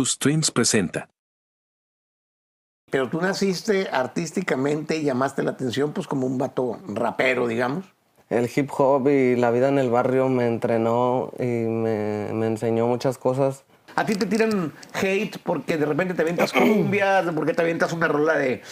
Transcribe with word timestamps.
Lotus 0.00 0.18
Twins 0.18 0.50
presenta. 0.50 1.10
Pero 2.90 3.10
tú 3.10 3.20
naciste 3.20 3.86
artísticamente 3.92 4.96
y 4.96 5.02
llamaste 5.02 5.42
la 5.42 5.50
atención 5.50 5.92
pues 5.92 6.06
como 6.06 6.26
un 6.26 6.38
vato 6.38 6.78
rapero, 6.88 7.46
digamos. 7.46 7.84
El 8.30 8.48
hip 8.54 8.70
hop 8.78 9.08
y 9.08 9.36
la 9.36 9.50
vida 9.50 9.68
en 9.68 9.78
el 9.78 9.90
barrio 9.90 10.30
me 10.30 10.46
entrenó 10.46 11.32
y 11.38 11.44
me, 11.44 12.32
me 12.32 12.46
enseñó 12.46 12.86
muchas 12.86 13.18
cosas. 13.18 13.64
A 13.94 14.06
ti 14.06 14.14
te 14.14 14.24
tiran 14.24 14.72
hate 14.94 15.36
porque 15.44 15.76
de 15.76 15.84
repente 15.84 16.14
te 16.14 16.22
avientas 16.22 16.54
cumbias, 16.54 17.26
porque 17.34 17.52
te 17.52 17.60
avientas 17.60 17.92
una 17.92 18.08
rola 18.08 18.38
de, 18.38 18.62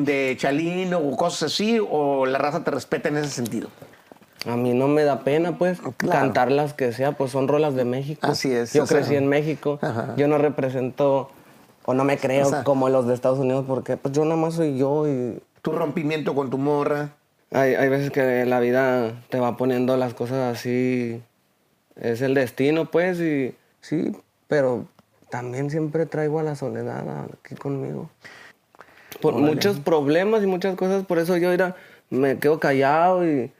de 0.00 0.36
chalino 0.38 0.98
o 0.98 1.16
cosas 1.16 1.54
así, 1.54 1.80
o 1.80 2.26
la 2.26 2.36
raza 2.36 2.62
te 2.62 2.70
respeta 2.70 3.08
en 3.08 3.16
ese 3.16 3.30
sentido. 3.30 3.70
A 4.46 4.56
mí 4.56 4.72
no 4.74 4.86
me 4.88 5.02
da 5.04 5.20
pena, 5.24 5.58
pues, 5.58 5.80
Claro. 5.96 6.18
cantar 6.20 6.52
las 6.52 6.72
que 6.72 6.92
sea, 6.92 7.12
pues 7.12 7.32
son 7.32 7.48
rolas 7.48 7.74
de 7.74 7.84
México. 7.84 8.26
Así 8.26 8.52
es, 8.52 8.72
Yo 8.72 8.86
sea, 8.86 8.98
crecí 8.98 9.16
en 9.16 9.26
México. 9.28 9.78
ajá. 9.82 10.14
Yo 10.16 10.28
no 10.28 10.38
represento, 10.38 11.30
o 11.84 11.94
no 11.94 12.04
me 12.04 12.16
creo 12.18 12.46
O 12.46 12.50
sea- 12.50 12.64
como 12.64 12.88
los 12.88 13.06
de 13.06 13.14
Estados 13.14 13.38
Unidos, 13.38 13.64
porque 13.66 13.96
pues 13.96 14.14
yo 14.14 14.24
nada 14.24 14.36
más 14.36 14.54
soy 14.54 14.78
yo 14.78 15.08
y 15.08 15.40
Tu 15.62 15.72
rompimiento 15.72 16.34
con 16.34 16.48
tu 16.50 16.58
morra. 16.58 17.10
hay, 17.52 17.74
hay 17.74 17.88
veces 17.88 18.10
que 18.10 18.44
la 18.46 18.60
vida 18.60 19.12
te 19.30 19.40
va 19.40 19.56
poniendo 19.56 19.96
las 19.96 20.14
cosas 20.14 20.56
así. 20.56 21.20
Es 21.96 22.20
el 22.20 22.34
destino, 22.34 22.90
pues, 22.90 23.18
y 23.20 23.54
sí, 23.80 24.12
pero 24.48 24.86
también 25.30 25.70
siempre 25.70 26.06
traigo 26.06 26.38
a 26.38 26.42
la 26.44 26.54
soledad 26.54 27.04
aquí 27.42 27.54
conmigo. 27.56 28.10
Por 29.20 29.34
muchos 29.34 29.80
problemas 29.80 30.42
y 30.42 30.46
muchas 30.46 30.76
cosas, 30.76 31.04
por 31.04 31.18
eso 31.18 31.36
yo 31.36 31.50
era, 31.50 31.74
me 32.10 32.38
quedo 32.38 32.60
callado 32.60 33.26
y 33.26 33.50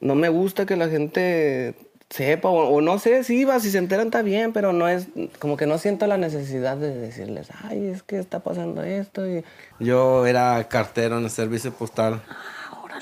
no 0.00 0.14
me 0.14 0.28
gusta 0.28 0.66
que 0.66 0.76
la 0.76 0.88
gente 0.88 1.74
sepa, 2.08 2.48
o, 2.48 2.68
o 2.68 2.80
no 2.80 2.98
sé, 2.98 3.24
si 3.24 3.44
va, 3.44 3.58
si 3.60 3.70
se 3.70 3.78
enteran 3.78 4.06
está 4.06 4.22
bien, 4.22 4.52
pero 4.52 4.72
no 4.72 4.88
es, 4.88 5.08
como 5.38 5.56
que 5.56 5.66
no 5.66 5.78
siento 5.78 6.06
la 6.06 6.16
necesidad 6.16 6.76
de 6.76 6.94
decirles, 6.94 7.48
ay, 7.64 7.86
es 7.86 8.02
que 8.02 8.18
está 8.18 8.40
pasando 8.40 8.82
esto 8.82 9.26
y... 9.26 9.44
Yo 9.80 10.26
era 10.26 10.62
cartero 10.68 11.18
en 11.18 11.24
el 11.24 11.30
servicio 11.30 11.72
postal 11.72 12.22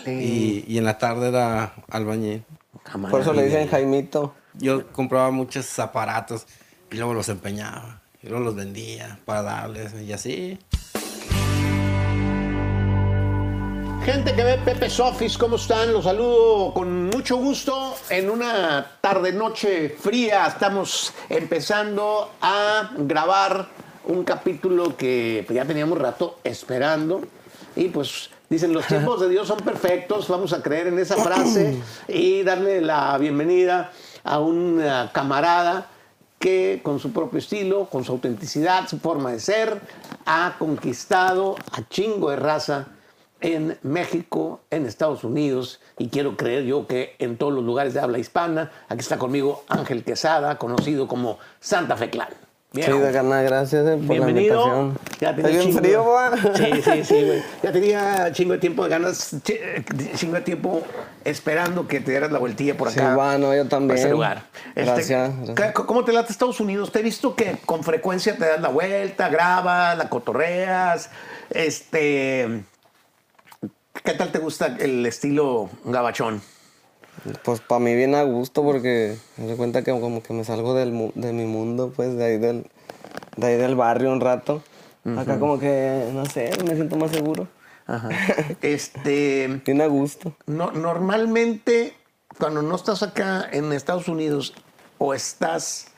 y, 0.06 0.64
y 0.67 0.78
en 0.78 0.84
la 0.84 0.98
tarde 0.98 1.28
era 1.28 1.75
albañil. 1.91 2.45
Por 3.11 3.20
eso 3.20 3.33
le 3.33 3.45
dicen 3.45 3.69
Jaimito. 3.69 4.34
Yo 4.55 4.86
compraba 4.92 5.31
muchos 5.31 5.79
aparatos 5.79 6.47
y 6.91 6.97
luego 6.97 7.14
los 7.14 7.29
empeñaba 7.29 8.03
y 8.23 8.29
luego 8.29 8.45
los 8.45 8.55
vendía 8.55 9.19
para 9.25 9.42
darles 9.42 9.95
y 10.01 10.12
así. 10.12 10.58
Gente 14.05 14.34
que 14.34 14.44
ve 14.44 14.58
Pepe 14.62 14.91
Sofis, 14.91 15.38
¿cómo 15.38 15.56
están? 15.56 15.91
Los 15.91 16.05
saludo 16.05 16.74
con 16.74 17.06
mucho 17.06 17.38
gusto. 17.38 17.94
En 18.11 18.28
una 18.28 18.98
tarde 19.00 19.33
noche 19.33 19.88
fría 19.88 20.46
estamos 20.46 21.14
empezando 21.30 22.33
a 22.42 22.91
grabar 22.98 23.66
un 24.05 24.22
capítulo 24.22 24.94
que 24.94 25.42
pues, 25.46 25.56
ya 25.56 25.64
teníamos 25.64 25.96
rato 25.96 26.38
esperando. 26.44 27.22
Y 27.77 27.88
pues 27.88 28.28
dicen, 28.50 28.74
los 28.74 28.86
tiempos 28.86 29.22
de 29.22 29.30
Dios 29.30 29.48
son 29.48 29.61
perfectos, 29.61 30.28
vamos 30.28 30.52
a 30.52 30.62
creer 30.62 30.89
en 30.89 30.98
esa 30.98 31.16
frase 31.16 31.80
y 32.06 32.42
darle 32.42 32.83
la 32.83 33.16
bienvenida 33.16 33.91
a 34.22 34.39
una 34.39 35.12
camarada 35.14 35.86
que 36.39 36.80
con 36.83 36.98
su 36.98 37.11
propio 37.11 37.39
estilo, 37.39 37.86
con 37.86 38.05
su 38.05 38.12
autenticidad, 38.12 38.86
su 38.86 38.98
forma 38.98 39.33
de 39.33 39.41
ser, 39.41 39.80
ha 40.27 40.56
conquistado 40.58 41.56
a 41.72 41.89
chingo 41.89 42.28
de 42.28 42.36
raza 42.36 42.89
en 43.45 43.77
México, 43.83 44.61
en 44.70 44.87
Estados 44.87 45.23
Unidos 45.23 45.81
y 45.98 46.09
quiero 46.09 46.34
creer 46.37 46.64
yo 46.64 46.87
que 46.87 47.14
en 47.19 47.37
todos 47.37 47.53
los 47.53 47.62
lugares 47.62 47.92
de 47.92 48.01
habla 48.01 48.19
hispana. 48.19 48.73
Aquí 48.89 49.01
está 49.01 49.19
conmigo 49.19 49.64
Ángel 49.69 50.03
Quesada, 50.03 50.56
conocido 50.56 51.06
como 51.06 51.39
Santa 51.61 51.97
Fe 51.97 52.09
Clan. 52.09 52.28
Sí, 52.73 52.81
Viejo, 52.81 52.98
de 52.98 53.12
ganar, 53.12 53.45
gracias 53.45 53.86
eh, 53.86 53.91
por 54.05 54.17
la 54.17 54.25
Bienvenido. 54.27 54.55
invitación. 54.89 54.98
Ya 55.20 55.36
tenía 55.36 55.51
bien 55.51 55.62
chingo 55.62 55.78
frío. 55.78 56.05
Sí, 56.56 56.83
sí, 56.83 57.05
sí, 57.05 57.23
güey. 57.27 57.42
Ya 57.62 57.70
tenía 57.70 58.33
chingo 58.33 58.53
de 58.55 58.59
tiempo 58.59 58.83
de 58.83 58.89
ganas, 58.91 59.36
chi- 59.45 59.58
chingo 60.17 60.35
de 60.35 60.41
tiempo 60.41 60.83
esperando 61.24 61.86
que 61.86 62.01
te 62.01 62.11
dieras 62.11 62.33
la 62.33 62.39
vueltilla 62.41 62.77
por 62.77 62.91
Sí, 62.91 62.98
acá. 62.98 63.14
bueno, 63.14 63.55
yo 63.55 63.68
también. 63.68 63.98
ese 63.98 64.11
lugar. 64.11 64.42
Este, 64.74 64.85
Gracias, 64.91 65.36
gracias. 65.47 65.57
¿c- 65.77 65.85
¿Cómo 65.86 66.05
te 66.05 66.13
late 66.13 66.33
Estados 66.33 66.58
Unidos? 66.61 66.91
Te 66.91 66.98
he 66.98 67.02
visto 67.02 67.36
que 67.36 67.58
con 67.64 67.85
frecuencia 67.85 68.36
te 68.36 68.45
das 68.47 68.61
la 68.61 68.70
vuelta, 68.70 69.29
grabas, 69.29 69.97
la 69.97 70.08
cotorreas. 70.08 71.11
Este. 71.51 72.64
¿Qué 74.02 74.12
tal 74.12 74.32
te 74.32 74.38
gusta 74.38 74.77
el 74.80 75.06
estilo 75.06 75.70
gabachón? 75.84 76.42
Pues 77.42 77.60
para 77.60 77.78
mí 77.78 77.94
bien 77.94 78.14
a 78.14 78.22
gusto 78.22 78.62
porque 78.62 79.16
me 79.36 79.46
doy 79.46 79.56
cuenta 79.56 79.82
que 79.82 79.92
como 79.92 80.22
que 80.22 80.32
me 80.34 80.44
salgo 80.44 80.74
del, 80.74 81.12
de 81.14 81.32
mi 81.32 81.46
mundo, 81.46 81.92
pues 81.94 82.14
de 82.16 82.24
ahí 82.24 82.38
del, 82.38 82.66
de 83.36 83.46
ahí 83.46 83.56
del 83.56 83.77
barrio 83.77 84.12
un 84.12 84.20
rato. 84.20 84.62
Acá 85.16 85.38
como 85.38 85.58
que, 85.58 86.10
no 86.12 86.27
sé, 86.27 86.50
me 86.66 86.74
siento 86.74 86.96
más 86.96 87.12
seguro. 87.12 87.46
Ajá. 87.86 88.08
Este. 88.62 89.62
Bien 89.64 89.80
a 89.80 89.86
gusto. 89.86 90.34
No, 90.46 90.70
normalmente, 90.72 91.94
cuando 92.38 92.62
no 92.62 92.74
estás 92.76 93.02
acá 93.02 93.48
en 93.52 93.72
Estados 93.72 94.08
Unidos 94.08 94.55
o 94.98 95.14
estás 95.14 95.88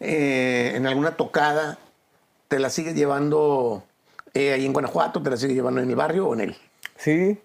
eh, 0.00 0.72
en 0.74 0.86
alguna 0.86 1.16
tocada, 1.16 1.78
¿te 2.48 2.58
la 2.58 2.70
sigues 2.70 2.94
llevando 2.94 3.84
eh, 4.34 4.52
ahí 4.52 4.66
en 4.66 4.72
Guanajuato? 4.72 5.22
¿Te 5.22 5.30
la 5.30 5.36
sigues 5.36 5.56
llevando 5.56 5.80
en 5.80 5.88
el 5.88 5.96
barrio 5.96 6.28
o 6.28 6.34
en 6.34 6.40
él? 6.40 6.56
Sí, 6.96 7.38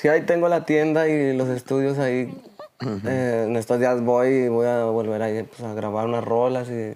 sí, 0.00 0.08
ahí 0.08 0.22
tengo 0.22 0.48
la 0.48 0.64
tienda 0.64 1.08
y 1.08 1.36
los 1.36 1.48
estudios 1.48 1.98
ahí. 1.98 2.34
Eh, 2.80 3.46
en 3.48 3.56
estos 3.56 3.80
días 3.80 4.00
voy 4.02 4.28
y 4.28 4.48
voy 4.48 4.66
a 4.66 4.84
volver 4.84 5.20
ahí 5.22 5.42
pues, 5.42 5.62
a 5.62 5.74
grabar 5.74 6.06
unas 6.06 6.22
rolas 6.22 6.68
y 6.68 6.94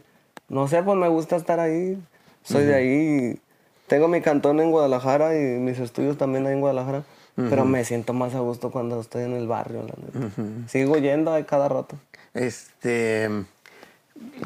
no 0.48 0.68
sé, 0.68 0.82
pues 0.82 0.96
me 0.96 1.08
gusta 1.08 1.36
estar 1.36 1.60
ahí. 1.60 2.00
Soy 2.42 2.64
de 2.64 2.74
ahí. 2.74 3.40
Tengo 3.86 4.08
mi 4.08 4.20
cantón 4.20 4.60
en 4.60 4.70
Guadalajara 4.70 5.36
y 5.36 5.58
mis 5.58 5.78
estudios 5.78 6.16
también 6.16 6.46
ahí 6.46 6.54
en 6.54 6.60
Guadalajara. 6.60 7.04
Pero 7.34 7.64
me 7.64 7.84
siento 7.84 8.12
más 8.12 8.34
a 8.34 8.40
gusto 8.40 8.70
cuando 8.70 9.00
estoy 9.00 9.24
en 9.24 9.32
el 9.32 9.46
barrio. 9.46 9.82
la 9.82 9.94
neta. 10.20 10.68
Sigo 10.68 10.96
yendo 10.98 11.32
ahí 11.32 11.44
cada 11.44 11.68
rato. 11.68 11.96
Este, 12.34 13.28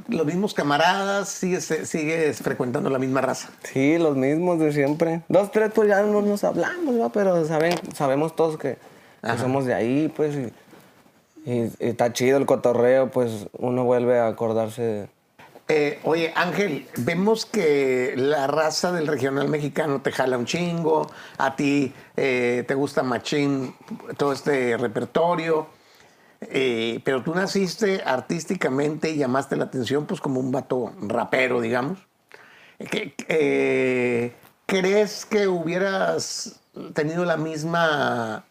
los 0.09 0.27
mismos 0.27 0.55
camaradas, 0.55 1.29
sigues, 1.29 1.65
sigues 1.85 2.39
frecuentando 2.39 2.91
la 2.91 2.99
misma 2.99 3.21
raza. 3.21 3.49
Sí, 3.65 3.99
los 3.99 4.17
mismos 4.17 4.59
de 4.59 4.73
siempre. 4.73 5.23
Dos, 5.29 5.51
tres, 5.51 5.71
pues 5.75 5.89
ya 5.89 6.03
no 6.03 6.23
nos 6.23 6.45
hablamos, 6.45 6.95
¿no? 6.95 7.11
pero 7.11 7.45
saben, 7.47 7.75
sabemos 7.95 8.35
todos 8.37 8.57
que, 8.59 8.77
que 9.23 9.39
somos 9.39 9.65
de 9.67 9.75
ahí, 9.75 10.13
pues. 10.15 10.35
Y, 10.37 11.51
y- 11.51 11.63
y 11.79 11.89
está 11.89 12.13
chido 12.13 12.39
el 12.39 12.47
cotorreo, 12.47 13.11
pues 13.11 13.47
uno 13.59 13.85
vuelve 13.85 14.19
a 14.19 14.27
acordarse. 14.29 14.83
de- 14.83 15.09
Eh, 15.69 15.99
oye, 16.05 16.33
Ángel, 16.37 16.87
vemos 16.99 17.45
que 17.45 18.15
la 18.17 18.47
raza 18.47 18.93
del 18.93 19.09
regional 19.09 19.49
mexicano 19.49 20.01
te 20.01 20.13
jala 20.13 20.39
un 20.39 20.47
chingo, 20.47 21.11
a 21.39 21.57
ti 21.57 21.93
eh, 22.17 22.65
te 22.69 22.75
gusta 22.75 23.03
machín 23.03 23.75
todo 24.17 24.33
este 24.33 24.77
repertorio, 24.77 25.67
eh, 26.41 27.01
pero 27.05 27.23
tú 27.23 27.35
naciste 27.35 28.03
artísticamente 28.05 29.11
y 29.11 29.17
llamaste 29.17 29.57
la 29.57 29.65
atención 29.65 30.07
pues 30.07 30.21
como 30.21 30.41
un 30.41 30.53
vato 30.53 30.93
rapero, 31.01 31.61
digamos. 31.61 31.99
¿Qué- 32.91 33.15
eh, 33.29 34.35
¿Crees 34.67 35.25
que 35.25 35.47
hubieras 35.47 36.61
tenido 36.93 37.25
la 37.25 37.37
misma, 37.37 38.45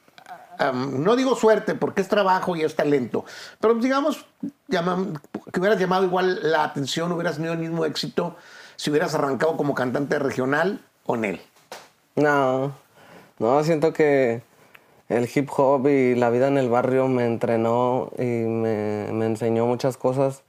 no 0.74 1.16
digo 1.16 1.36
suerte 1.36 1.76
porque 1.76 2.02
es 2.02 2.08
trabajo 2.08 2.56
y 2.56 2.64
es 2.64 2.76
talento, 2.76 3.26
pero 3.60 3.76
digamos 3.76 4.26
que 4.70 5.60
hubieras 5.60 5.80
llamado 5.80 6.06
igual 6.06 6.40
la 6.42 6.64
atención, 6.64 7.12
hubieras 7.12 7.36
tenido 7.36 7.54
el 7.54 7.60
mismo 7.60 7.86
éxito 7.86 8.38
si 8.78 8.90
hubieras 8.90 9.14
arrancado 9.14 9.58
como 9.58 9.76
cantante 9.76 10.18
regional 10.18 10.82
o 11.06 11.16
en 11.16 11.26
él? 11.26 11.42
No, 12.16 12.74
no, 13.38 13.64
siento 13.64 13.92
que 13.92 14.42
el 15.10 15.30
hip 15.34 15.50
hop 15.56 15.88
y 15.88 16.16
la 16.16 16.30
vida 16.30 16.48
en 16.48 16.58
el 16.58 16.70
barrio 16.70 17.08
me 17.08 17.26
entrenó 17.26 18.12
y 18.18 18.24
me, 18.24 19.08
me 19.12 19.26
enseñó 19.26 19.66
muchas 19.66 19.98
cosas 19.98 20.44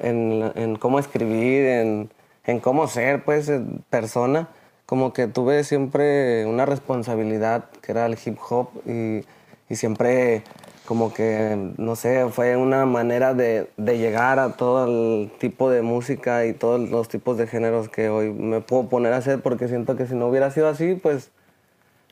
en, 0.00 0.50
en 0.56 0.76
cómo 0.76 0.98
escribir, 0.98 1.66
en, 1.66 2.10
en 2.44 2.60
cómo 2.60 2.88
ser, 2.88 3.24
pues, 3.24 3.50
persona. 3.90 4.48
Como 4.86 5.12
que 5.12 5.26
tuve 5.26 5.64
siempre 5.64 6.44
una 6.46 6.66
responsabilidad 6.66 7.70
que 7.80 7.92
era 7.92 8.06
el 8.06 8.18
hip 8.22 8.38
hop 8.50 8.68
y, 8.86 9.24
y 9.68 9.76
siempre 9.76 10.42
como 10.84 11.14
que, 11.14 11.72
no 11.78 11.94
sé, 11.94 12.28
fue 12.30 12.56
una 12.56 12.84
manera 12.84 13.34
de, 13.34 13.70
de 13.76 13.98
llegar 13.98 14.38
a 14.40 14.56
todo 14.56 14.84
el 14.86 15.30
tipo 15.38 15.70
de 15.70 15.80
música 15.80 16.44
y 16.44 16.52
todos 16.52 16.90
los 16.90 17.08
tipos 17.08 17.38
de 17.38 17.46
géneros 17.46 17.88
que 17.88 18.08
hoy 18.08 18.30
me 18.30 18.60
puedo 18.60 18.88
poner 18.88 19.12
a 19.12 19.18
hacer 19.18 19.40
porque 19.40 19.68
siento 19.68 19.96
que 19.96 20.06
si 20.06 20.14
no 20.14 20.26
hubiera 20.26 20.50
sido 20.50 20.68
así, 20.68 20.94
pues 20.96 21.30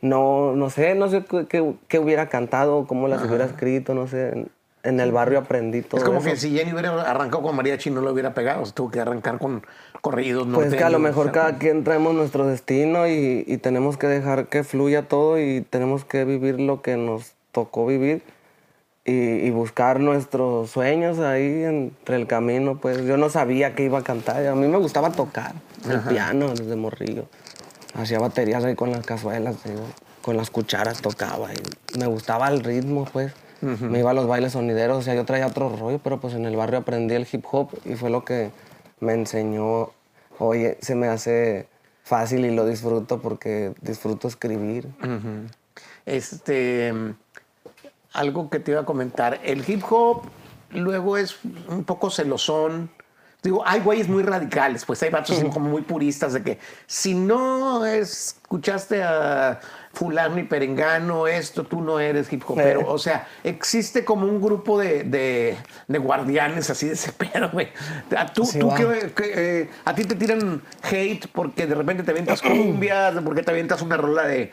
no, 0.02 0.55
no 0.56 0.70
sé, 0.70 0.94
no 0.94 1.08
sé 1.08 1.25
qué, 1.49 1.75
qué- 1.88 1.99
hubiera 1.99 2.29
cantado, 2.29 2.87
cómo 2.87 3.08
las 3.08 3.23
hubiera 3.23 3.44
escrito, 3.44 3.94
no 3.94 4.06
sé. 4.06 4.47
En, 4.82 4.99
el 4.99 5.12
barrio 5.12 5.41
aprendí 5.41 5.82
todo 5.82 5.99
es 6.00 6.05
como 6.05 6.20
eso. 6.20 6.31
que 6.31 6.37
si 6.37 6.56
Jenny 6.56 6.73
hubiera 6.73 7.02
arrancado 7.02 7.43
con 7.43 7.55
mariachi 7.55 7.91
no 7.91 8.00
lo 8.00 8.12
hubiera 8.12 8.32
pegado, 8.32 8.64
se 8.64 8.73
tuvo 8.73 8.91
que 8.91 8.99
arrancar 8.99 9.38
con 9.38 9.62
corridos. 10.00 10.49
Pues 10.55 10.73
que 10.75 10.82
a 10.82 10.88
lo 10.88 10.99
norteños, 10.99 11.00
mejor 11.02 11.20
o 11.29 11.32
sea, 11.35 11.43
cada 11.49 11.58
quien 11.58 11.85
traemos 11.85 12.14
nuestro 12.14 12.47
destino 12.47 13.06
y, 13.06 13.44
y 13.47 13.58
tenemos 13.58 13.99
que 13.99 14.06
dejar 14.06 14.47
que 14.47 14.64
fluya 14.64 15.02
todo 15.06 15.38
y 15.38 15.61
tenemos 15.69 16.06
que 16.06 16.25
vivir 16.25 16.58
lo 16.61 16.81
que 16.81 16.97
nos 16.97 17.35
tocó 17.52 17.85
vivir. 17.85 18.23
y, 19.05 19.12
y 19.12 19.50
buscar 19.50 20.00
nuestros 20.00 20.70
sueños 20.70 21.19
ahí 21.19 21.62
entre 21.64 22.17
el 22.17 22.26
camino, 22.26 22.79
pues 22.81 23.05
yo 23.05 23.17
no 23.19 23.29
sabía 23.29 23.75
que 23.75 23.85
iba 23.85 23.99
a 23.99 24.02
cantar. 24.02 24.47
A 24.47 24.55
mí 24.55 24.67
me 24.67 24.79
gustaba 24.79 25.11
tocar 25.11 25.52
el 25.91 26.00
piano 26.00 26.50
desde 26.55 26.76
morrillo. 26.76 27.25
Hacía 27.94 28.19
baterías 28.19 28.64
ahí 28.64 28.75
con 28.75 28.90
las 28.90 29.04
cazuelas, 29.04 29.56
con 30.22 30.37
las 30.37 30.50
cucharas 30.50 31.00
tocaba. 31.00 31.48
Y 31.52 31.98
me 31.98 32.06
gustaba 32.06 32.48
el 32.48 32.62
ritmo, 32.62 33.06
pues. 33.12 33.32
Me 33.62 33.98
iba 33.98 34.12
a 34.12 34.14
los 34.14 34.26
bailes 34.26 34.52
sonideros, 34.52 34.96
o 34.98 35.02
sea, 35.02 35.14
yo 35.14 35.26
traía 35.26 35.46
otro 35.46 35.69
rollo, 35.76 36.00
pero 36.02 36.19
pues 36.19 36.32
en 36.32 36.46
el 36.46 36.56
barrio 36.56 36.78
aprendí 36.78 37.14
el 37.14 37.28
hip 37.31 37.44
hop 37.50 37.69
y 37.84 37.94
fue 37.94 38.08
lo 38.08 38.25
que 38.25 38.50
me 39.00 39.12
enseñó. 39.12 39.90
Oye, 40.38 40.78
se 40.81 40.94
me 40.94 41.08
hace 41.08 41.69
fácil 42.02 42.46
y 42.46 42.54
lo 42.54 42.64
disfruto 42.64 43.20
porque 43.20 43.75
disfruto 43.82 44.28
escribir. 44.28 44.88
Este, 46.06 46.94
algo 48.14 48.48
que 48.48 48.60
te 48.60 48.70
iba 48.70 48.81
a 48.81 48.87
comentar. 48.87 49.40
El 49.44 49.69
hip 49.69 49.82
hop 49.90 50.22
luego 50.70 51.19
es 51.19 51.37
un 51.69 51.84
poco 51.84 52.10
celosón. 52.10 52.90
Digo, 53.42 53.62
hay 53.66 53.81
güeyes 53.81 54.06
muy 54.08 54.22
radicales, 54.22 54.84
pues 54.84 55.02
hay 55.02 55.08
vatos 55.10 55.38
así 55.38 55.48
como 55.48 55.70
muy 55.70 55.81
puristas 55.81 56.34
de 56.34 56.42
que 56.42 56.58
si 56.87 57.14
no 57.14 57.87
escuchaste 57.87 59.02
a 59.02 59.60
fulano 59.94 60.38
y 60.38 60.42
perengano, 60.44 61.26
esto, 61.26 61.64
tú 61.64 61.81
no 61.81 61.98
eres 62.00 62.31
hip 62.32 62.42
hopero. 62.46 62.81
Eh. 62.81 62.84
O 62.87 62.98
sea, 62.98 63.26
existe 63.42 64.04
como 64.04 64.26
un 64.26 64.40
grupo 64.42 64.78
de, 64.78 65.04
de- 65.04 65.56
de 65.88 65.98
guardianes 65.98 66.69
así 66.70 66.87
de 66.87 66.92
ese 66.92 67.12
pedo, 67.32 67.48
güey. 67.50 67.69
A, 68.16 68.26
tú, 68.26 68.44
Sí, 68.44 68.58
tú 68.58 68.69
va. 68.69 68.76
que- 68.76 69.12
que, 69.16 69.32
eh, 69.62 69.70
a 69.87 69.94
ti 69.94 70.04
te 70.04 70.16
tiran 70.16 70.62
hate 70.82 71.26
porque 71.32 71.66
de 71.66 71.75
repente 71.75 72.02
te 72.02 72.10
avientas 72.10 72.42
cumbias, 72.42 73.14
porque 73.25 73.42
te 73.42 73.50
avientas 73.52 73.81
una 73.82 73.96
rola 73.96 74.25
de, 74.26 74.50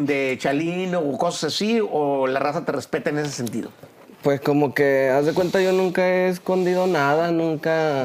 de 0.00 0.36
chalino 0.38 1.00
o 1.00 1.16
cosas 1.16 1.54
así, 1.54 1.80
o 1.80 2.26
la 2.26 2.40
raza 2.40 2.64
te 2.64 2.72
respeta 2.72 3.08
en 3.10 3.18
ese 3.18 3.30
sentido. 3.30 3.70
Pues 4.22 4.40
como 4.40 4.74
que, 4.74 5.10
haz 5.10 5.26
de 5.26 5.32
cuenta, 5.32 5.60
yo 5.60 5.72
nunca 5.72 6.06
he 6.06 6.28
escondido 6.28 6.86
nada, 6.86 7.30
nunca 7.30 8.04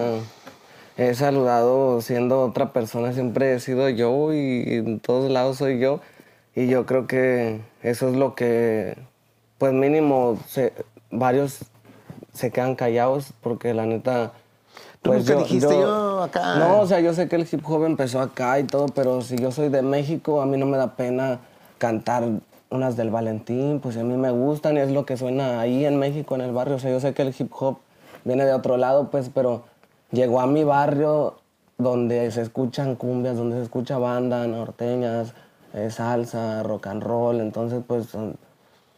he 0.96 1.14
saludado 1.16 2.02
siendo 2.02 2.42
otra 2.44 2.72
persona, 2.72 3.14
siempre 3.14 3.56
he 3.56 3.60
sido 3.60 3.90
yo 3.90 4.32
y 4.34 4.64
en 4.76 5.00
todos 5.00 5.32
lados 5.32 5.58
soy 5.58 5.80
yo. 5.80 6.00
Y 6.56 6.68
yo 6.68 6.86
creo 6.86 7.08
que 7.08 7.62
eso 7.82 8.10
es 8.10 8.16
lo 8.16 8.36
que, 8.36 8.96
pues 9.58 9.74
mínimo, 9.74 10.38
se- 10.48 10.74
varios 11.10 11.60
se 12.32 12.52
quedan 12.52 12.76
callados 12.76 13.34
porque 13.42 13.74
la 13.74 13.86
neta... 13.88 14.34
Tú 15.02 15.10
pues 15.12 15.26
nunca 15.28 15.40
dijiste, 15.44 15.74
"Yo 15.82 16.22
acá". 16.24 16.56
No, 16.60 16.80
o 16.82 16.88
sea, 16.88 17.00
yo 17.00 17.14
sé 17.14 17.28
que 17.28 17.36
el 17.36 17.48
hip 17.52 17.62
hop 17.68 17.84
empezó 17.86 18.22
acá 18.22 18.60
y 18.60 18.64
todo, 18.64 18.86
pero 18.88 19.22
si 19.22 19.36
yo 19.36 19.52
soy 19.52 19.70
de 19.70 19.82
México, 19.82 20.42
a 20.42 20.46
mí 20.46 20.58
no 20.58 20.66
me 20.68 20.78
da 20.78 20.96
pena 20.96 21.40
cantar 21.80 22.24
unas 22.74 22.98
del 22.98 23.12
Valentín, 23.12 23.80
pues 23.80 23.98
a 23.98 24.04
mí 24.04 24.18
me 24.18 24.32
gustan 24.32 24.78
y 24.78 24.80
es 24.80 24.90
lo 24.92 25.06
que 25.06 25.16
suena 25.16 25.60
ahí 25.60 25.86
en 25.86 25.98
México, 25.98 26.34
en 26.36 26.42
el 26.42 26.52
barrio. 26.52 26.76
O 26.76 26.80
sea, 26.80 26.90
yo 26.90 27.00
sé 27.00 27.14
que 27.14 27.22
el 27.22 27.34
hip 27.38 27.52
hop 27.60 27.78
viene 28.24 28.46
de 28.46 28.54
otro 28.54 28.78
lado, 28.78 29.10
pues, 29.12 29.30
pero 29.34 29.64
llegó 30.12 30.42
a 30.42 30.48
mi 30.48 30.64
barrio 30.64 31.36
donde 31.78 32.32
se 32.32 32.42
escuchan 32.42 32.96
cumbias, 32.96 33.38
donde 33.38 33.58
se 33.58 33.64
escucha 33.64 33.98
banda, 34.00 34.48
norteñas, 34.48 35.34
eh, 35.74 35.90
salsa, 35.92 36.64
rock 36.64 36.88
and 36.88 37.04
roll. 37.04 37.42
Entonces, 37.42 37.82
pues, 37.86 38.08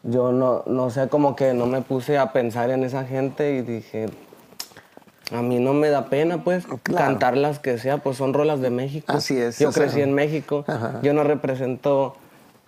yo 0.04 0.32
no, 0.32 0.64
no 0.68 0.90
sé, 0.90 1.10
como 1.10 1.36
que 1.36 1.54
no 1.54 1.66
me 1.66 1.82
puse 1.82 2.18
a 2.18 2.32
pensar 2.32 2.70
en 2.70 2.84
esa 2.84 3.04
gente 3.04 3.56
y 3.56 3.62
dije, 3.62 4.06
a 5.32 5.42
mí 5.42 5.60
no 5.60 5.74
me 5.74 5.90
da 5.90 6.06
pena, 6.06 6.44
pues, 6.46 6.66
Claro. 6.66 7.06
cantar 7.06 7.36
las 7.36 7.60
que 7.60 7.78
sea, 7.78 7.98
pues 7.98 8.16
son 8.16 8.34
rolas 8.34 8.62
de 8.62 8.70
México. 8.70 9.12
Así 9.12 9.38
es, 9.38 9.60
Yo 9.60 9.70
o 9.70 9.72
sea, 9.74 9.84
crecí 9.84 10.02
en 10.02 10.14
México. 10.14 10.64
Ajá. 10.68 11.00
Yo 11.02 11.14
no 11.14 11.24
represento, 11.24 12.16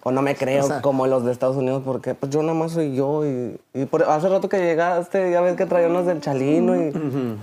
o 0.07 0.11
no 0.11 0.21
me 0.21 0.35
creo 0.35 0.63
O 0.63 0.67
sea- 0.67 0.81
como 0.81 1.05
los 1.05 1.25
de 1.25 1.31
Estados 1.33 1.57
Unidos, 1.57 1.81
porque 1.83 2.15
pues 2.15 2.31
yo 2.31 2.41
nada 2.41 2.53
más 2.53 2.71
soy 2.71 2.95
yo. 2.95 3.25
Y, 3.25 3.59
y 3.73 3.85
por, 3.85 4.03
hace 4.03 4.29
rato 4.29 4.47
que 4.47 4.57
llegaste, 4.59 5.29
ya 5.31 5.41
ves 5.41 5.55
que 5.57 5.65
traía 5.65 5.87
unos 5.87 6.05
del 6.05 6.21
Chalino 6.21 6.75
y 6.75 6.93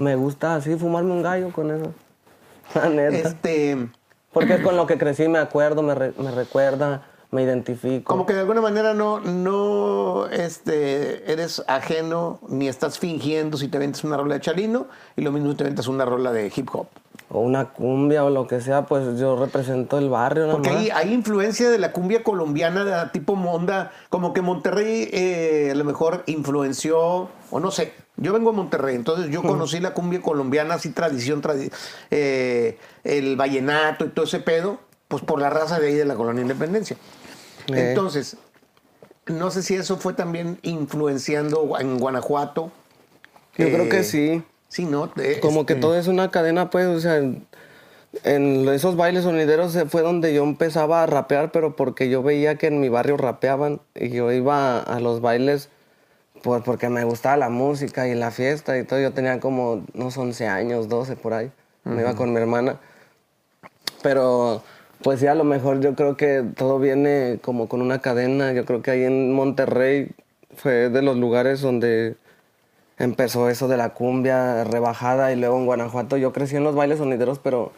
me 0.01 0.17
gusta 0.17 0.55
así 0.57 0.75
fumarme 0.77 1.13
un 1.13 1.23
gallo 1.23 1.51
con 1.53 1.71
eso. 1.71 1.93
La 2.75 2.89
neta. 2.89 3.29
Este, 3.29 3.89
Porque 4.33 4.55
es 4.55 4.61
con 4.63 4.77
lo 4.77 4.87
que 4.87 4.97
crecí, 4.97 5.29
me 5.29 5.39
acuerdo, 5.39 5.83
me, 5.83 5.95
re- 5.95 6.15
me 6.19 6.31
recuerda, 6.31 7.03
me 7.31 7.43
identifico. 7.43 8.05
como 8.13 8.25
que 8.27 8.33
de 8.33 8.41
alguna 8.41 8.61
manera 8.63 8.95
no, 8.95 9.21
no 9.21 10.27
este, 10.29 11.31
eres 11.31 11.63
ajeno 11.67 12.39
ni 12.49 12.69
estás 12.69 12.99
fingiendo 12.99 13.57
si 13.59 13.69
te 13.69 13.77
aventas 13.77 14.05
una 14.05 14.17
rola 14.17 14.35
de 14.37 14.41
chalino 14.41 14.87
y 15.17 15.23
lo 15.23 15.33
mismo 15.33 15.51
si 15.51 15.57
te 15.59 15.65
aventas 15.65 15.87
una 15.89 16.05
rola 16.07 16.33
de 16.33 16.51
hip 16.55 16.69
hop. 16.73 16.87
O 17.35 17.41
una 17.41 17.71
cumbia 17.71 18.25
o 18.25 18.31
lo 18.31 18.47
que 18.47 18.61
sea, 18.61 18.87
pues 18.87 19.19
yo 19.19 19.35
represento 19.35 19.99
el 19.99 20.09
barrio 20.09 20.53
Porque 20.53 20.71
hay, 20.71 20.91
hay 20.91 21.13
influencia 21.13 21.69
de 21.69 21.79
la 21.79 21.91
cumbia 21.91 22.23
colombiana 22.23 22.85
de 22.85 23.11
tipo 23.11 23.35
Monda, 23.35 23.91
como 24.09 24.33
que 24.33 24.41
Monterrey 24.41 25.09
eh, 25.13 25.71
a 25.73 25.75
lo 25.75 25.83
mejor 25.83 26.23
influenció, 26.27 27.29
o 27.51 27.61
no 27.61 27.73
sé, 27.73 27.93
yo 28.17 28.33
vengo 28.33 28.53
de 28.53 28.57
Monterrey, 28.57 28.95
entonces 28.95 29.33
yo 29.33 29.43
conocí 29.43 29.81
la 29.81 29.95
cumbia 29.95 30.23
colombiana, 30.23 30.75
así 30.75 30.91
tradición, 30.91 31.43
tradi- 31.43 31.73
eh, 32.13 32.79
el 33.03 33.35
vallenato 33.35 34.05
y 34.05 34.11
todo 34.11 34.27
ese 34.27 34.39
pedo, 34.39 34.79
pues 35.09 35.25
por 35.25 35.41
la 35.41 35.51
raza 35.51 35.81
de 35.81 35.89
ahí 35.89 35.95
de 35.95 36.05
la 36.05 36.15
colonia 36.15 36.43
Independencia. 36.43 36.97
Eh. 37.67 37.89
Entonces, 37.89 38.37
no 39.27 39.51
sé 39.51 39.65
si 39.65 39.75
eso 39.75 39.97
fue 39.97 40.13
también 40.13 40.61
influenciando 40.63 41.77
en 41.81 41.99
Guanajuato. 41.99 42.71
Yo 43.57 43.67
creo 43.67 43.85
eh, 43.85 43.89
que 43.89 44.05
sí. 44.05 44.45
Sí, 44.75 44.87
¿no? 44.87 45.09
Eh, 45.23 45.39
Como 45.41 45.67
que 45.67 45.75
este, 45.75 45.83
todo 45.83 45.97
es 45.97 46.09
una 46.09 46.33
cadena, 46.33 46.69
pues, 46.69 46.87
o 46.87 46.99
sea, 46.99 47.19
en, 47.19 47.47
en 48.25 48.69
esos 48.71 48.97
bailes 48.97 49.23
sonideros 49.23 49.79
fue 49.89 50.03
donde 50.03 50.35
yo 50.35 50.43
empezaba 50.43 51.05
a 51.05 51.07
rapear, 51.07 51.53
pero 51.53 51.77
porque 51.77 52.09
yo 52.09 52.25
veía 52.25 52.57
que 52.57 52.67
en 52.67 52.81
mi 52.81 52.89
barrio 52.89 53.17
rapeaban 53.17 53.81
y 53.95 54.09
yo 54.11 54.33
iba 54.33 54.81
a, 54.81 54.81
a 54.81 54.99
los 54.99 55.21
bailes 55.21 55.69
pues, 56.43 56.61
porque 56.65 56.89
me 56.89 57.05
gustaba 57.05 57.37
la 57.37 57.51
música 57.51 58.09
y 58.09 58.17
la 58.17 58.33
fiesta 58.33 58.77
y 58.77 58.83
todo. 58.83 58.99
Yo 58.99 59.13
tenía 59.13 59.39
como 59.39 59.85
unos 59.95 60.19
11 60.19 60.49
años, 60.49 60.89
12 60.89 61.15
por 61.15 61.35
ahí. 61.35 61.53
Me 61.85 62.01
iba 62.01 62.17
con 62.17 62.33
mi 62.33 62.41
hermana. 62.41 62.81
Pero, 64.03 64.61
pues 65.03 65.21
sí, 65.21 65.29
a 65.29 65.37
lo 65.37 65.45
mejor 65.45 65.81
yo 65.81 65.95
creo 65.95 66.17
que 66.17 66.43
todo 66.57 66.81
viene 66.81 67.39
como 67.43 67.69
con 67.69 67.81
una 67.81 68.01
cadena. 68.01 68.53
Yo 68.53 68.65
creo 68.65 68.83
que 68.83 68.91
ahí 68.91 69.05
en 69.05 69.33
Monterrey 69.33 70.11
fue 70.57 70.91
de 70.91 71.01
los 71.01 71.17
lugares 71.17 71.61
donde 71.61 72.17
empezó 72.99 73.49
eso 73.49 73.69
de 73.69 73.77
la 73.77 73.91
cumbia 73.91 74.65
rebajada 74.65 75.33
y 75.33 75.37
luego 75.37 75.59
en 75.59 75.67
Guanajuato 75.67 76.17
yo 76.17 76.33
crecí 76.33 76.57
en 76.57 76.65
los 76.65 76.75
bailes 76.75 76.99
sonideros, 76.99 77.39
pero, 77.39 77.73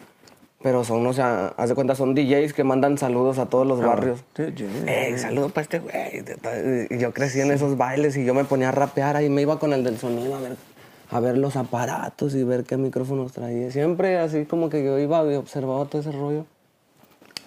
pero 0.61 0.83
son, 0.83 1.05
o 1.05 1.13
sea, 1.13 1.53
haz 1.57 1.69
de 1.69 1.75
cuenta, 1.75 1.95
son 1.95 2.13
DJs 2.15 2.53
que 2.53 2.63
mandan 2.63 2.97
saludos 2.97 3.39
a 3.39 3.47
todos 3.47 3.65
los 3.65 3.81
barrios. 3.81 4.23
sí, 4.35 4.45
sí. 4.55 4.65
Ey, 4.85 5.17
saludo 5.17 5.49
para 5.49 5.63
este 5.63 5.79
güey. 5.79 6.99
Yo 6.99 7.13
crecí 7.13 7.41
en 7.41 7.51
esos 7.51 7.77
bailes 7.77 8.15
y 8.17 8.25
yo 8.25 8.33
me 8.33 8.43
ponía 8.43 8.69
a 8.69 8.71
rapear 8.71 9.15
ahí, 9.15 9.29
me 9.29 9.41
iba 9.41 9.59
con 9.59 9.73
el 9.73 9.83
del 9.83 9.97
sonido 9.97 10.35
a 10.35 10.39
ver, 10.39 10.55
a 11.09 11.19
ver 11.19 11.37
los 11.37 11.55
aparatos 11.55 12.35
y 12.35 12.43
ver 12.43 12.63
qué 12.63 12.77
micrófonos 12.77 13.33
traía. 13.33 13.71
Siempre 13.71 14.19
así 14.19 14.45
como 14.45 14.69
que 14.69 14.83
yo 14.83 14.99
iba 14.99 15.23
y 15.31 15.35
observaba 15.35 15.85
todo 15.85 16.01
ese 16.01 16.11
rollo. 16.11 16.45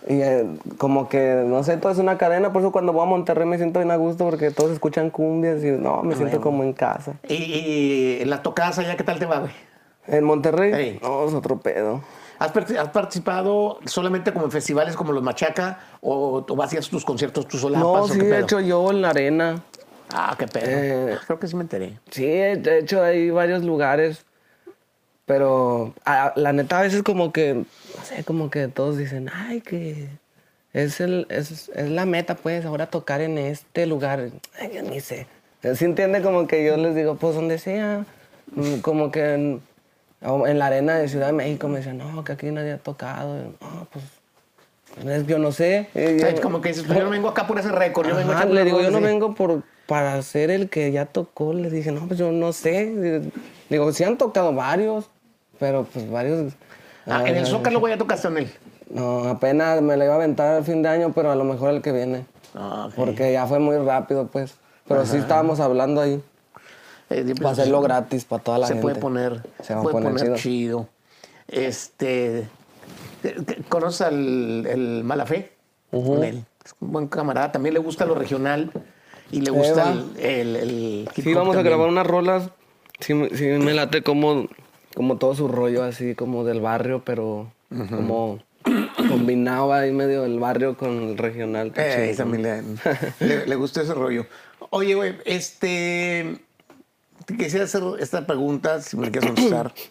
Y 0.09 0.23
eh, 0.23 0.47
como 0.79 1.09
que, 1.09 1.45
no 1.47 1.63
sé, 1.63 1.77
todo 1.77 1.93
es 1.93 1.99
una 1.99 2.17
cadena, 2.17 2.53
por 2.53 2.63
eso 2.63 2.73
cuando 2.73 2.93
voy 2.93 3.03
a 3.03 3.07
Monterrey 3.07 3.47
me 3.47 3.59
siento 3.59 3.81
bien 3.81 3.91
a 3.91 3.97
gusto 3.97 4.25
porque 4.25 4.51
todos 4.51 4.71
escuchan 4.71 5.11
cumbias 5.11 5.63
y 5.63 5.71
no, 5.71 6.03
me 6.03 6.17
siento 6.17 6.41
como 6.41 6.63
en 6.63 6.73
casa. 6.73 7.15
Y, 7.29 7.35
y 7.35 8.19
en 8.23 8.31
las 8.31 8.43
tocadas 8.43 8.79
allá, 8.79 8.97
¿qué 8.97 9.05
tal 9.05 9.19
te 9.19 9.27
va, 9.27 9.41
güey? 9.41 9.53
En 10.07 10.25
Monterrey, 10.25 10.73
Ey. 10.73 10.99
no, 11.03 11.27
es 11.27 11.35
otro 11.35 11.59
pedo. 11.59 12.01
¿Has, 12.39 12.57
has 12.57 12.89
participado 12.89 13.79
solamente 13.85 14.33
como 14.33 14.47
en 14.47 14.51
festivales 14.51 14.97
como 14.97 15.13
los 15.13 15.23
Machaca 15.23 15.79
o, 16.01 16.45
o 16.49 16.63
hacías 16.63 16.89
tus 16.89 17.05
conciertos 17.05 17.47
tú 17.47 17.59
solapas? 17.59 18.09
No, 18.09 18.09
sí, 18.09 18.21
he 18.21 18.39
hecho 18.39 18.61
yo 18.61 18.91
en 18.91 19.03
la 19.03 19.11
arena. 19.11 19.63
Ah, 20.13 20.35
qué 20.39 20.47
pedo. 20.47 20.67
Eh, 20.67 21.19
Creo 21.27 21.39
que 21.39 21.47
sí 21.47 21.55
me 21.55 21.63
enteré. 21.63 21.99
Sí, 22.11 22.25
he 22.25 22.79
hecho 22.79 23.03
ahí 23.03 23.31
varios 23.31 23.63
lugares. 23.63 24.25
Pero 25.31 25.95
a- 26.05 26.33
la 26.35 26.53
neta 26.53 26.81
a 26.81 26.83
veces 26.83 27.05
como 27.05 27.31
que, 27.33 27.55
no 27.55 28.05
sé, 28.05 28.25
como 28.25 28.51
que 28.51 28.67
todos 28.67 28.99
dicen, 28.99 29.31
ay, 29.33 29.61
que 29.61 30.09
es, 30.73 31.01
el, 31.01 31.29
es, 31.31 31.69
es 31.73 31.89
la 31.89 32.05
meta, 32.05 32.35
pues, 32.35 32.65
ahora 32.65 32.87
tocar 32.87 33.21
en 33.21 33.39
este 33.39 33.87
lugar. 33.87 34.31
Ay, 34.61 34.73
yo 34.75 34.83
ni 34.83 34.99
sé. 34.99 35.29
¿Sí 35.77 35.85
entiende? 35.85 36.21
Como 36.21 36.49
que 36.49 36.65
yo 36.67 36.77
les 36.77 36.97
digo, 36.97 37.15
pues, 37.15 37.37
donde 37.37 37.59
sea. 37.59 38.05
Mm, 38.57 38.81
Como 38.81 39.13
que 39.13 39.35
en, 39.35 39.63
en 40.21 40.59
la 40.59 40.67
arena 40.67 40.97
de 40.97 41.07
Ciudad 41.07 41.29
de 41.29 41.33
México 41.33 41.69
me 41.69 41.79
dicen, 41.79 41.99
no, 41.99 42.25
que 42.25 42.33
aquí 42.33 42.51
nadie 42.51 42.73
ha 42.73 42.79
tocado. 42.79 43.37
Y, 43.39 43.55
No, 43.65 43.87
pues, 43.93 44.05
es- 45.07 45.27
yo 45.29 45.39
no 45.39 45.53
sé. 45.53 45.91
Yo- 45.95 46.27
Ay, 46.27 46.35
como 46.43 46.61
que 46.61 46.71
dices, 46.71 46.83
pues 46.85 46.99
yo 46.99 47.05
no 47.05 47.11
vengo 47.11 47.29
acá 47.29 47.47
por 47.47 47.57
ese 47.57 47.71
récord, 47.71 48.09
yo 48.09 48.17
vengo 48.17 48.33
le 48.53 48.65
digo, 48.65 48.81
yo 48.81 48.91
no 48.91 48.97
así". 48.97 49.07
vengo 49.07 49.33
por, 49.37 49.63
para 49.87 50.21
ser 50.23 50.51
el 50.51 50.69
que 50.69 50.91
ya 50.91 51.07
tocó. 51.07 51.53
Le 51.55 51.71
dije, 51.71 51.93
no, 51.93 52.09
pues 52.09 52.19
yo 52.19 52.33
no 52.33 52.53
sé. 52.53 53.23
Digo, 53.69 53.93
sí 53.93 54.03
han 54.03 54.19
tocado 54.19 54.53
varios, 54.53 55.09
pero 55.61 55.85
pues 55.85 56.11
varios... 56.11 56.53
Ah, 57.07 57.23
en 57.27 57.37
el 57.37 57.45
ah, 57.45 57.47
Zócalo, 57.47 57.79
güey, 57.79 57.95
ya 57.95 57.99
tocaste 57.99 58.27
con 58.29 58.39
él. 58.39 58.51
No, 58.91 59.25
apenas 59.29 59.81
me 59.83 59.97
la 59.97 60.05
iba 60.07 60.15
a 60.15 60.17
aventar 60.17 60.57
al 60.57 60.65
fin 60.65 60.83
de 60.83 60.89
año, 60.89 61.13
pero 61.15 61.31
a 61.31 61.37
lo 61.37 61.45
mejor 61.45 61.71
el 61.73 61.81
que 61.83 61.93
viene. 61.93 62.25
Ah, 62.55 62.87
ok. 62.89 62.95
Porque 62.95 63.33
ya 63.33 63.47
fue 63.47 63.59
muy 63.61 63.77
rápido, 63.79 64.27
pues. 64.27 64.55
Pero 64.89 65.07
sí 65.07 65.17
estábamos 65.19 65.61
hablando 65.61 66.01
ahí. 66.01 66.21
Eh, 67.11 67.35
Para 67.37 67.51
hacerlo 67.51 67.81
gratis 67.81 68.25
para 68.25 68.43
toda 68.43 68.59
la 68.59 68.67
se 68.67 68.73
gente. 68.75 68.83
puede 68.83 68.97
poner, 68.97 69.43
Se 69.63 69.75
puede 69.77 69.93
poner 69.93 70.13
poner 70.13 70.35
chido. 70.35 70.37
chido. 70.37 70.89
Este, 71.49 72.49
¿conoces 73.69 74.03
al 74.03 74.67
el 74.67 75.05
Malafé? 75.05 75.53
Con 75.91 76.23
él. 76.25 76.45
Es 76.65 76.75
un 76.81 76.93
buen 76.93 77.07
camarada, 77.09 77.51
también 77.53 77.75
le 77.75 77.81
gusta 77.81 78.05
lo 78.07 78.15
regional. 78.15 78.71
y 79.33 79.41
le 79.41 79.51
gusta 79.51 79.85
va. 79.85 79.91
el, 79.93 80.17
el, 80.19 80.57
el 80.57 81.09
hip 81.17 81.25
Sí, 81.25 81.35
vamos 81.35 81.57
a 81.57 81.63
grabar 81.63 81.89
unas 81.89 82.07
rolas. 82.07 82.51
Me- 83.09 83.31
sí 83.31 83.45
me 83.45 83.73
late 83.75 84.03
como, 84.03 84.47
como 84.95 85.19
todo 85.19 85.35
su 85.35 85.49
rollo 85.49 85.85
así 85.85 86.15
como 86.15 86.45
del 86.45 86.61
barrio, 86.61 87.03
pero 87.05 87.53
como 87.89 88.41
combinado 89.09 89.73
ahí 89.73 89.93
medio 89.93 90.25
el 90.25 90.39
barrio 90.39 90.77
con 90.77 90.91
el 91.03 91.19
regional. 91.19 91.73
Eh, 91.77 92.15
también 92.17 92.43
le, 92.43 92.63
le, 93.27 93.47
le 93.47 93.57
gustó 93.57 93.81
ese 93.81 93.95
rollo. 93.95 94.27
Oye, 94.71 94.95
güey, 94.95 95.17
este. 95.25 96.39
Te 97.27 97.37
quisiera 97.37 97.65
hacer 97.65 97.83
esta 98.01 98.27
pregunta, 98.27 98.81
si 98.81 98.97
me 98.97 99.11
quieres 99.11 99.31
contestar. 99.31 99.73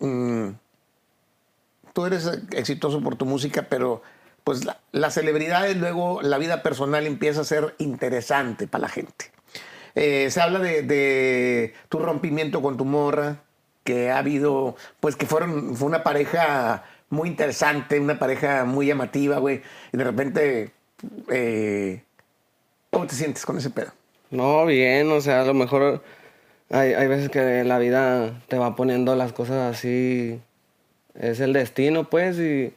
Mm, 0.00 0.50
tú 1.92 2.06
eres 2.06 2.30
exitoso 2.52 3.02
por 3.02 3.16
tu 3.16 3.26
música, 3.26 3.66
pero 3.68 4.00
pues 4.44 4.64
la, 4.64 4.78
las 4.92 5.14
celebridades, 5.14 5.76
luego 5.76 6.22
la 6.22 6.38
vida 6.38 6.62
personal 6.62 7.04
empieza 7.04 7.40
a 7.40 7.44
ser 7.44 7.74
interesante 7.78 8.68
para 8.68 8.82
la 8.82 8.88
gente. 8.90 9.32
Eh, 9.96 10.30
se 10.30 10.40
habla 10.40 10.60
de, 10.60 10.82
de 10.82 11.74
tu 11.88 11.98
rompimiento 11.98 12.62
con 12.62 12.76
tu 12.76 12.84
morra, 12.84 13.42
que 13.88 14.10
ha 14.10 14.18
habido, 14.18 14.76
pues 15.00 15.16
que 15.16 15.24
fueron, 15.24 15.74
fue 15.74 15.88
una 15.88 16.02
pareja 16.02 16.84
muy 17.08 17.30
interesante, 17.30 17.98
una 17.98 18.18
pareja 18.18 18.66
muy 18.66 18.86
llamativa, 18.86 19.38
güey. 19.38 19.62
Y 19.94 19.96
de 19.96 20.04
repente, 20.04 20.72
eh, 21.30 22.02
¿cómo 22.90 23.06
te 23.06 23.14
sientes 23.14 23.46
con 23.46 23.56
ese 23.56 23.70
pedo? 23.70 23.90
No, 24.30 24.66
bien, 24.66 25.10
o 25.10 25.22
sea, 25.22 25.40
a 25.40 25.44
lo 25.46 25.54
mejor 25.54 26.02
hay, 26.68 26.92
hay 26.92 27.08
veces 27.08 27.30
que 27.30 27.64
la 27.64 27.78
vida 27.78 28.42
te 28.48 28.58
va 28.58 28.76
poniendo 28.76 29.16
las 29.16 29.32
cosas 29.32 29.74
así. 29.74 30.38
Es 31.18 31.40
el 31.40 31.54
destino, 31.54 32.04
pues, 32.10 32.38
y, 32.38 32.74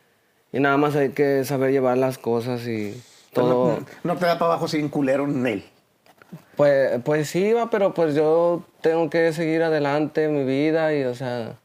y 0.54 0.60
nada 0.62 0.78
más 0.78 0.96
hay 0.96 1.10
que 1.10 1.44
saber 1.44 1.72
llevar 1.72 1.98
las 1.98 2.18
cosas 2.18 2.66
y 2.68 3.04
todo. 3.34 3.82
No, 3.82 4.14
no 4.14 4.18
te 4.18 4.28
da 4.28 4.40
para 4.40 4.52
abajo 4.52 4.70
sin 4.70 4.88
culero 4.88 5.26
en 5.26 5.46
él. 5.46 5.66
Pues, 6.56 7.00
pues 7.04 7.30
sí, 7.30 7.54
va, 7.54 7.70
pero 7.70 7.94
pues 7.94 8.14
yo 8.14 8.64
tengo 8.82 9.10
que 9.10 9.32
seguir 9.34 9.64
adelante 9.64 10.26
en 10.26 10.34
mi 10.34 10.44
vida 10.44 10.94
y, 10.94 11.04
o 11.04 11.16
sea, 11.16 11.56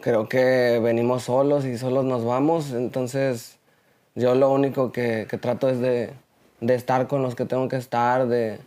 creo 0.00 0.28
que 0.28 0.80
venimos 0.82 1.24
solos 1.24 1.64
y 1.64 1.76
solos 1.76 2.04
nos 2.04 2.24
vamos, 2.24 2.72
entonces 2.72 3.58
yo 4.14 4.34
lo 4.34 4.50
único 4.50 4.92
que, 4.92 5.26
que 5.28 5.38
trato 5.38 5.68
es 5.68 5.80
de, 5.80 6.10
de 6.60 6.74
estar 6.74 7.08
con 7.08 7.22
los 7.22 7.34
que 7.34 7.44
tengo 7.44 7.68
que 7.68 7.76
estar, 7.76 8.28
de, 8.28 8.58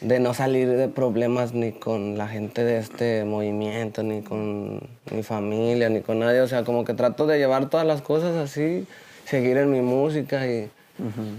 de 0.00 0.20
no 0.20 0.34
salir 0.34 0.68
de 0.68 0.88
problemas 0.88 1.52
ni 1.52 1.72
con 1.72 2.18
la 2.18 2.28
gente 2.28 2.64
de 2.64 2.78
este 2.78 3.24
movimiento, 3.24 4.02
ni 4.02 4.22
con 4.22 4.80
mi 5.10 5.22
familia, 5.22 5.88
ni 5.88 6.00
con 6.00 6.18
nadie, 6.18 6.40
o 6.40 6.48
sea, 6.48 6.64
como 6.64 6.84
que 6.84 6.94
trato 6.94 7.26
de 7.26 7.38
llevar 7.38 7.68
todas 7.70 7.86
las 7.86 8.02
cosas 8.02 8.36
así, 8.36 8.86
seguir 9.24 9.58
en 9.58 9.70
mi 9.70 9.80
música 9.80 10.46
y, 10.46 10.70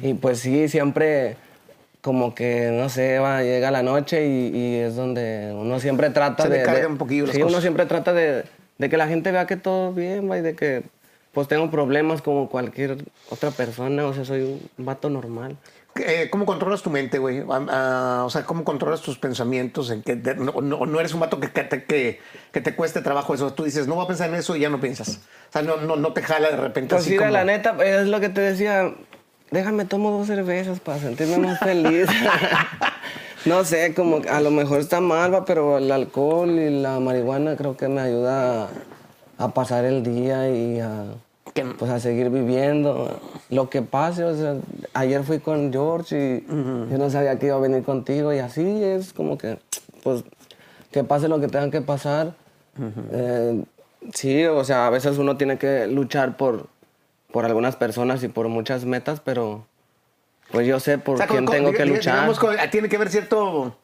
y 0.01 0.13
pues 0.13 0.39
sí, 0.39 0.67
siempre 0.69 1.35
como 2.01 2.33
que, 2.35 2.71
no 2.73 2.89
sé, 2.89 3.19
va, 3.19 3.43
llega 3.43 3.69
la 3.71 3.83
noche 3.83 4.25
y, 4.27 4.47
y 4.57 4.75
es 4.77 4.95
donde 4.95 5.53
uno 5.55 5.79
siempre 5.79 6.09
trata 6.09 6.43
Se 6.43 6.49
de... 6.49 6.65
de- 6.65 6.85
un 6.87 6.97
poquillo 6.97 7.27
las 7.27 7.35
sí, 7.35 7.43
uno 7.43 7.61
siempre 7.61 7.85
trata 7.85 8.11
de, 8.13 8.43
de 8.77 8.89
que 8.89 8.97
la 8.97 9.07
gente 9.07 9.31
vea 9.31 9.45
que 9.45 9.55
todo 9.57 9.93
bien, 9.93 10.29
va, 10.29 10.37
y 10.37 10.41
de 10.41 10.55
que 10.55 10.83
pues 11.31 11.47
tengo 11.47 11.69
problemas 11.71 12.21
como 12.21 12.49
cualquier 12.49 12.97
otra 13.29 13.51
persona, 13.51 14.05
o 14.05 14.13
sea, 14.13 14.25
soy 14.25 14.41
un 14.77 14.85
vato 14.85 15.09
normal. 15.09 15.55
Eh, 15.95 16.29
¿Cómo 16.31 16.45
controlas 16.45 16.81
tu 16.81 16.89
mente, 16.89 17.19
güey? 17.19 17.41
O 17.41 18.29
sea, 18.29 18.43
¿cómo 18.45 18.63
controlas 18.63 19.01
tus 19.01 19.17
pensamientos? 19.17 19.91
En 19.91 20.01
que 20.03 20.15
de- 20.15 20.35
no, 20.35 20.53
no- 20.61 20.85
no 20.85 20.99
eres 20.99 21.13
un 21.13 21.19
vato 21.19 21.39
que, 21.39 21.49
que, 21.51 21.63
te, 21.63 21.83
que, 21.83 22.19
que 22.51 22.61
te 22.61 22.75
cueste 22.75 23.01
trabajo 23.01 23.33
eso. 23.33 23.53
Tú 23.53 23.63
dices, 23.65 23.87
no 23.87 23.95
voy 23.95 24.05
a 24.05 24.07
pensar 24.07 24.29
en 24.29 24.35
eso 24.35 24.55
y 24.55 24.61
ya 24.61 24.69
no 24.69 24.79
piensas. 24.81 25.21
O 25.49 25.51
sea, 25.53 25.61
no, 25.61 25.77
no, 25.77 25.95
no 25.97 26.13
te 26.13 26.21
jala 26.21 26.49
de 26.49 26.57
repente 26.57 26.95
Pues 26.95 27.01
así 27.03 27.11
mira, 27.11 27.23
como... 27.27 27.33
la 27.33 27.43
neta, 27.45 27.75
es 27.83 28.07
lo 28.07 28.19
que 28.21 28.29
te 28.29 28.39
decía, 28.41 28.93
déjame 29.51 29.85
tomo 29.85 30.11
dos 30.11 30.27
cervezas 30.27 30.79
para 30.79 30.99
sentirme 30.99 31.37
más 31.37 31.59
feliz. 31.59 32.07
no 33.45 33.63
sé, 33.63 33.93
como 33.93 34.21
a 34.29 34.39
lo 34.39 34.49
mejor 34.49 34.79
está 34.79 35.01
mal, 35.01 35.43
pero 35.45 35.77
el 35.77 35.91
alcohol 35.91 36.49
y 36.51 36.81
la 36.81 36.99
marihuana 36.99 37.55
creo 37.55 37.77
que 37.77 37.87
me 37.87 38.01
ayuda 38.01 38.63
a, 38.63 38.69
a 39.37 39.53
pasar 39.53 39.85
el 39.85 40.03
día 40.03 40.49
y 40.49 40.79
a, 40.79 41.03
pues 41.77 41.91
a 41.91 41.99
seguir 41.99 42.29
viviendo. 42.29 43.19
Lo 43.49 43.69
que 43.69 43.81
pase, 43.81 44.23
o 44.23 44.35
sea, 44.35 44.55
ayer 44.93 45.23
fui 45.23 45.39
con 45.39 45.71
George 45.71 46.43
y 46.47 46.51
yo 46.91 46.97
no 46.97 47.09
sabía 47.09 47.37
que 47.37 47.47
iba 47.47 47.55
a 47.55 47.59
venir 47.59 47.83
contigo 47.83 48.33
y 48.33 48.39
así 48.39 48.83
es 48.83 49.11
como 49.13 49.37
que, 49.37 49.57
pues, 50.03 50.23
que 50.91 51.03
pase 51.03 51.27
lo 51.27 51.39
que 51.39 51.47
tenga 51.47 51.69
que 51.69 51.81
pasar. 51.81 52.33
Eh, 53.11 53.63
sí, 54.13 54.45
o 54.45 54.63
sea, 54.63 54.87
a 54.87 54.89
veces 54.89 55.17
uno 55.17 55.35
tiene 55.35 55.57
que 55.57 55.87
luchar 55.87 56.37
por, 56.37 56.67
por 57.31 57.45
algunas 57.45 57.75
personas 57.75 58.23
y 58.23 58.27
por 58.27 58.47
muchas 58.47 58.85
metas, 58.85 59.19
pero 59.21 59.65
pues 60.51 60.67
yo 60.67 60.79
sé 60.79 60.97
por 60.97 61.15
O 61.15 61.17
sea, 61.17 61.27
quién 61.27 61.45
tengo 61.45 61.71
que 61.71 61.85
luchar. 61.85 62.29
tiene 62.71 62.89
que 62.89 62.95
haber 62.97 63.09
cierto, 63.09 63.77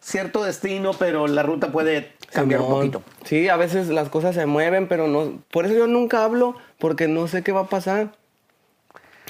cierto 0.00 0.44
destino, 0.44 0.92
pero 0.98 1.26
la 1.26 1.42
ruta 1.42 1.72
puede 1.72 2.12
cambiar 2.32 2.60
un 2.60 2.68
poquito. 2.68 3.02
Sí, 3.24 3.48
a 3.48 3.56
veces 3.56 3.88
las 3.88 4.08
cosas 4.08 4.34
se 4.34 4.46
mueven, 4.46 4.86
pero 4.88 5.08
no. 5.08 5.42
Por 5.50 5.66
eso 5.66 5.74
yo 5.74 5.86
nunca 5.86 6.24
hablo, 6.24 6.54
porque 6.78 7.08
no 7.08 7.26
sé 7.28 7.42
qué 7.42 7.52
va 7.52 7.62
a 7.62 7.68
pasar. 7.68 8.12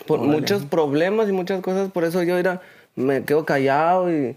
Por 0.06 0.20
Órale. 0.20 0.40
muchos 0.40 0.64
problemas 0.66 1.28
y 1.28 1.32
muchas 1.32 1.60
cosas, 1.60 1.90
por 1.90 2.04
eso 2.04 2.22
yo 2.22 2.38
era, 2.38 2.60
me 2.94 3.24
quedo 3.24 3.44
callado 3.44 4.10
y 4.10 4.36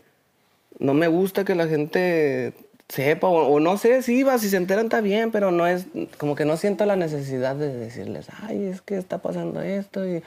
no 0.80 0.94
me 0.94 1.08
gusta 1.08 1.46
que 1.46 1.56
la 1.56 1.68
gente 1.68 2.54
sepa, 2.90 3.28
o, 3.28 3.48
o 3.54 3.60
no 3.60 3.78
sé, 3.78 4.02
si 4.04 4.24
va, 4.24 4.38
si 4.38 4.50
se 4.50 4.58
enteran 4.58 4.86
está 4.86 5.02
bien, 5.02 5.32
pero 5.32 5.52
no 5.52 5.66
es, 5.68 5.86
como 6.18 6.36
que 6.36 6.46
no 6.46 6.58
siento 6.58 6.86
la 6.86 6.96
necesidad 6.96 7.56
de 7.56 7.74
decirles, 7.76 8.28
ay, 8.44 8.66
es 8.66 8.82
que 8.82 8.98
está 8.98 9.18
pasando 9.20 9.62
esto 9.62 10.06
y. 10.08 10.22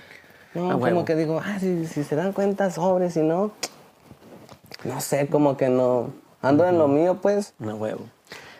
No, 0.54 0.70
Ah, 0.70 0.78
como 0.78 1.04
que 1.04 1.14
digo, 1.16 1.40
ah, 1.44 1.58
si, 1.60 1.86
si 1.86 2.02
se 2.02 2.16
dan 2.16 2.32
cuenta 2.32 2.70
sobre, 2.70 3.10
si 3.10 3.20
no, 3.20 3.52
no 4.84 5.00
sé, 5.00 5.26
como 5.26 5.56
que 5.56 5.68
no. 5.68 6.12
Ando 6.42 6.66
en 6.66 6.78
lo 6.78 6.88
mío, 6.88 7.18
pues. 7.20 7.54
No 7.58 7.76
huevo. 7.76 8.06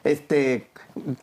Este, 0.04 0.66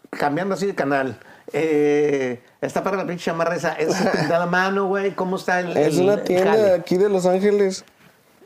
cambiando 0.10 0.56
así 0.56 0.66
de 0.66 0.76
canal. 0.76 1.20
Eh, 1.52 2.42
está 2.62 2.84
para 2.84 2.98
la 2.98 3.06
pinche 3.06 3.26
chamarra 3.26 3.56
esa. 3.56 3.74
¿Es 3.74 3.94
pintada 4.20 4.44
a 4.44 4.48
mano, 4.48 4.88
güey? 4.88 5.12
¿Cómo 5.12 5.36
está 5.36 5.60
el 5.60 5.76
Es 5.78 5.98
el- 5.98 6.04
una 6.06 6.24
tienda 6.24 6.56
de 6.56 6.74
aquí 6.74 6.98
de 6.98 7.10
Los 7.10 7.26
Ángeles. 7.26 7.86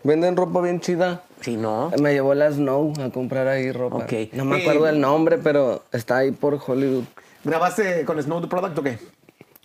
Venden 0.03 0.35
ropa 0.35 0.61
bien 0.61 0.79
chida. 0.81 1.21
Sí, 1.41 1.55
¿no? 1.57 1.91
Me 2.01 2.13
llevó 2.13 2.33
la 2.33 2.51
Snow 2.51 2.93
a 3.01 3.09
comprar 3.09 3.47
ahí 3.47 3.71
ropa. 3.71 3.97
Ok. 3.97 4.13
No 4.33 4.43
me 4.45 4.57
Eh, 4.57 4.61
acuerdo 4.61 4.85
del 4.85 4.99
nombre, 4.99 5.37
pero 5.37 5.83
está 5.91 6.17
ahí 6.17 6.31
por 6.31 6.59
Hollywood. 6.65 7.03
¿Grabaste 7.43 8.03
con 8.05 8.21
Snow 8.21 8.41
the 8.41 8.47
Product 8.47 8.77
o 8.77 8.83
qué? 8.83 8.97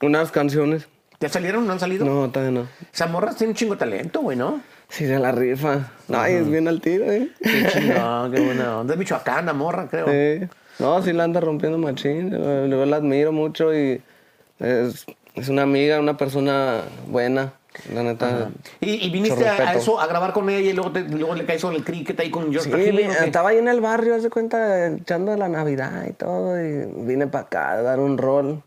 Unas 0.03 0.31
canciones. 0.31 0.87
¿Ya 1.21 1.29
salieron? 1.29 1.67
¿No 1.67 1.73
han 1.73 1.81
salido? 1.81 2.05
No, 2.05 2.29
todavía 2.31 2.61
no. 2.63 2.69
Esa 2.93 3.07
morra 3.07 3.33
tiene 3.35 3.53
un 3.53 3.57
chingo 3.57 3.75
de 3.75 3.79
talento, 3.79 4.21
güey, 4.21 4.37
¿no? 4.37 4.61
Sí, 4.89 5.07
se 5.07 5.19
la 5.19 5.33
rifa. 5.33 5.91
Ay, 6.13 6.35
es 6.35 6.51
bien 6.51 6.69
al 6.69 6.81
tiro, 6.81 7.11
¿eh? 7.11 7.31
Qué 7.43 7.67
chingón, 7.73 8.33
qué 8.33 8.41
buena 8.41 8.79
onda. 8.81 8.93
Es 8.95 8.99
Michoacán, 8.99 9.47
la 9.47 9.53
morra, 9.53 9.89
creo. 9.89 10.07
Sí. 10.09 10.47
No, 10.79 11.01
sí 11.03 11.13
la 11.13 11.25
anda 11.25 11.41
rompiendo 11.41 11.79
machín. 11.79 12.31
Yo, 12.31 12.67
yo 12.67 12.87
la 12.87 12.97
admiro 12.97 13.31
mucho 13.33 13.73
y 13.75 14.03
es, 14.59 15.07
es 15.35 15.49
una 15.49 15.63
amiga, 15.63 15.99
una 16.01 16.17
persona 16.17 16.83
buena. 17.07 17.53
La 17.95 18.03
neta. 18.03 18.51
Y, 18.81 19.07
y 19.07 19.11
viniste 19.11 19.49
a, 19.49 19.73
eso 19.75 19.99
a 20.01 20.07
grabar 20.07 20.33
con 20.33 20.49
ella 20.51 20.71
y 20.71 20.73
luego, 20.73 20.93
te- 20.93 21.03
luego 21.03 21.35
le 21.35 21.45
caes 21.47 21.61
sobre 21.61 21.77
el 21.77 21.85
cricket 21.85 22.19
ahí 22.21 22.31
con 22.31 22.53
George 22.53 22.71
Sí, 22.71 22.75
estaba 23.25 23.49
ahí 23.51 23.59
en 23.59 23.69
el 23.69 23.81
barrio, 23.81 24.15
hace 24.15 24.29
cuenta, 24.31 24.89
echando 24.89 25.37
la 25.37 25.49
Navidad 25.49 26.05
y 26.09 26.13
todo, 26.13 26.61
y 26.61 26.85
vine 27.07 27.27
para 27.27 27.45
acá 27.45 27.71
a 27.73 27.83
dar 27.83 27.99
un 28.01 28.19
rol. 28.19 28.63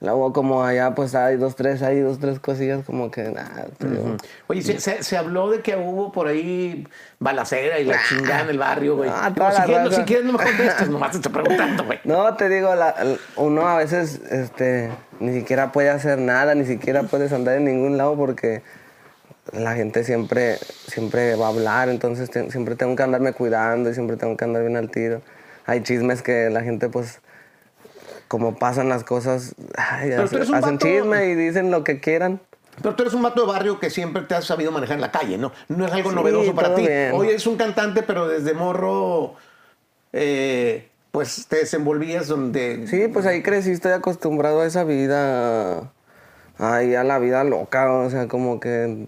Luego 0.00 0.32
como 0.34 0.62
allá 0.62 0.94
pues 0.94 1.14
hay 1.14 1.36
dos, 1.36 1.56
tres, 1.56 1.80
hay 1.82 2.00
dos, 2.00 2.18
tres 2.18 2.38
cosillas 2.38 2.84
como 2.84 3.10
que 3.10 3.22
nada. 3.30 3.66
pero- 3.78 4.16
Oye, 4.46 4.60
se, 4.60 4.78
se- 4.78 5.02
se 5.02 5.16
habló 5.16 5.50
de 5.50 5.62
que 5.62 5.74
hubo 5.74 6.12
por 6.12 6.26
ahí 6.28 6.86
balacera 7.18 7.78
y 7.78 7.84
la 7.86 7.96
chingada 8.06 8.42
en 8.42 8.50
el 8.50 8.58
barrio, 8.58 8.96
güey. 8.96 9.08
Ah, 9.10 9.30
Digo, 9.32 9.36
toda 9.36 9.52
si, 9.52 9.58
la 9.60 9.64
quieres, 9.64 9.84
no- 9.84 9.96
si 9.96 10.02
quieres 10.02 10.24
no 10.26 10.32
me 10.34 10.44
contestes, 10.44 10.88
nomás 10.90 11.10
te 11.12 11.16
estoy 11.16 11.32
preguntando, 11.32 11.84
güey. 11.84 11.98
No, 12.04 12.36
te 12.36 12.48
digo, 12.50 12.74
la- 12.74 12.94
uno 13.36 13.66
a 13.66 13.78
veces 13.78 14.20
este, 14.30 14.90
ni 15.18 15.32
siquiera 15.32 15.72
puede 15.72 15.88
hacer 15.88 16.18
nada, 16.18 16.54
ni 16.54 16.66
siquiera 16.66 17.04
puedes 17.04 17.32
andar 17.32 17.56
en 17.56 17.64
ningún 17.64 17.96
lado 17.96 18.16
porque 18.16 18.62
la 19.52 19.74
gente 19.76 20.04
siempre, 20.04 20.58
siempre 20.88 21.36
va 21.36 21.46
a 21.46 21.48
hablar, 21.48 21.88
entonces 21.88 22.28
te- 22.28 22.50
siempre 22.50 22.74
tengo 22.76 22.96
que 22.96 23.02
andarme 23.02 23.32
cuidando 23.32 23.88
y 23.88 23.94
siempre 23.94 24.18
tengo 24.18 24.36
que 24.36 24.44
andar 24.44 24.60
bien 24.62 24.76
al 24.76 24.90
tiro. 24.90 25.22
Hay 25.64 25.82
chismes 25.82 26.20
que 26.20 26.50
la 26.50 26.60
gente 26.62 26.90
pues 26.90 27.20
como 28.28 28.56
pasan 28.56 28.88
las 28.88 29.04
cosas, 29.04 29.54
ay, 29.76 30.12
hace- 30.12 30.40
hacen 30.40 30.60
vato- 30.60 30.78
chisme 30.78 31.26
y 31.26 31.34
dicen 31.34 31.70
lo 31.70 31.84
que 31.84 32.00
quieran. 32.00 32.40
Pero 32.82 32.94
tú 32.94 33.04
eres 33.04 33.14
un 33.14 33.22
vato 33.22 33.40
de 33.40 33.46
barrio 33.52 33.80
que 33.80 33.88
siempre 33.88 34.22
te 34.22 34.34
has 34.34 34.44
sabido 34.44 34.70
manejar 34.70 34.96
en 34.96 35.00
la 35.00 35.10
calle, 35.10 35.38
¿no? 35.38 35.52
No 35.68 35.86
es 35.86 35.92
algo 35.92 36.10
Sí, 36.10 36.16
novedoso 36.16 36.54
para 36.54 36.74
ti. 36.74 36.82
bien. 36.82 37.12
Hoy 37.14 37.28
eres 37.28 37.46
un 37.46 37.56
cantante, 37.56 38.02
pero 38.02 38.28
desde 38.28 38.52
morro, 38.52 39.34
eh, 40.12 40.88
pues 41.10 41.46
te 41.48 41.56
desenvolvías 41.56 42.28
donde... 42.28 42.86
Sí, 42.86 43.08
pues 43.08 43.24
ahí 43.26 43.42
crecí, 43.42 43.70
estoy 43.70 43.92
acostumbrado 43.92 44.60
a 44.60 44.66
esa 44.66 44.84
vida, 44.84 45.90
ahí 46.58 46.94
a 46.94 47.04
la 47.04 47.18
vida 47.18 47.44
loca, 47.44 47.90
o 47.90 48.10
sea, 48.10 48.28
como 48.28 48.60
que 48.60 49.06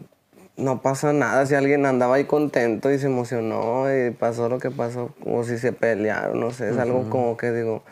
no 0.56 0.80
pasa 0.80 1.12
nada. 1.12 1.44
Si 1.44 1.54
alguien 1.54 1.84
andaba 1.84 2.16
ahí 2.16 2.24
contento 2.24 2.90
y 2.90 2.98
se 2.98 3.06
emocionó 3.06 3.84
y 3.94 4.10
pasó 4.12 4.48
lo 4.48 4.58
que 4.58 4.70
pasó, 4.70 5.14
o 5.26 5.44
si 5.44 5.58
se 5.58 5.72
pelearon, 5.72 6.40
no 6.40 6.50
sé, 6.52 6.70
es 6.70 6.78
algo 6.78 7.08
como 7.10 7.36
que 7.36 7.52
digo, 7.52 7.82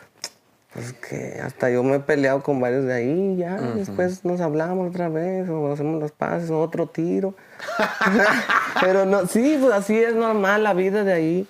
Pues 0.73 0.93
que 0.93 1.39
hasta 1.41 1.69
yo 1.69 1.81
me 1.81 1.95
he 1.95 1.99
peleado 1.99 2.43
con 2.43 2.59
varios 2.59 2.85
de 2.85 2.93
ahí, 2.93 3.35
ya, 3.37 3.55
después 3.55 4.25
nos 4.25 4.41
hablamos 4.41 4.89
otra 4.89 5.09
vez, 5.09 5.49
o 5.49 5.71
hacemos 5.71 5.99
los 5.99 6.11
pases, 6.11 6.49
o 6.49 6.59
otro 6.59 6.87
tiro. 6.87 7.33
Pero 8.81 9.05
no, 9.05 9.25
sí, 9.27 9.57
pues 9.59 9.73
así 9.73 9.97
es 9.97 10.13
normal 10.13 10.63
la 10.63 10.73
vida 10.73 11.03
de 11.03 11.13
ahí. 11.13 11.47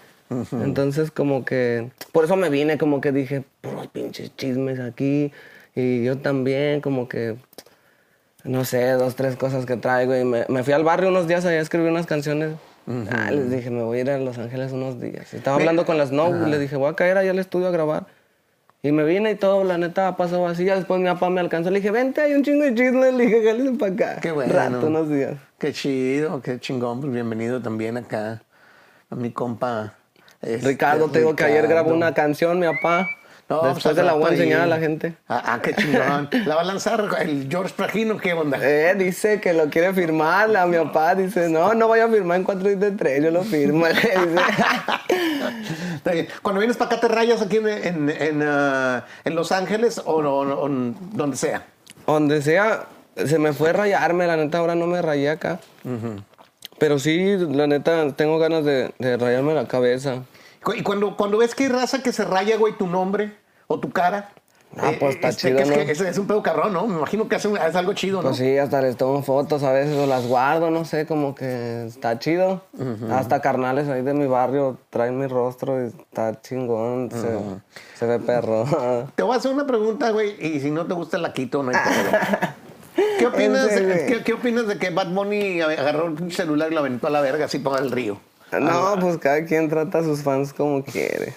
Entonces 0.52 1.10
como 1.10 1.46
que, 1.46 1.90
por 2.12 2.26
eso 2.26 2.36
me 2.36 2.50
vine, 2.50 2.78
como 2.78 3.02
que 3.02 3.12
dije, 3.12 3.44
puros 3.62 3.88
pinches 3.88 4.36
chismes 4.36 4.80
aquí, 4.80 5.32
y 5.74 6.04
yo 6.04 6.18
también, 6.20 6.82
como 6.82 7.10
que, 7.10 7.38
no 8.44 8.66
sé, 8.66 8.92
dos, 8.92 9.16
tres 9.16 9.36
cosas 9.36 9.66
que 9.66 9.78
traigo, 9.78 10.16
y 10.16 10.24
me, 10.24 10.46
me 10.48 10.64
fui 10.64 10.74
al 10.74 10.84
barrio 10.84 11.10
unos 11.10 11.28
días 11.28 11.44
allá 11.46 11.58
a 11.58 11.62
escribir 11.62 11.90
unas 11.90 12.06
canciones. 12.06 12.54
Ah, 13.12 13.32
les 13.32 13.52
dije, 13.52 13.70
me 13.70 13.84
voy 13.84 13.98
a 13.98 14.02
ir 14.02 14.10
a 14.10 14.18
Los 14.18 14.38
Ángeles 14.38 14.72
unos 14.72 15.02
días. 15.02 15.34
Estaba 15.34 15.58
hablando 15.58 15.86
con 15.86 15.98
las 15.98 16.10
Snow, 16.10 16.48
le 16.48 16.58
dije, 16.58 16.78
voy 16.78 16.90
a 16.90 16.94
caer 16.94 17.18
allá 17.18 17.32
al 17.32 17.40
estudio 17.40 17.68
a 17.68 17.72
grabar. 17.72 18.06
Y 18.84 18.92
me 18.92 19.04
vine 19.04 19.32
y 19.32 19.36
todo, 19.36 19.64
la 19.64 19.78
neta, 19.78 20.16
pasó 20.16 20.46
así. 20.48 20.64
Después 20.66 21.00
mi 21.00 21.08
papá 21.08 21.30
me 21.30 21.42
alcanzó. 21.42 21.72
Le 21.72 21.80
dije, 21.80 21.92
vente, 21.92 22.22
hay 22.22 22.34
un 22.34 22.44
chingo 22.44 22.64
de 22.64 22.76
chismes. 22.76 23.14
Le 23.16 23.26
dije, 23.26 23.44
jálese 23.44 23.72
para 23.78 23.94
acá. 23.94 24.20
Qué 24.22 24.32
bueno. 24.32 24.54
Rato, 24.54 24.88
unos 24.88 25.10
días. 25.10 25.36
Qué 25.58 25.74
chido, 25.74 26.42
qué 26.42 26.60
chingón. 26.60 27.02
Pues 27.02 27.12
bienvenido 27.12 27.62
también 27.62 27.98
acá 27.98 28.44
a 29.10 29.16
mi 29.16 29.32
compa. 29.32 29.96
este, 30.42 30.68
Ricardo, 30.68 31.10
te 31.10 31.20
digo 31.20 31.36
que 31.36 31.44
ayer 31.44 31.68
grabó 31.68 31.94
una 31.94 32.14
canción, 32.14 32.60
mi 32.60 32.68
papá. 32.68 33.08
No, 33.50 33.62
pues, 33.62 33.76
Después 33.76 33.96
te 33.96 34.04
la 34.04 34.14
voy 34.14 34.30
a 34.30 34.34
enseñar 34.34 34.62
a 34.62 34.66
la 34.68 34.78
gente. 34.78 35.14
Ah, 35.30 35.42
ah, 35.46 35.60
qué 35.62 35.74
chingón. 35.74 36.28
¿La 36.46 36.56
va 36.56 36.62
a 36.62 36.66
lanzar 36.66 37.08
el 37.22 37.48
George 37.50 37.74
Prajino? 37.78 38.18
¿Qué 38.18 38.34
onda? 38.34 38.58
Eh, 38.62 38.94
dice 38.98 39.40
que 39.40 39.54
lo 39.54 39.70
quiere 39.70 39.94
firmar, 39.94 40.54
a 40.58 40.66
mi 40.66 40.76
papá 40.78 41.16
dice, 41.16 41.48
no, 41.48 41.74
no 41.74 41.88
voy 41.88 42.02
a 42.02 42.10
firmar 42.10 42.38
en 42.38 42.44
4 42.44 42.72
y 42.72 42.76
de 42.76 42.92
3, 42.92 43.24
yo 43.24 43.32
lo 43.32 43.44
firmo. 43.44 43.86
Está 45.96 46.12
bien. 46.12 46.28
Cuando 46.42 46.60
vienes 46.60 46.78
para 46.78 46.92
acá, 46.92 47.02
¿te 47.02 47.08
rayas 47.08 47.42
aquí 47.42 47.58
en, 47.58 47.68
en, 47.68 48.10
en, 48.10 48.44
ah, 48.46 49.06
en 49.24 49.36
Los 49.36 49.52
Ángeles 49.52 50.02
o, 50.06 50.14
o- 50.16 50.64
o 50.66 50.70
donde 50.70 51.38
sea? 51.38 51.66
Donde 52.06 52.42
sea, 52.42 52.86
se 53.16 53.40
me 53.40 53.54
fue 53.54 53.74
rayarme, 53.74 54.28
la 54.28 54.38
neta, 54.38 54.60
ahora 54.60 54.76
no 54.76 54.88
me 54.88 55.02
rayé 55.02 55.30
acá. 55.30 55.60
Pero 56.80 57.00
sí, 57.00 57.36
la 57.38 57.68
neta, 57.68 58.12
tengo 58.14 58.38
ganas 58.40 58.64
de, 58.64 58.92
de 59.00 59.18
rayarme 59.18 59.54
la 59.54 59.68
cabeza. 59.68 60.24
Y 60.76 60.84
cuando, 60.84 61.16
cuando 61.16 61.38
ves 61.38 61.56
que 61.56 61.64
hay 61.64 61.70
raza 61.70 62.02
que 62.04 62.12
se 62.12 62.26
raya, 62.26 62.58
güey, 62.58 62.78
tu 62.78 62.88
nombre 62.88 63.34
o 63.68 63.80
tu 63.80 63.90
cara. 63.92 64.32
Ah, 64.76 64.92
pues, 65.00 65.16
está 65.16 65.32
chido, 65.32 65.56
que 65.56 65.64
es, 65.64 65.70
que 65.72 65.86
¿no? 65.86 65.92
es, 65.92 66.02
es 66.02 66.18
un 66.18 66.28
pedo 66.28 66.44
cabrón, 66.44 66.74
¿no? 66.74 66.86
Me 66.88 66.98
imagino 66.98 67.28
que 67.30 67.36
hace 67.38 67.48
un- 67.48 67.58
es 67.58 67.76
algo 67.76 67.94
chido, 67.94 68.18
¿no? 68.18 68.24
Pues 68.30 68.38
sí, 68.38 68.58
hasta 68.58 68.82
les 68.82 68.98
tomo 68.98 69.24
fotos 69.24 69.64
a 69.64 69.72
veces 69.72 69.96
o 69.98 70.06
las 70.06 70.28
guardo, 70.28 70.70
no 70.70 70.84
sé, 70.84 71.06
como 71.08 71.34
que 71.36 71.86
está 71.88 72.20
chido. 72.20 72.62
Hasta 73.10 73.42
carnales 73.42 73.88
ahí 73.88 74.02
de 74.04 74.14
mi 74.14 74.28
barrio 74.28 74.78
traen 74.90 75.18
mi 75.18 75.26
rostro 75.28 75.82
y 75.82 75.88
está 75.88 76.42
chingón, 76.42 77.10
se, 77.12 77.98
se 77.98 78.06
ve 78.06 78.20
perro. 78.20 78.66
Te 79.16 79.24
voy 79.24 79.34
a 79.34 79.38
hacer 79.38 79.54
una 79.54 79.66
pregunta, 79.66 80.10
güey, 80.12 80.36
y 80.46 80.60
si 80.60 80.70
no 80.70 80.86
te 80.86 80.94
gusta 80.94 81.18
la 81.18 81.32
quito, 81.32 81.64
no 81.64 81.72
hay 81.72 81.78
pedo. 81.78 83.08
¿Qué 83.20 83.26
opinas. 83.26 83.68
¿qué, 83.70 84.22
qué 84.24 84.34
opinas 84.34 84.68
de 84.68 84.78
que 84.78 84.90
Bad 84.90 85.08
Bunny 85.14 85.62
agarró 85.62 86.08
el 86.08 86.32
celular 86.34 86.70
y 86.72 86.76
lo 86.76 86.82
aventó 86.82 87.08
a 87.08 87.10
la 87.10 87.22
verga 87.22 87.46
así 87.46 87.58
para 87.60 87.82
el 87.82 87.90
río? 87.90 88.20
No, 88.52 88.96
pues 89.00 89.18
cada 89.18 89.44
quien 89.46 89.70
trata 89.70 90.00
a 90.00 90.04
sus 90.04 90.22
fans 90.24 90.54
como 90.54 90.84
quiere. 90.84 91.34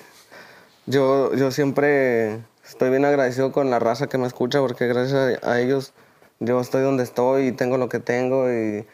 Yo, 0.87 1.35
yo 1.35 1.51
siempre 1.51 2.41
estoy 2.65 2.91
bien 2.91 3.05
agradecido 3.05 3.53
con 3.53 3.71
la 3.71 3.79
raza 3.79 4.09
que 4.09 4.19
me 4.19 4.27
escucha 4.27 4.61
porque 4.61 4.87
gracias 4.87 5.43
a, 5.43 5.51
a 5.53 5.61
ellos 5.61 5.93
yo 6.39 6.61
estoy 6.61 6.83
donde 6.83 7.03
estoy 7.03 7.49
y 7.49 7.53
tengo 7.53 7.77
lo 7.79 7.89
que 7.89 7.99
tengo 8.01 8.51
y, 8.51 8.87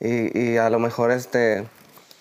y, 0.00 0.38
y 0.38 0.56
a 0.58 0.70
lo 0.70 0.78
mejor 0.78 1.10
este, 1.10 1.64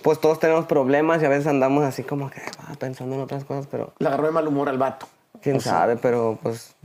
pues 0.01 0.19
todos 0.19 0.39
tenemos 0.39 0.65
problemas 0.65 1.21
y 1.21 1.25
a 1.25 1.29
veces 1.29 1.47
andamos 1.47 1.83
así 1.83 2.03
como 2.03 2.29
que 2.29 2.41
ah, 2.59 2.73
pensando 2.79 3.15
en 3.15 3.21
otras 3.21 3.43
cosas, 3.45 3.67
pero 3.69 3.93
Le 3.99 4.07
agarró 4.07 4.25
de 4.25 4.31
mal 4.31 4.47
humor 4.47 4.69
al 4.69 4.77
vato. 4.77 5.07
quién 5.41 5.61
sabe, 5.61 5.95
pero 5.97 6.39
pues 6.41 6.75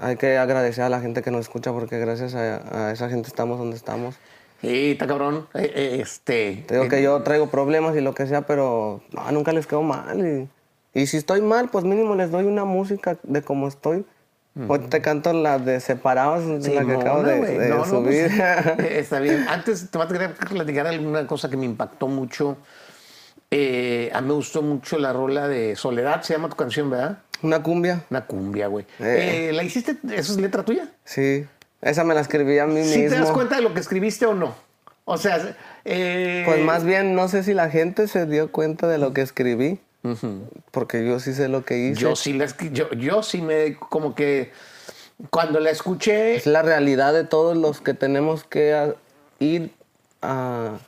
hay 0.00 0.16
que 0.16 0.38
agradecer 0.38 0.84
a 0.84 0.88
la 0.88 1.00
gente 1.00 1.22
que 1.22 1.30
nos 1.30 1.42
escucha 1.42 1.72
porque 1.72 1.98
gracias 1.98 2.34
a, 2.34 2.88
a 2.88 2.92
esa 2.92 3.08
gente 3.08 3.28
estamos 3.28 3.58
donde 3.58 3.76
estamos. 3.76 4.16
Sí, 4.60 4.92
está 4.92 5.06
cabrón. 5.06 5.46
Eh, 5.54 5.72
eh, 5.74 5.98
este. 6.02 6.64
Te 6.66 6.74
digo 6.74 6.88
que 6.88 7.02
yo 7.02 7.22
traigo 7.22 7.48
problemas 7.48 7.96
y 7.96 8.00
lo 8.00 8.14
que 8.14 8.26
sea, 8.26 8.42
pero 8.42 9.02
no, 9.12 9.30
nunca 9.32 9.52
les 9.52 9.66
quedo 9.66 9.82
mal. 9.82 10.48
Y, 10.94 11.00
y 11.00 11.06
si 11.06 11.16
estoy 11.16 11.40
mal, 11.42 11.68
pues 11.68 11.84
mínimo 11.84 12.14
les 12.16 12.30
doy 12.30 12.44
una 12.44 12.64
música 12.64 13.16
de 13.22 13.42
como 13.42 13.68
estoy. 13.68 14.04
Hoy 14.66 14.80
te 14.80 15.00
canto 15.00 15.32
la 15.32 15.60
de 15.60 15.78
Separados, 15.78 16.64
Sí, 16.64 16.74
la 16.74 16.84
que 16.84 16.94
acabo 16.94 17.22
de, 17.22 17.40
de 17.58 17.68
No, 17.68 17.76
no, 17.78 17.84
subir. 17.84 18.26
pues, 18.26 18.40
eh, 18.80 18.98
está 18.98 19.20
bien. 19.20 19.46
Antes 19.48 19.88
te 19.88 19.96
voy 19.98 20.06
a 20.06 20.10
querer 20.10 20.34
platicar 20.34 20.88
alguna 20.88 21.24
cosa 21.28 21.48
que 21.48 21.56
me 21.56 21.64
impactó 21.64 22.08
mucho. 22.08 22.56
Eh, 23.52 24.10
a 24.12 24.20
mí 24.20 24.26
me 24.28 24.34
gustó 24.34 24.60
mucho 24.62 24.98
la 24.98 25.12
rola 25.12 25.46
de 25.46 25.76
Soledad, 25.76 26.22
se 26.22 26.34
llama 26.34 26.48
tu 26.48 26.56
canción, 26.56 26.90
¿verdad? 26.90 27.18
una 27.40 27.62
cumbia, 27.62 28.02
Una 28.10 28.26
cumbia, 28.26 28.66
güey. 28.66 28.84
Eh. 28.98 29.50
Eh, 29.50 29.52
¿La 29.52 29.62
hiciste? 29.62 29.96
¿Eso 30.12 30.32
es 30.32 30.38
letra 30.40 30.64
tuya? 30.64 30.88
sí. 31.04 31.46
Esa 31.80 32.04
me 32.04 32.14
la 32.14 32.20
escribí 32.20 32.58
a 32.58 32.66
mí 32.66 32.82
¿Sí 32.84 32.98
mismo. 32.98 33.16
te 33.16 33.22
das 33.22 33.30
cuenta 33.32 33.56
de 33.56 33.62
lo 33.62 33.72
que 33.74 33.80
escribiste 33.80 34.26
o 34.26 34.34
no? 34.34 34.54
O 35.04 35.16
sea, 35.16 35.56
eh, 35.84 36.42
Pues 36.44 36.62
más 36.62 36.84
bien, 36.84 37.14
no 37.14 37.28
sé 37.28 37.42
si 37.42 37.54
la 37.54 37.70
gente 37.70 38.08
se 38.08 38.26
dio 38.26 38.52
cuenta 38.52 38.88
de 38.88 38.98
lo 38.98 39.12
que 39.12 39.22
escribí. 39.22 39.80
Porque 40.70 41.06
yo 41.06 41.18
sí 41.20 41.34
sé 41.34 41.48
lo 41.48 41.64
que 41.64 41.78
hice. 41.78 42.00
yo 42.00 42.16
sí, 42.16 42.32
la 42.32 42.46
yo, 42.72 42.90
yo 42.92 43.22
sí 43.22 43.42
me, 43.42 43.76
como 43.76 44.14
que, 44.14 44.52
cuando 45.30 45.60
la 45.60 45.70
escuché, 45.70 46.36
Es 46.36 46.46
la 46.46 46.62
realidad 46.62 47.12
de 47.12 47.24
todos 47.24 47.56
los 47.56 47.80
que 47.80 47.94
tenemos 47.94 48.44
que 48.44 48.94
ir 49.38 49.72
a, 50.22 50.78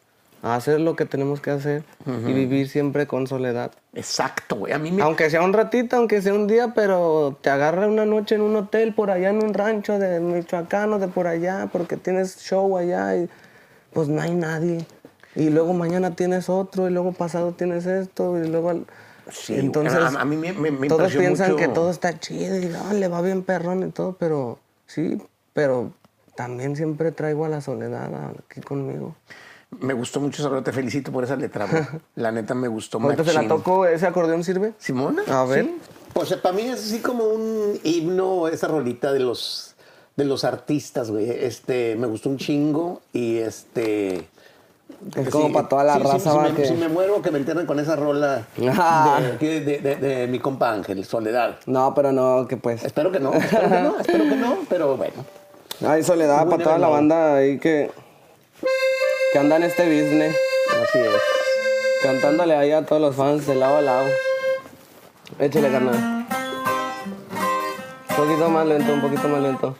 a 0.43 0.55
hacer 0.55 0.81
lo 0.81 0.97
que 0.97 1.05
tenemos 1.05 1.41
que 1.41 1.51
hacer 1.51 1.83
y 2.07 2.33
vivir 2.33 2.69
siempre 2.69 3.07
con 3.07 3.27
soledad. 3.27 3.73
exacto, 3.95 4.57
güey. 4.57 4.73
A 4.73 4.79
mí 4.79 4.91
me, 4.91 5.03
Aunque 5.03 5.29
sea 5.31 5.43
un 5.43 5.53
ratito, 5.53 5.97
aunque 5.97 6.23
sea 6.23 6.33
un 6.35 6.47
día, 6.47 6.73
pero 6.75 7.37
te 7.41 7.51
agarra 7.51 7.87
una 7.87 8.07
noche 8.07 8.37
en 8.37 8.41
un 8.43 8.57
hotel 8.57 8.95
por 8.95 9.11
allá 9.11 9.31
en 9.31 9.45
un 9.45 9.53
rancho 9.53 9.99
de 9.99 10.19
Michoacán 10.21 10.93
o 10.95 10.99
de 10.99 11.09
por 11.09 11.27
allá, 11.27 11.69
porque 11.73 11.97
tienes 11.97 12.39
show 12.39 12.77
allá 12.79 13.17
y 13.17 13.29
pues 13.93 14.09
no 14.09 14.21
hay 14.23 14.35
nadie. 14.35 14.87
Y 15.37 15.51
luego 15.51 15.73
mañana 15.75 16.17
tienes 16.17 16.49
otro, 16.49 16.89
y 16.89 16.93
luego 16.93 17.13
pasado 17.13 17.53
tienes 17.53 17.87
esto, 17.87 18.37
y 18.43 18.49
luego... 18.49 18.71
al- 18.71 18.87
Sí, 19.31 19.55
Entonces, 19.57 19.95
a- 19.97 20.21
a 20.21 20.25
mí 20.25 20.37
me- 20.37 20.53
me- 20.55 20.73
me 20.73 20.89
todos 20.89 21.15
piensan 21.15 21.53
mucho- 21.53 21.57
que 21.65 21.69
todo 21.69 21.91
está 21.91 22.19
chido 22.19 22.59
y 22.59 22.73
"Ah, 22.75 22.93
le 22.95 23.07
va 23.07 23.21
bien 23.23 23.43
perrón 23.45 23.87
y 23.87 23.91
todo, 23.93 24.17
pero 24.19 24.59
sí, 24.87 25.23
pero 25.53 25.93
también 26.35 26.75
siempre 26.75 27.13
traigo 27.13 27.45
a 27.45 27.49
la 27.49 27.61
soledad 27.61 28.11
aquí 28.49 28.61
conmigo. 28.61 29.15
Me 29.79 29.95
gustó 29.95 30.21
mucho 30.21 30.43
esa 30.43 30.49
rola, 30.49 30.63
te 30.63 30.73
felicito 30.73 31.13
por 31.13 31.25
esa 31.25 31.37
letra, 31.37 31.67
güey. 31.67 31.83
La 32.17 32.33
neta 32.33 32.55
me 32.55 32.69
gustó 32.69 32.99
Ahorita 32.99 33.25
se 33.25 33.33
la 33.33 33.47
toco, 33.47 33.87
¿ese 33.87 34.07
acordeón 34.07 34.43
sirve? 34.45 34.73
¿Simona? 34.79 35.23
A 35.29 35.45
ver. 35.45 35.65
Sí. 35.65 35.77
Pues 36.13 36.35
para 36.37 36.55
mí 36.55 36.63
es 36.63 36.81
así 36.81 36.99
como 36.99 37.25
un 37.25 37.79
himno, 37.85 38.49
esa 38.49 38.67
rolita 38.67 39.13
de 39.13 39.21
los, 39.21 39.77
de 40.17 40.25
los 40.25 40.43
artistas, 40.45 41.11
güey. 41.11 41.31
Este, 41.31 41.95
me 41.97 42.09
gustó 42.09 42.29
un 42.31 42.37
chingo 42.37 43.01
y 43.13 43.37
este... 43.39 44.29
Es 45.15 45.31
como 45.31 45.53
para 45.53 45.69
toda 45.69 45.85
la 45.85 45.95
sí, 45.95 46.01
sí, 46.01 46.05
raza, 46.09 46.31
si 46.33 46.37
va, 46.37 46.43
me, 46.43 46.53
que- 46.55 46.67
si 46.67 46.75
me 46.75 46.89
muero, 46.89 47.23
que 47.23 47.31
me 47.31 47.39
entierren 47.39 47.65
con 47.65 47.79
esa 47.79 47.95
rola 47.97 48.45
de, 48.57 49.61
de, 49.61 49.79
de- 49.79 49.97
de 49.97 50.27
mi 50.27 50.41
compa 50.41 50.73
Ángel, 50.73 51.05
Soledad. 51.05 51.59
No, 51.67 51.95
pero 51.95 52.11
no, 52.13 52.47
que 52.49 52.57
pues... 52.57 52.83
Espero 52.85 53.11
que 53.13 53.21
no, 53.21 53.33
espero 53.33 53.69
que 53.71 53.81
no, 53.81 53.99
espero 54.01 54.25
que 54.25 54.37
no, 54.37 54.57
pero 54.69 54.97
bueno. 54.97 55.25
Hay 55.87 56.03
soledad 56.03 56.41
Muy 56.45 56.51
para 56.51 56.65
toda 56.65 56.79
la 56.79 56.89
banda 56.89 57.37
ahí 57.37 57.59
que, 57.59 57.91
que 59.33 59.39
anda 59.39 59.57
en 59.57 59.63
este 59.65 59.85
business, 59.85 60.35
Así 60.83 60.99
es. 60.99 61.23
cantándole 62.03 62.55
ahí 62.57 62.73
a 62.73 62.85
todos 62.85 63.01
los 63.01 63.15
fans 63.15 63.47
de 63.47 63.55
lado 63.55 63.77
a 63.79 63.81
lado. 63.81 64.09
Échale, 65.39 65.71
carnal. 65.71 66.27
Un 68.11 68.17
poquito 68.17 68.51
más 68.51 68.67
lento, 68.67 68.93
un 68.93 69.01
poquito 69.01 69.29
más 69.29 69.41
lento. 69.41 69.77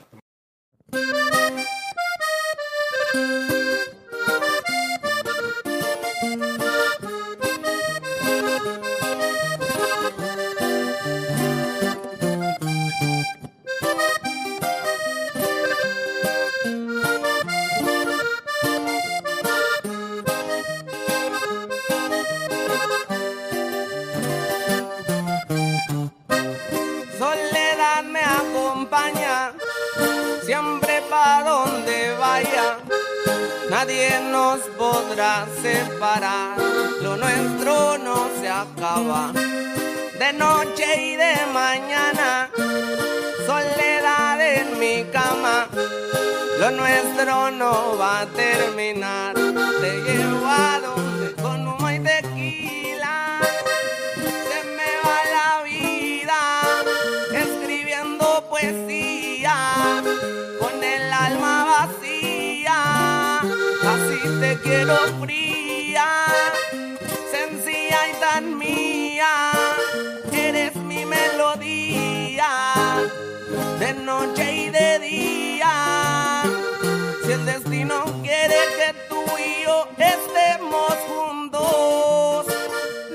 Terminar. 48.27 49.35
Te 49.35 50.01
llevo 50.01 50.45
a 50.45 50.79
donde 50.79 51.33
con 51.41 51.67
humo 51.67 51.89
y 51.89 51.99
tequila. 51.99 53.39
Se 54.15 54.63
me 54.77 54.91
va 55.03 55.17
la 55.37 55.63
vida 55.63 56.39
escribiendo 57.33 58.31
con 60.59 60.83
el 60.83 61.11
alma 61.11 61.65
vacía, 61.65 63.39
así 63.39 64.19
te 64.39 64.59
quiero 64.61 64.95
fría, 65.19 66.25
sencilla 67.31 68.09
y 68.09 68.13
tan 68.19 68.57
mía, 68.57 69.51
eres 70.31 70.75
mi 70.75 71.05
melodía, 71.05 72.49
de 73.79 73.93
noche 73.95 74.53
y 74.53 74.69
de 74.69 74.99
día, 74.99 76.43
destino 77.71 78.03
quiere 78.21 78.55
que 78.77 78.93
tú 79.07 79.23
y 79.37 79.63
yo 79.63 79.87
estemos 79.97 80.93
juntos, 81.07 82.45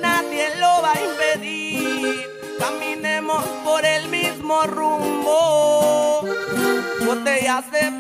nadie 0.01 0.49
lo 0.57 0.81
va 0.83 0.92
a 0.92 1.01
impedir, 1.01 2.27
caminemos 2.59 3.45
por 3.64 3.85
el 3.85 4.09
mismo 4.09 4.62
rumbo. 4.64 6.25
Botellas 7.05 7.71
de 7.71 7.90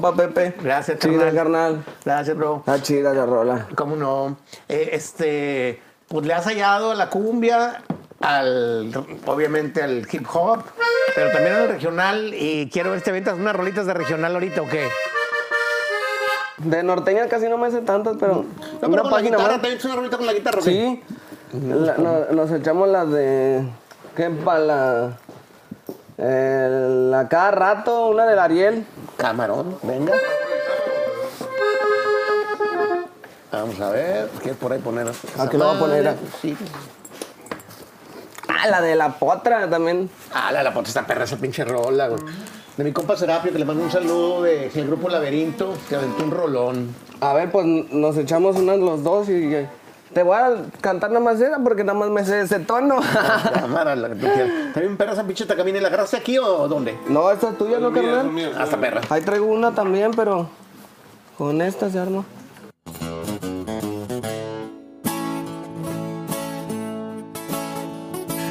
compa 0.00 0.14
Pepe. 0.14 0.54
Gracias, 0.62 0.98
Chida, 0.98 1.12
carnal. 1.32 1.34
carnal. 1.34 1.84
Gracias, 2.04 2.36
bro. 2.36 2.56
Está 2.58 2.82
chida 2.82 3.14
la 3.14 3.26
rola. 3.26 3.66
¿Cómo 3.74 3.96
no? 3.96 4.36
Eh, 4.68 4.90
este, 4.92 5.80
pues 6.08 6.26
le 6.26 6.34
has 6.34 6.44
hallado 6.44 6.90
a 6.90 6.94
la 6.94 7.08
cumbia, 7.08 7.82
al, 8.20 8.92
obviamente 9.26 9.82
al 9.82 10.06
hip 10.10 10.26
hop, 10.32 10.62
pero 11.14 11.32
también 11.32 11.54
al 11.56 11.68
regional. 11.68 12.34
Y 12.34 12.68
quiero 12.70 12.90
ver 12.90 12.98
si 13.00 13.04
te 13.04 13.10
avientas 13.10 13.34
unas 13.38 13.56
rolitas 13.56 13.86
de 13.86 13.94
regional 13.94 14.34
ahorita 14.34 14.62
o 14.62 14.68
qué. 14.68 14.88
De 16.58 16.82
norteña 16.82 17.26
casi 17.28 17.48
no 17.48 17.58
me 17.58 17.70
sé 17.70 17.80
tantas, 17.82 18.16
pero. 18.18 18.44
No, 18.44 18.44
pero 18.80 18.88
una 18.92 19.02
con 19.02 19.10
la 19.10 19.16
página 19.16 19.36
guitarra, 19.36 19.58
más. 19.58 19.78
¿te 19.78 19.86
una 19.86 19.96
rolita 19.96 20.16
con 20.16 20.26
la 20.26 20.32
guitarra? 20.32 20.62
Sí. 20.62 21.02
La- 21.52 21.96
no- 21.96 22.26
nos 22.32 22.50
echamos 22.50 22.88
las 22.88 23.10
de. 23.10 23.62
¿Qué 24.14 24.30
para 24.30 24.58
la. 24.58 25.18
el- 26.18 27.10
la 27.10 27.28
cada 27.28 27.50
rato, 27.50 28.06
una 28.08 28.24
del 28.26 28.38
Ariel. 28.38 28.86
Camarón, 29.16 29.78
venga. 29.82 30.14
Vamos 33.52 33.80
a 33.80 33.90
ver, 33.90 34.28
¿qué 34.42 34.52
por 34.54 34.72
ahí 34.72 34.78
poner? 34.78 35.08
¿A 35.38 35.48
qué 35.48 35.56
lo 35.56 35.66
voy 35.66 35.76
a 35.76 35.78
poner? 35.78 36.16
Sí. 36.42 36.56
Ah, 38.48 38.68
la 38.68 38.80
de 38.82 38.94
la 38.96 39.18
potra 39.18 39.68
también. 39.68 40.10
Ah, 40.32 40.52
la, 40.52 40.62
la 40.62 40.74
puta 40.74 40.88
esta 40.88 41.06
perra, 41.06 41.24
esa 41.24 41.36
pinche 41.36 41.64
rola, 41.64 42.08
güey. 42.08 42.20
De 42.76 42.84
mi 42.84 42.92
compa 42.92 43.16
Serapio, 43.16 43.52
que 43.52 43.58
le 43.58 43.64
mando 43.64 43.82
un 43.84 43.90
saludo 43.90 44.42
de 44.42 44.66
el 44.66 44.86
grupo 44.86 45.08
Laberinto, 45.08 45.72
que 45.88 45.96
aventó 45.96 46.24
un 46.24 46.30
rolón. 46.30 46.94
A 47.20 47.32
ver, 47.32 47.50
pues 47.50 47.64
nos 47.66 48.16
echamos 48.18 48.56
unas 48.56 48.78
los 48.78 49.02
dos 49.02 49.28
y. 49.30 49.66
Te 50.16 50.22
voy 50.22 50.34
a 50.34 50.56
cantar 50.80 51.10
nada 51.10 51.22
más 51.22 51.38
esa 51.42 51.58
porque 51.58 51.84
nada 51.84 51.98
más 51.98 52.08
me 52.08 52.24
sé 52.24 52.40
ese 52.40 52.58
tono. 52.60 53.00
Cámara, 53.54 53.94
la 53.94 54.08
que 54.08 54.14
tú 54.14 54.26
quieras. 54.26 54.72
También 54.72 54.96
perra 54.96 55.12
esa 55.12 55.24
pinche 55.24 55.44
tacamina, 55.44 55.78
¿la 55.78 55.88
agarraste 55.88 56.16
aquí 56.16 56.38
o 56.38 56.66
dónde? 56.68 56.98
no, 57.10 57.30
esta 57.30 57.50
es 57.50 57.58
tuya, 57.58 57.78
¿no, 57.78 57.92
carnal? 57.92 58.54
Hasta 58.58 58.78
perra. 58.78 59.02
Ahí 59.10 59.20
traigo 59.20 59.44
una 59.44 59.74
también, 59.74 60.12
pero. 60.16 60.48
Con 61.36 61.60
esta 61.60 61.90
se 61.90 61.98
arma. 61.98 62.24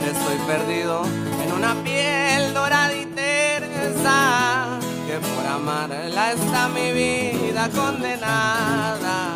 Estoy 0.05 0.37
perdido 0.45 1.01
en 1.43 1.51
una 1.51 1.73
piel 1.83 2.53
dorada 2.53 2.93
y 2.93 3.07
tersa 3.07 4.77
Que 5.07 5.17
por 5.17 5.47
amarla 5.47 6.31
está 6.31 6.67
mi 6.67 6.91
vida 6.91 7.67
condenada 7.75 9.35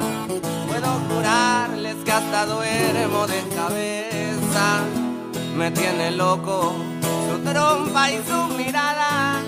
Puedo 0.70 0.88
jurarles 1.10 1.89
que 2.10 2.14
hasta 2.14 2.46
duermo 2.48 3.28
de 3.28 3.40
cabeza 3.56 4.82
Me 5.56 5.70
tiene 5.70 6.10
loco 6.10 6.74
su 7.28 7.38
trompa 7.44 8.10
y 8.10 8.18
su 8.28 8.40
mirada 8.58 9.42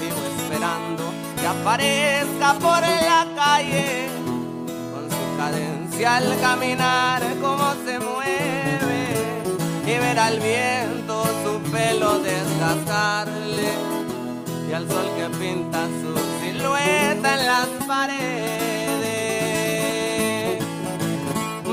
Vivo 0.00 0.22
esperando 0.36 1.02
que 1.40 1.46
aparezca 1.48 2.54
por 2.54 2.82
la 3.10 3.26
calle 3.34 4.06
con 4.92 5.04
su 5.10 5.24
cadencia 5.36 6.16
al 6.18 6.40
caminar, 6.40 7.20
cómo 7.42 7.74
se 7.84 7.98
mueve 7.98 9.02
y 9.86 9.98
ver 9.98 10.18
al 10.20 10.38
viento 10.38 11.24
su 11.42 11.70
pelo 11.72 12.20
desgastarle 12.20 13.72
y 14.68 14.72
al 14.72 14.86
sol 14.88 15.08
que 15.16 15.26
pinta 15.36 15.88
su 16.00 16.12
silueta 16.40 17.40
en 17.40 17.46
las 17.46 17.68
paredes. 17.88 18.79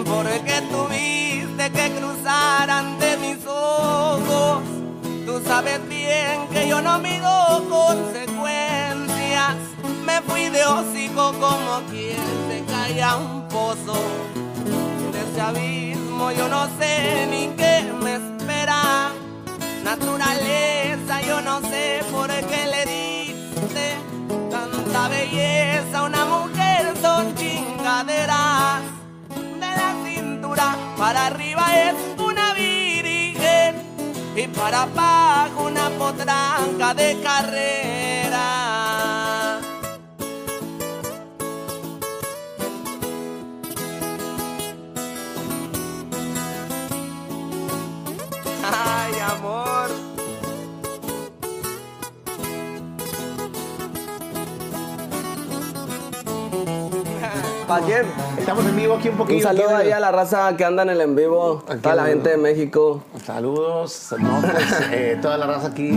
Porque 0.08 0.62
tuviste 0.72 1.70
que 1.72 1.92
cruzar 1.92 2.70
ante 2.70 3.18
mis 3.18 3.46
ojos, 3.46 4.64
tú 5.26 5.42
sabes 5.46 5.86
bien 5.90 6.48
que 6.52 6.68
yo 6.70 6.82
no 6.82 6.98
mido 7.00 7.66
consecuencias. 7.70 9.56
Me 10.06 10.22
fui 10.22 10.50
de 10.50 10.66
hocico 10.66 11.34
como 11.34 11.82
quien 11.90 12.18
se 12.50 12.64
cae 12.72 13.04
a 13.04 13.18
un 13.18 13.48
pozo. 13.50 13.96
De 15.12 15.20
ese 15.30 15.42
abismo 15.42 16.32
yo 16.32 16.48
no 16.48 16.68
sé 16.80 17.28
ni 17.30 17.48
qué 17.58 17.92
me 18.02 18.16
espera. 18.16 19.12
Naturaleza, 19.84 21.22
yo 21.28 21.42
no 21.42 21.60
sé 21.70 22.02
por 22.12 22.28
qué 22.30 22.68
le 22.68 22.86
diste 22.86 23.98
tanta 24.50 25.10
belleza 25.10 26.00
a 26.00 26.04
una 26.04 26.26
mujer. 26.26 26.94
Son 27.02 27.36
chingaderas 27.36 28.97
para 30.98 31.28
arriba 31.28 31.66
es 31.76 31.96
una 32.18 32.54
virgen 32.54 33.76
y 34.36 34.48
para 34.48 34.84
abajo 34.84 35.66
una 35.66 35.90
potranca 35.92 36.94
de 36.96 37.20
carrera. 37.22 38.97
¿Para 57.68 57.86
quién? 57.86 58.06
Estamos 58.38 58.66
en 58.66 58.76
vivo 58.78 58.94
aquí 58.94 59.10
un 59.10 59.18
poquito. 59.18 59.38
Un 59.38 59.44
saludo 59.44 59.76
aquí, 59.76 59.88
ahí 59.88 59.92
a 59.92 60.00
la 60.00 60.10
raza 60.10 60.56
que 60.56 60.64
anda 60.64 60.84
en 60.84 60.90
el 60.90 61.02
en 61.02 61.18
vivo, 61.18 61.64
toda 61.82 61.96
la 61.96 62.06
gente 62.06 62.30
de 62.30 62.38
México. 62.38 63.04
Saludos. 63.26 64.16
No, 64.18 64.40
pues 64.40 64.90
eh, 64.94 65.20
toda 65.22 65.38
la 65.38 65.48
raza 65.48 65.68
aquí. 65.68 65.92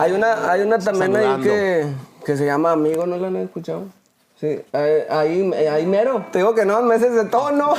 Hay 0.00 0.10
una, 0.12 0.50
hay 0.50 0.62
una 0.62 0.80
también 0.80 1.14
ahí 1.14 1.22
Saludando. 1.22 1.44
que, 1.44 1.86
que 2.26 2.36
se 2.36 2.44
llama 2.44 2.72
Amigo, 2.72 3.06
¿no 3.06 3.18
la 3.18 3.28
han 3.28 3.36
escuchado? 3.36 3.84
Sí, 4.40 4.60
ahí, 4.72 4.92
ahí, 5.08 5.52
ahí 5.66 5.86
mero. 5.86 6.26
Te 6.32 6.38
digo 6.38 6.56
que 6.56 6.64
no, 6.64 6.82
meses 6.82 7.14
de 7.14 7.26
tono. 7.26 7.72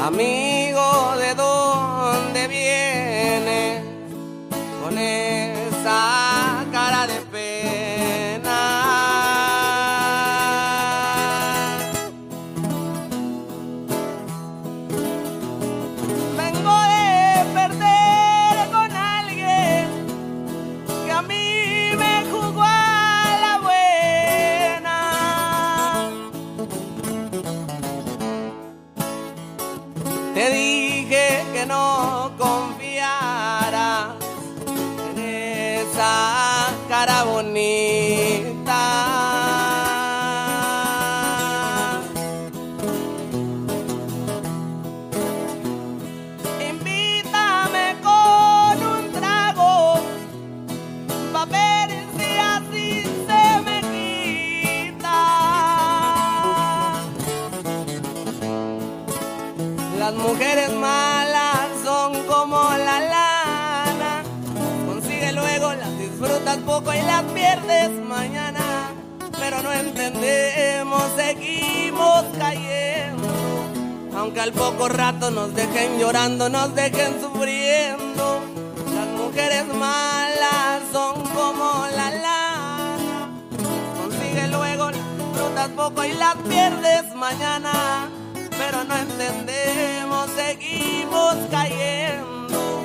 Amigo, 0.00 0.52
Aunque 74.26 74.40
al 74.40 74.52
poco 74.52 74.88
rato 74.88 75.30
nos 75.30 75.54
dejen 75.54 76.00
llorando, 76.00 76.48
nos 76.48 76.74
dejen 76.74 77.20
sufriendo. 77.20 78.42
Las 78.92 79.06
mujeres 79.06 79.66
malas 79.72 80.82
son 80.92 81.22
como 81.28 81.86
la 81.94 82.10
lana. 82.10 83.30
Consigue 83.96 84.48
luego, 84.48 84.90
frutas 85.32 85.68
poco 85.76 86.04
y 86.04 86.12
las 86.14 86.34
pierdes 86.38 87.14
mañana. 87.14 88.08
Pero 88.34 88.82
no 88.82 88.96
entendemos, 88.96 90.28
seguimos 90.34 91.36
cayendo. 91.48 92.82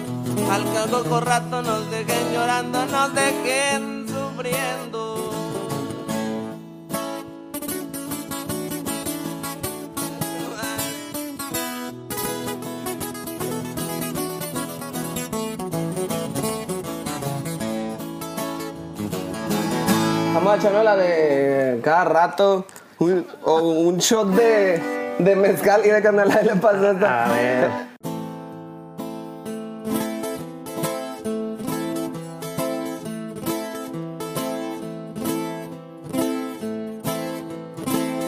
Al 0.52 0.64
poco 0.92 1.22
rato 1.22 1.64
nos 1.64 1.90
dejen 1.90 2.34
llorando, 2.36 2.86
nos 2.86 3.16
dejen 3.16 4.06
sufriendo. 4.08 5.11
Vamos 20.44 20.54
a 20.54 20.58
echarnos 20.58 20.84
la 20.84 20.96
de 20.96 21.80
cada 21.84 22.04
rato. 22.06 22.66
un- 23.00 23.26
o 23.44 23.58
un 23.62 23.98
shot 23.98 24.28
de, 24.30 24.80
de 25.20 25.36
mezcal 25.36 25.82
y 25.86 25.90
de 25.90 26.02
canela 26.04 26.40
y 26.42 26.46
le 26.46 26.56
pasa 26.56 26.92
esta. 26.92 27.26
A 27.26 27.30
ver. 27.30 27.70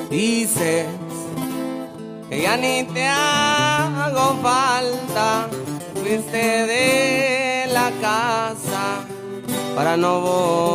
Dices 0.10 0.86
que 2.30 2.42
ya 2.42 2.58
ni 2.58 2.84
te 2.84 3.08
hago 3.08 4.36
falta, 4.42 5.48
fuiste 5.96 6.38
de 6.38 7.66
la 7.74 7.92
casa 8.02 9.02
para 9.76 9.98
no 9.98 10.22
volver. 10.22 10.73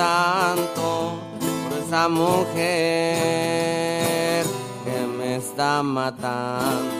Por 0.00 1.78
esa 1.86 2.08
mujer 2.08 2.56
que 4.84 5.06
me 5.18 5.36
está 5.36 5.82
matando. 5.82 6.90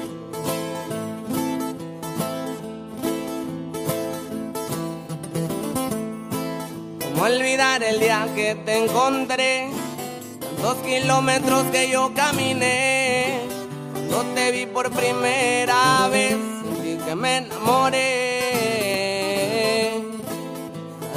¿Cómo 7.00 7.22
olvidar 7.24 7.82
el 7.82 8.00
día 8.00 8.28
que 8.34 8.54
te 8.54 8.84
encontré? 8.84 9.70
Tantos 10.40 10.76
kilómetros 10.84 11.64
que 11.72 11.88
yo 11.90 12.12
caminé. 12.14 13.40
Cuando 13.92 14.34
te 14.34 14.50
vi 14.52 14.66
por 14.66 14.90
primera 14.90 16.06
vez, 16.08 16.36
sentí 16.62 16.98
que 17.02 17.14
me 17.14 17.38
enamoré. 17.38 18.29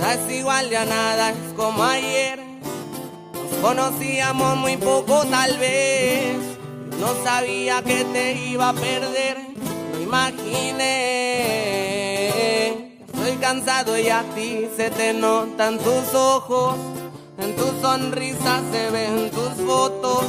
Nada 0.04 0.16
es 0.16 0.32
igual, 0.36 0.70
ya 0.70 0.84
nada 0.84 1.30
es 1.30 1.54
como 1.56 1.82
ayer. 1.82 2.38
Nos 3.34 3.54
conocíamos 3.62 4.58
muy 4.58 4.76
poco, 4.76 5.24
tal 5.28 5.58
vez. 5.58 6.36
No 7.00 7.16
sabía 7.24 7.82
que 7.82 8.04
te 8.12 8.34
iba 8.34 8.68
a 8.68 8.74
perder, 8.74 9.38
lo 9.94 10.02
imaginé. 10.02 10.90
Estoy 13.14 13.38
cansado 13.40 13.98
y 13.98 14.10
a 14.10 14.24
ti 14.36 14.68
se 14.76 14.92
te 14.92 15.14
notan 15.14 15.78
tus 15.78 16.14
ojos, 16.14 16.76
en 17.38 17.56
tu 17.56 17.72
sonrisa 17.82 18.62
se 18.74 18.92
ven 18.92 19.32
tus 19.32 19.54
fotos. 19.66 20.26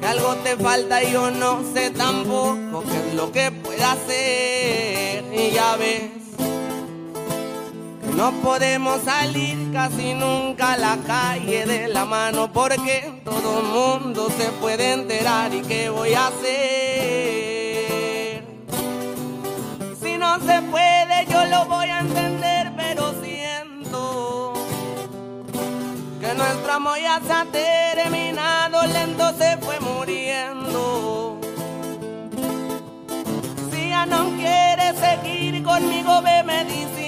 Que 0.00 0.06
algo 0.06 0.34
te 0.42 0.56
falta 0.56 1.04
y 1.04 1.12
yo 1.12 1.30
no 1.30 1.62
sé 1.72 1.90
tampoco 1.90 2.82
qué 2.90 3.10
es 3.10 3.14
lo 3.14 3.30
que 3.30 3.52
pueda 3.52 3.92
hacer. 3.92 5.22
Y 5.32 5.52
ya 5.52 5.76
ves 5.76 6.23
no 8.16 8.32
podemos 8.42 9.02
salir 9.02 9.72
casi 9.72 10.14
nunca 10.14 10.74
a 10.74 10.76
la 10.76 10.96
calle 11.06 11.66
de 11.66 11.88
la 11.88 12.04
mano 12.04 12.52
porque 12.52 13.20
todo 13.24 13.60
el 13.60 13.66
mundo 13.66 14.28
se 14.36 14.52
puede 14.60 14.92
enterar 14.92 15.52
y 15.52 15.62
qué 15.62 15.88
voy 15.90 16.14
a 16.14 16.28
hacer. 16.28 16.44
Si 20.00 20.16
no 20.16 20.38
se 20.40 20.62
puede 20.62 21.26
yo 21.28 21.44
lo 21.46 21.66
voy 21.66 21.86
a 21.86 22.00
entender, 22.00 22.72
pero 22.76 23.14
siento 23.22 24.54
que 26.20 26.34
nuestro 26.34 26.72
amor 26.72 26.98
ya 27.00 27.20
se 27.26 27.32
ha 27.32 27.44
terminado, 27.46 28.86
lento 28.86 29.34
se 29.36 29.56
fue 29.58 29.80
muriendo. 29.80 31.40
Si 33.72 33.88
ya 33.88 34.06
no 34.06 34.30
quieres 34.36 34.94
seguir 35.00 35.64
conmigo, 35.64 36.22
veme 36.22 36.64
diciendo. 36.64 37.03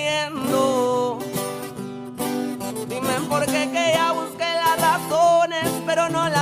Pero 5.96 6.10
no 6.10 6.28
las 6.28 6.35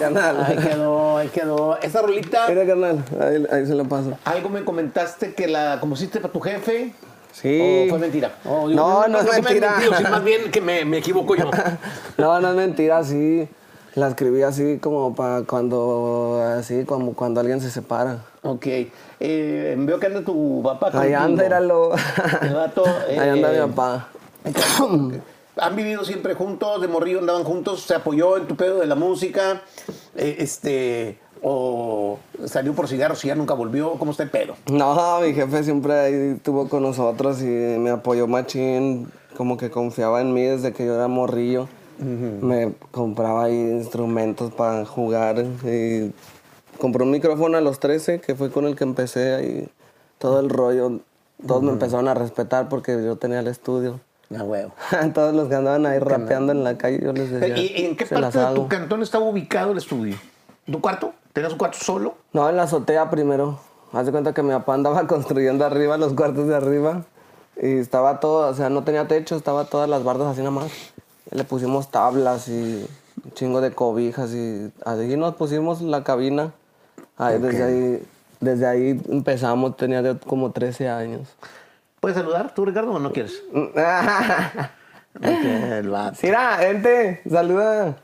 Canal. 0.00 0.44
Ahí 0.44 0.56
quedó, 0.56 1.16
ahí 1.18 1.28
quedó. 1.28 1.78
Esa 1.80 2.02
rolita, 2.02 2.46
Mira, 2.48 2.66
canal. 2.66 3.04
Ahí, 3.20 3.46
ahí 3.52 3.66
se 3.66 3.74
lo 3.74 3.84
paso. 3.84 4.16
algo 4.24 4.48
me 4.48 4.64
comentaste 4.64 5.34
que 5.34 5.46
la 5.46 5.78
compusiste 5.80 6.20
para 6.20 6.32
tu 6.32 6.40
jefe. 6.40 6.92
Sí. 7.32 7.84
¿O 7.86 7.90
fue 7.90 7.98
mentira? 8.00 8.32
O 8.44 8.68
No, 8.68 9.06
no 9.06 9.18
es 9.20 9.24
que 9.26 9.30
me 9.30 9.36
hayas 9.36 9.44
mentira. 9.44 9.70
mentido, 9.72 9.94
sino 9.96 10.10
más 10.10 10.24
bien 10.24 10.50
que 10.50 10.60
me, 10.60 10.84
me 10.84 10.98
equivoco 10.98 11.36
yo. 11.36 11.50
No, 12.18 12.40
no 12.40 12.50
es 12.50 12.56
mentira, 12.56 13.02
sí. 13.04 13.48
La 13.94 14.08
escribí 14.08 14.42
así 14.42 14.78
como 14.78 15.14
para 15.16 15.42
cuando, 15.42 16.40
así 16.58 16.84
como 16.84 17.12
cuando 17.14 17.40
alguien 17.40 17.60
se 17.60 17.70
separa. 17.70 18.18
ok. 18.42 18.66
Eh, 19.22 19.74
veo 19.78 19.98
que 20.00 20.06
anda 20.06 20.22
tu 20.22 20.62
papá 20.62 20.86
Ahí 20.98 21.12
contigo. 21.12 21.20
anda. 21.20 21.58
El 22.42 22.54
vato, 22.54 22.84
Ahí 23.08 23.18
anda 23.28 23.52
eh, 23.54 23.60
mi 23.60 23.72
papá. 23.72 24.08
Han 25.60 25.76
vivido 25.76 26.04
siempre 26.04 26.34
juntos, 26.34 26.80
de 26.80 26.88
morrillo 26.88 27.20
andaban 27.20 27.44
juntos, 27.44 27.82
se 27.82 27.94
apoyó 27.94 28.36
en 28.36 28.46
tu 28.46 28.56
pedo 28.56 28.78
de 28.80 28.86
la 28.86 28.94
música, 28.94 29.62
eh, 30.16 30.36
este, 30.38 31.18
o 31.42 32.18
salió 32.46 32.74
por 32.74 32.88
cigarros 32.88 33.24
y 33.24 33.28
ya 33.28 33.34
nunca 33.34 33.54
volvió, 33.54 33.92
¿cómo 33.92 34.10
está 34.12 34.22
el 34.22 34.30
pedo? 34.30 34.54
No, 34.70 35.20
mi 35.20 35.32
jefe 35.32 35.64
siempre 35.64 35.92
ahí 35.92 36.14
estuvo 36.36 36.68
con 36.68 36.82
nosotros 36.82 37.40
y 37.42 37.44
me 37.44 37.90
apoyó 37.90 38.26
machín, 38.26 39.10
como 39.36 39.56
que 39.56 39.70
confiaba 39.70 40.20
en 40.20 40.34
mí 40.34 40.42
desde 40.42 40.72
que 40.72 40.84
yo 40.84 40.94
era 40.94 41.08
morrillo. 41.08 41.68
Me 42.02 42.72
compraba 42.92 43.44
ahí 43.44 43.54
instrumentos 43.54 44.50
para 44.54 44.86
jugar 44.86 45.44
y 45.66 46.12
compró 46.78 47.04
un 47.04 47.10
micrófono 47.10 47.58
a 47.58 47.60
los 47.60 47.78
13, 47.78 48.22
que 48.22 48.34
fue 48.34 48.50
con 48.50 48.64
el 48.64 48.74
que 48.74 48.84
empecé 48.84 49.34
ahí 49.34 49.68
todo 50.16 50.40
el 50.40 50.48
rollo. 50.48 51.00
Todos 51.46 51.62
me 51.62 51.72
empezaron 51.72 52.08
a 52.08 52.14
respetar 52.14 52.70
porque 52.70 52.92
yo 53.04 53.16
tenía 53.16 53.40
el 53.40 53.48
estudio. 53.48 54.00
Ah, 54.36 54.44
huevo. 54.44 54.72
Todos 55.14 55.34
los 55.34 55.48
que 55.48 55.54
andaban 55.56 55.86
ahí 55.86 55.98
rapeando 55.98 56.52
en 56.52 56.62
la 56.64 56.78
calle, 56.78 57.00
yo 57.02 57.12
les 57.12 57.30
decía. 57.30 57.56
¿Y 57.58 57.84
en 57.86 57.96
qué 57.96 58.06
"Se 58.06 58.14
las 58.14 58.34
parte 58.34 58.38
de 58.38 58.54
tu 58.54 58.60
hago". 58.62 58.68
cantón 58.68 59.02
estaba 59.02 59.24
ubicado 59.24 59.72
el 59.72 59.78
estudio? 59.78 60.16
¿Tu 60.70 60.80
cuarto? 60.80 61.12
¿Tenías 61.32 61.52
un 61.52 61.58
cuarto 61.58 61.78
solo? 61.80 62.14
No, 62.32 62.48
en 62.48 62.56
la 62.56 62.64
azotea 62.64 63.10
primero. 63.10 63.58
Haz 63.92 64.06
de 64.06 64.12
cuenta 64.12 64.32
que 64.32 64.42
mi 64.42 64.50
papá 64.50 64.74
andaba 64.74 65.06
construyendo 65.08 65.64
arriba, 65.64 65.96
los 65.96 66.12
cuartos 66.14 66.46
de 66.46 66.54
arriba. 66.54 67.02
Y 67.60 67.78
estaba 67.78 68.20
todo, 68.20 68.48
o 68.48 68.54
sea, 68.54 68.70
no 68.70 68.84
tenía 68.84 69.06
techo, 69.08 69.36
estaba 69.36 69.64
todas 69.64 69.88
las 69.88 70.04
bardas 70.04 70.28
así 70.28 70.38
nada 70.40 70.52
más. 70.52 70.70
Le 71.30 71.44
pusimos 71.44 71.90
tablas 71.90 72.48
y 72.48 72.86
un 73.24 73.32
chingo 73.34 73.60
de 73.60 73.72
cobijas 73.72 74.32
y 74.32 74.72
así 74.84 75.16
nos 75.16 75.34
pusimos 75.34 75.80
la 75.82 76.02
cabina. 76.04 76.52
Ahí, 77.18 77.38
desde, 77.38 77.62
ahí, 77.62 78.02
desde 78.40 78.66
ahí 78.66 79.00
empezamos, 79.10 79.76
tenía 79.76 80.18
como 80.20 80.52
13 80.52 80.88
años. 80.88 81.28
¿Puedes 82.00 82.16
saludar 82.16 82.54
tú, 82.54 82.64
Ricardo, 82.64 82.92
o 82.92 82.98
no 82.98 83.12
quieres? 83.12 83.42
Ok, 85.12 85.24
el 85.24 85.88
vato. 85.88 86.18
Mira, 86.22 86.56
gente, 86.58 87.20
saluda. 87.28 87.96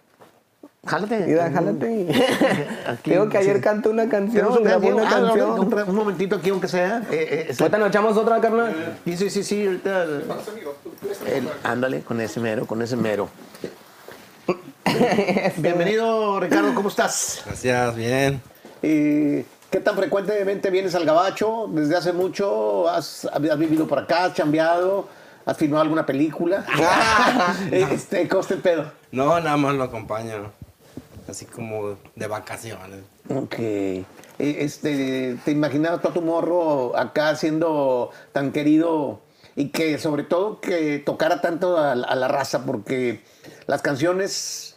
Jálate. 0.84 1.18
Mira, 1.20 1.50
jálate. 1.52 2.06
Aquí, 2.88 3.10
Digo 3.12 3.28
que 3.28 3.38
ayer 3.38 3.56
sí. 3.56 3.62
cantó 3.62 3.90
una 3.90 4.08
canción, 4.08 4.46
Ah, 4.46 4.78
no, 4.80 5.02
canción. 5.02 5.50
un, 5.60 5.72
un 5.88 5.94
momentito 5.94 6.34
aquí, 6.34 6.50
aunque 6.50 6.66
sea. 6.66 7.02
Eh, 7.10 7.46
eh, 7.48 7.54
Ahorita 7.60 7.78
nos 7.78 7.88
echamos 7.90 8.16
otra, 8.16 8.40
carnal. 8.40 8.98
Sí, 9.04 9.16
sí, 9.16 9.30
sí, 9.30 9.44
sí, 9.44 9.66
ahorita. 9.66 10.02
el- 10.02 11.48
ándale, 11.62 12.00
con 12.00 12.20
ese 12.20 12.40
mero, 12.40 12.66
con 12.66 12.82
ese 12.82 12.96
mero. 12.96 13.28
Bienvenido, 15.58 16.40
Ricardo, 16.40 16.74
¿cómo 16.74 16.88
estás? 16.88 17.42
Gracias, 17.46 17.94
bien. 17.94 18.42
¿Y 18.82 19.42
qué 19.70 19.80
tan 19.80 19.96
frecuentemente 19.96 20.70
vienes 20.70 20.94
al 20.94 21.04
Gabacho? 21.04 21.66
¿Desde 21.70 21.96
hace 21.96 22.12
mucho? 22.12 22.88
¿Has, 22.88 23.26
has 23.26 23.58
vivido 23.58 23.86
por 23.86 23.98
acá? 23.98 24.24
¿Has 24.24 24.34
chambeado? 24.34 25.08
¿Has 25.44 25.56
filmado 25.56 25.82
alguna 25.82 26.04
película? 26.04 26.64
este, 27.70 28.28
¿Cómo 28.28 28.40
está 28.42 28.54
el 28.54 28.60
pedo? 28.60 28.92
No, 29.12 29.38
nada 29.40 29.56
más 29.56 29.74
lo 29.74 29.84
acompaño. 29.84 30.52
Así 31.28 31.44
como 31.44 31.96
de 32.14 32.26
vacaciones. 32.26 33.00
Ok. 33.28 33.58
Eh, 33.58 34.04
Este, 34.38 35.38
¿Te 35.44 35.50
imaginabas 35.50 36.02
todo 36.02 36.12
tu 36.12 36.22
morro 36.22 36.96
acá 36.96 37.34
siendo 37.36 38.10
tan 38.32 38.52
querido 38.52 39.20
y 39.56 39.70
que 39.70 39.98
sobre 39.98 40.24
todo 40.24 40.60
que 40.60 40.98
tocara 40.98 41.40
tanto 41.40 41.78
a 41.78 41.94
la 41.94 42.28
raza 42.28 42.64
porque 42.64 43.22
las 43.66 43.82
canciones 43.82 44.75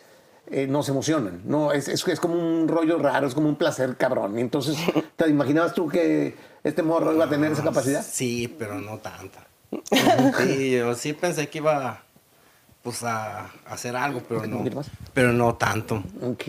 eh, 0.52 0.68
nos 0.68 0.90
emocionan, 0.90 1.42
¿no? 1.46 1.72
Es, 1.72 1.88
es, 1.88 2.08
es 2.08 2.20
como 2.20 2.36
un 2.36 2.68
rollo 2.68 2.98
raro, 2.98 3.28
es 3.28 3.34
como 3.34 3.50
un 3.50 3.56
placer 3.56 3.96
cabrón. 3.98 4.38
Entonces, 4.40 4.78
¿te 5.16 5.30
imaginabas 5.30 5.74
tú 5.74 5.88
que 5.88 6.36
este 6.64 6.84
morro 6.84 7.14
iba 7.14 7.26
a 7.26 7.30
tener 7.30 7.52
esa 7.52 7.64
capacidad? 7.64 8.04
Sí, 8.04 8.54
pero 8.58 8.80
no 8.80 8.98
tanta. 8.98 9.48
Sí, 10.38 10.72
yo 10.72 10.96
sí 10.96 11.14
pensé 11.14 11.48
que 11.50 11.60
iba 11.60 12.02
pues 12.82 13.04
a, 13.04 13.52
hacer 13.68 13.96
algo, 13.96 14.22
pero 14.28 14.46
no. 14.48 14.64
Pero 15.14 15.34
no 15.34 15.56
tanto. 15.56 16.04
Ok. 16.22 16.44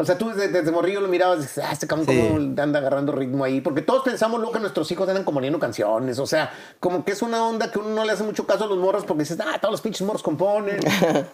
O 0.00 0.04
sea, 0.04 0.16
tú 0.16 0.28
desde, 0.28 0.46
desde 0.46 0.70
morrillo 0.70 1.00
lo 1.00 1.08
mirabas 1.08 1.40
y 1.40 1.42
dices, 1.42 1.64
ah, 1.64 1.72
este 1.72 1.88
cabrón 1.88 2.06
Sí. 2.06 2.28
cómo 2.28 2.62
anda 2.62 2.78
agarrando 2.78 3.10
ritmo 3.10 3.42
ahí. 3.42 3.60
Porque 3.60 3.82
todos 3.82 4.04
pensamos 4.04 4.38
luego 4.38 4.52
que 4.52 4.60
nuestros 4.60 4.88
hijos 4.92 5.08
andan 5.08 5.24
componiendo 5.24 5.58
canciones. 5.58 6.20
O 6.20 6.26
sea, 6.26 6.52
como 6.78 7.04
que 7.04 7.10
es 7.10 7.20
una 7.20 7.44
onda 7.44 7.72
que 7.72 7.80
uno 7.80 7.90
no 7.90 8.04
le 8.04 8.12
hace 8.12 8.22
mucho 8.22 8.46
caso 8.46 8.62
a 8.62 8.66
los 8.68 8.78
morros 8.78 9.04
porque 9.04 9.24
dices, 9.24 9.40
ah, 9.40 9.58
todos 9.60 9.72
los 9.72 9.80
pinches 9.80 10.06
morros 10.06 10.22
componen. 10.22 10.78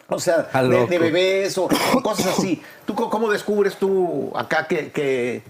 O 0.09 0.19
sea, 0.19 0.49
de, 0.63 0.99
bebés 0.99 1.59
o, 1.59 1.69
cosas 2.03 2.39
así. 2.39 2.63
¿Tú 2.87 2.95
cómo 2.95 3.31
descubres 3.31 3.77
tú 3.77 4.33
acá 4.35 4.67
que, 4.67 4.91
que, 4.93 5.43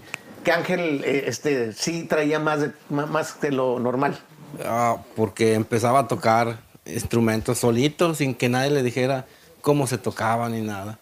que 0.43 0.51
Ángel 0.51 1.01
eh, 1.05 1.23
este, 1.27 1.71
sí 1.71 2.03
traía 2.03 2.39
más 2.39 2.59
de, 2.59 2.71
más, 2.89 3.39
de 3.39 3.51
lo 3.51 3.79
normal? 3.79 4.19
Ah, 4.65 4.97
porque 5.15 5.53
empezaba 5.53 5.99
a 5.99 6.07
tocar 6.07 6.57
instrumentos 6.85 7.59
solitos 7.59 8.17
sin 8.17 8.35
que 8.35 8.49
nadie 8.49 8.71
le 8.71 8.83
dijera 8.83 9.25
cómo 9.61 9.87
se 9.87 9.97
tocaban 9.97 10.51
ni 10.51 10.61
nada. 10.61 10.99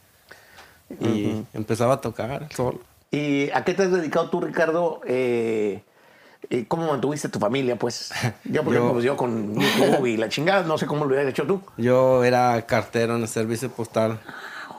Y 0.99 1.43
empezaba 1.53 1.95
a 1.95 2.01
tocar 2.01 2.47
solo. 2.53 2.79
¿Y 3.11 3.49
a 3.51 3.63
qué 3.63 3.73
te 3.73 3.83
has 3.83 3.91
dedicado 3.91 4.29
tú, 4.29 4.41
Ricardo? 4.41 5.01
Eh, 5.05 5.81
eh, 6.49 6.65
¿Cómo 6.67 6.87
mantuviste 6.87 7.29
tu 7.29 7.39
familia, 7.39 7.75
pues? 7.77 8.11
Yo, 8.43 8.63
por 8.63 8.73
Yo- 8.73 8.79
ejemplo, 8.79 8.93
pues 8.93 9.05
yo 9.05 9.15
con 9.17 9.55
YouTube 9.59 10.05
y 10.07 10.17
la 10.17 10.29
chingada, 10.29 10.63
no 10.63 10.77
sé 10.77 10.85
cómo 10.85 11.01
lo 11.05 11.07
hubieras 11.07 11.27
hecho 11.29 11.45
tú. 11.47 11.61
Yo 11.77 12.23
era 12.23 12.61
cartero 12.65 13.15
en 13.15 13.21
el 13.21 13.27
servicio 13.27 13.69
postal 13.71 14.19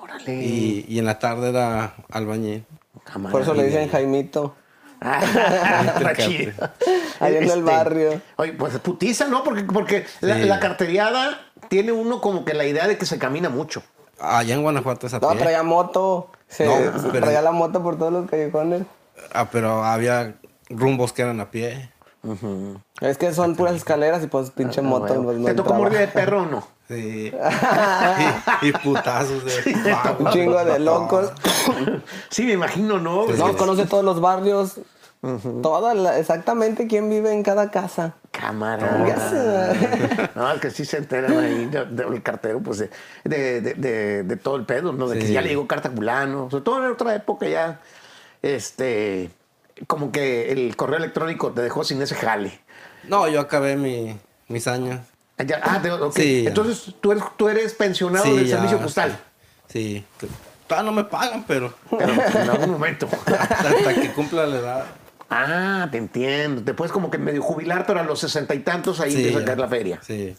Órale. 0.02 0.34
y, 0.44 0.84
y 0.88 0.98
en 0.98 1.04
la 1.06 1.18
tarde 1.18 1.48
era 1.50 1.94
albañil. 2.10 2.64
Por 3.30 3.42
eso 3.42 3.54
le 3.54 3.64
dicen 3.64 3.88
Jaimito. 3.90 4.54
Ah. 5.00 5.20
Ahí 7.20 7.36
en 7.36 7.42
el 7.44 7.48
Este, 7.50 7.60
barrio. 7.60 8.20
Oye, 8.36 8.52
pues 8.52 8.78
putiza, 8.78 9.26
¿no? 9.28 9.42
Porque, 9.44 9.62
porque 9.64 10.06
la, 10.20 10.36
Sí. 10.36 10.44
la 10.44 10.60
carteriada 10.60 11.40
tiene 11.68 11.92
uno 11.92 12.20
como 12.20 12.44
que 12.44 12.54
la 12.54 12.64
idea 12.66 12.86
de 12.86 12.96
que 12.98 13.06
se 13.06 13.18
camina 13.18 13.48
mucho. 13.48 13.82
Allá 14.20 14.54
en 14.54 14.62
Guanajuato 14.62 15.06
es 15.06 15.14
a 15.14 15.18
No, 15.20 15.30
pie. 15.30 15.38
traía 15.40 15.62
moto. 15.62 16.28
Se, 16.48 16.66
No, 16.66 16.74
se 17.00 17.08
pero- 17.08 17.24
traía 17.24 17.42
la 17.42 17.52
moto 17.52 17.82
por 17.82 17.96
todos 17.98 18.12
los 18.12 18.30
callejones. 18.30 18.82
Ah, 19.32 19.48
pero 19.50 19.84
había 19.84 20.34
rumbos 20.70 21.12
que 21.12 21.22
eran 21.22 21.40
a 21.40 21.50
pie. 21.50 21.90
Es 23.00 23.18
que 23.18 23.34
son 23.34 23.54
puras 23.54 23.74
escaleras 23.74 24.22
y 24.22 24.28
pues 24.28 24.50
pinche 24.50 24.80
moto. 24.80 25.04
Ah, 25.12 25.16
Bueno. 25.18 25.24
pues, 25.24 25.38
no 25.38 25.44
¿Te 25.46 25.54
tocó 25.54 25.74
mordida 25.74 26.00
de 26.00 26.08
perro 26.08 26.42
o 26.42 26.46
no? 26.46 26.66
Sí. 26.86 27.32
y, 28.62 28.66
y 28.68 28.72
putazos 28.72 29.42
de 29.42 29.74
Un 30.18 30.30
chingo 30.32 30.62
de 30.62 30.78
locos. 30.78 31.32
Sí, 32.28 32.44
me 32.44 32.52
imagino, 32.52 32.98
¿no? 32.98 33.26
No, 33.26 33.56
conoce 33.56 33.86
todos 33.86 34.04
los 34.04 34.20
barrios. 34.20 34.80
Toda 35.62 35.94
la- 35.94 36.18
exactamente 36.18 36.86
quién 36.86 37.08
vive 37.08 37.32
en 37.32 37.42
cada 37.42 37.70
casa. 37.70 38.14
Cámara. 38.30 38.98
No, 40.34 40.52
es 40.52 40.60
que 40.60 40.70
sí 40.70 40.84
se 40.84 40.98
enteran 40.98 41.38
ahí 41.38 41.66
de- 41.66 41.84
de- 41.86 42.02
el 42.04 42.22
cartero, 42.22 42.60
pues 42.60 42.78
de, 42.78 42.90
de, 43.24 43.60
de- 43.60 43.74
de- 43.74 44.22
de 44.24 44.36
todo 44.36 44.56
el 44.56 44.64
pedo, 44.66 44.92
¿no? 44.92 45.08
De 45.08 45.18
que 45.18 45.32
ya 45.32 45.40
le 45.40 45.48
llegó 45.48 45.66
carta. 45.66 45.90
Sobre 45.94 46.62
todo 46.64 46.84
en 46.84 46.90
otra 46.92 47.14
época 47.14 47.46
ya, 47.48 47.80
este, 48.42 49.30
como 49.86 50.12
que 50.12 50.52
el 50.52 50.76
correo 50.76 50.98
electrónico 50.98 51.52
te 51.52 51.62
dejó 51.62 51.84
sin 51.84 52.02
ese 52.02 52.14
jale. 52.14 52.60
No, 53.04 53.26
yo 53.28 53.40
acabé 53.40 53.76
mi- 53.76 54.18
mis 54.48 54.66
años. 54.66 55.00
Ya- 55.38 55.60
ah, 55.62 55.80
te- 55.82 55.90
ok. 55.90 56.12
Sí, 56.14 56.42
ya. 56.42 56.48
Entonces 56.50 56.94
tú 57.00 57.12
eres, 57.12 57.24
tú 57.36 57.48
eres 57.48 57.74
pensionado 57.74 58.24
del 58.36 58.46
ya, 58.46 58.56
servicio 58.56 58.78
postal. 58.80 59.18
Sí. 59.68 60.04
Todavía 60.66 60.90
no 60.90 60.96
me 60.96 61.04
pagan, 61.04 61.44
pero 61.46 61.74
Pero 61.90 62.12
en 62.12 62.50
algún 62.50 62.70
momento. 62.70 63.06
hasta, 63.26 63.68
hasta 63.68 63.94
que 63.94 64.12
cumpla 64.12 64.46
la 64.46 64.56
edad. 64.56 64.84
Ah, 65.30 65.88
te 65.90 65.98
entiendo. 65.98 66.62
Te 66.62 66.74
puedes 66.74 66.92
como 66.92 67.10
que 67.10 67.18
medio 67.18 67.42
jubilar, 67.42 67.84
pero 67.86 68.00
a 68.00 68.02
los 68.04 68.20
sesenta 68.20 68.54
y 68.54 68.60
tantos 68.60 69.00
ahí 69.00 69.12
Sí, 69.12 69.32
ya. 69.32 69.44
caer 69.44 69.58
la 69.58 69.68
feria. 69.68 70.00
Sí. 70.02 70.36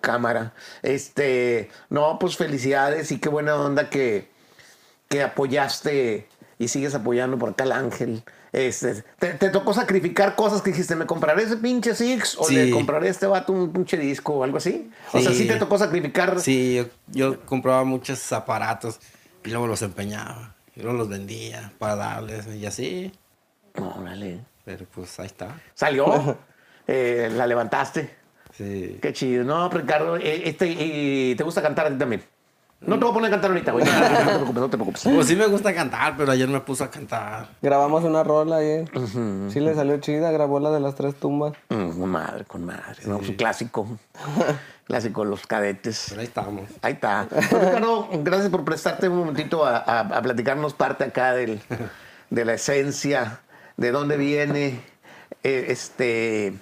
cámara. 0.00 0.52
Este, 0.82 1.70
no, 1.88 2.18
pues 2.18 2.36
felicidades 2.36 3.10
y 3.10 3.18
qué 3.18 3.30
buena 3.30 3.56
onda 3.56 3.88
que, 3.88 4.28
que 5.08 5.22
apoyaste 5.22 6.28
y 6.58 6.68
sigues 6.68 6.94
apoyando 6.94 7.38
por 7.38 7.50
acá 7.50 7.64
al 7.64 7.72
ángel. 7.72 8.22
Este, 8.52 9.02
te, 9.18 9.32
te 9.34 9.48
tocó 9.48 9.72
sacrificar 9.72 10.36
cosas 10.36 10.60
que 10.60 10.70
dijiste, 10.72 10.94
¿me 10.94 11.06
compraré 11.06 11.44
ese 11.44 11.56
pinche 11.56 11.94
Six 11.94 12.36
o 12.38 12.44
Sí. 12.44 12.54
le 12.54 12.70
compraré 12.70 13.08
a 13.08 13.10
este 13.12 13.26
vato 13.26 13.52
un 13.54 13.72
pinche 13.72 13.96
disco 13.96 14.34
o 14.34 14.44
algo 14.44 14.58
así? 14.58 14.90
O 15.12 15.20
sea, 15.20 15.32
Sí. 15.32 15.38
sí 15.38 15.48
te 15.48 15.56
tocó 15.56 15.78
sacrificar. 15.78 16.38
Sí, 16.38 16.74
yo, 16.76 16.84
yo 17.08 17.40
compraba 17.46 17.82
muchos 17.84 18.30
aparatos 18.32 19.00
y 19.42 19.48
luego 19.50 19.66
los 19.66 19.80
empeñaba. 19.80 20.54
Y 20.76 20.82
luego 20.82 20.98
los 20.98 21.08
vendía 21.08 21.72
para 21.78 21.96
darles 21.96 22.46
y 22.48 22.66
así. 22.66 23.10
Órale. 23.80 24.40
Pero 24.64 24.86
pues 24.94 25.18
ahí 25.20 25.26
está. 25.26 25.48
Salió, 25.74 26.38
eh, 26.86 27.30
la 27.34 27.46
levantaste. 27.46 28.14
Sí. 28.56 28.98
Qué 29.02 29.12
chido. 29.12 29.44
No, 29.44 29.68
Ricardo, 29.68 30.16
eh, 30.16 30.48
este, 30.48 30.68
y 30.68 31.34
te 31.34 31.42
gusta 31.44 31.60
cantar 31.60 31.86
a 31.86 31.90
ti 31.90 31.96
también. 31.96 32.22
No 32.80 32.96
te 32.98 33.00
voy 33.04 33.10
a 33.10 33.14
poner 33.14 33.28
a 33.28 33.30
cantar 33.32 33.50
ahorita, 33.50 33.72
güey. 33.72 33.84
No, 33.88 33.90
te 33.90 34.24
preocupes, 34.24 34.54
no 34.54 34.70
te 34.70 34.76
preocupes. 34.76 35.02
Pues 35.04 35.26
sí 35.26 35.36
me 35.36 35.46
gusta 35.46 35.74
cantar, 35.74 36.16
pero 36.16 36.30
ayer 36.32 36.46
me 36.48 36.60
puse 36.60 36.84
a 36.84 36.90
cantar. 36.90 37.48
Grabamos 37.62 38.04
una 38.04 38.22
rola 38.22 38.56
ayer. 38.58 38.90
Sí 39.50 39.60
le 39.60 39.74
salió 39.74 39.98
chida, 39.98 40.30
grabó 40.30 40.60
la 40.60 40.70
de 40.70 40.80
las 40.80 40.94
tres 40.94 41.14
tumbas. 41.16 41.54
Mm, 41.70 41.98
con 41.98 42.10
madre, 42.10 42.44
con 42.44 42.64
madre. 42.64 43.02
No, 43.06 43.16
pues, 43.18 43.30
un 43.30 43.36
clásico. 43.36 43.88
clásico 44.86 45.24
los 45.24 45.46
cadetes. 45.46 46.06
Pero 46.10 46.20
ahí 46.20 46.26
estamos. 46.26 46.70
Ahí 46.82 46.92
está. 46.92 47.26
Pues, 47.30 47.50
Ricardo, 47.50 48.08
gracias 48.22 48.50
por 48.50 48.64
prestarte 48.64 49.08
un 49.08 49.16
momentito 49.18 49.64
a, 49.64 49.78
a- 49.78 50.00
a 50.00 50.22
platicarnos 50.22 50.74
parte 50.74 51.04
acá 51.04 51.32
del, 51.32 51.60
de 52.28 52.44
la 52.44 52.52
esencia, 52.54 53.40
de 53.76 53.90
dónde 53.92 54.16
viene 54.16 54.80
eh, 55.42 55.66
este 55.68 56.54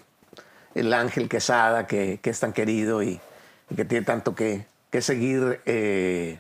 el 0.75 0.93
ángel 0.95 1.29
Quesada, 1.29 1.87
que, 1.87 2.19
que 2.23 2.31
es 2.31 2.41
tan 2.41 2.53
querido 2.53 3.03
y, 3.03 3.21
y 3.71 3.75
que 3.75 3.85
tiene 3.85 4.05
tanto 4.07 4.35
que, 4.35 4.65
que 4.91 5.03
seguir 5.03 5.61
eh, 5.67 6.39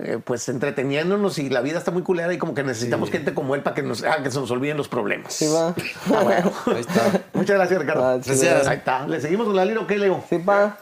eh, 0.00 0.18
pues 0.24 0.48
entreteniéndonos 0.48 1.38
y 1.38 1.50
la 1.50 1.60
vida 1.60 1.78
está 1.78 1.90
muy 1.92 2.02
culera 2.02 2.32
y 2.32 2.38
como 2.38 2.54
que 2.54 2.64
necesitamos 2.64 3.10
gente 3.10 3.32
como 3.34 3.54
él 3.54 3.62
para 3.62 3.74
que 3.76 3.82
nos 3.82 4.02
haga 4.02 4.22
que 4.24 4.30
se 4.30 4.40
nos 4.40 4.50
olviden 4.50 4.76
los 4.76 4.88
problemas. 4.88 5.34
Sí, 5.34 5.46
va. 5.46 5.68
Ah, 6.12 6.22
bueno. 6.24 6.52
Ahí 6.66 6.80
está. 6.80 7.20
Muchas 7.34 7.56
gracias, 7.56 7.80
Ricardo. 7.80 8.04
Ah. 8.04 8.16
Gracias. 8.24 8.66
Ahí 8.66 8.78
está. 8.78 9.06
Le 9.06 9.20
seguimos 9.20 9.46
con 9.46 9.54
la 9.54 9.64
Liro, 9.64 9.86
¿qué 9.86 9.98
Leo? 9.98 10.24
Sí, 10.28 10.38
pa. 10.38 10.78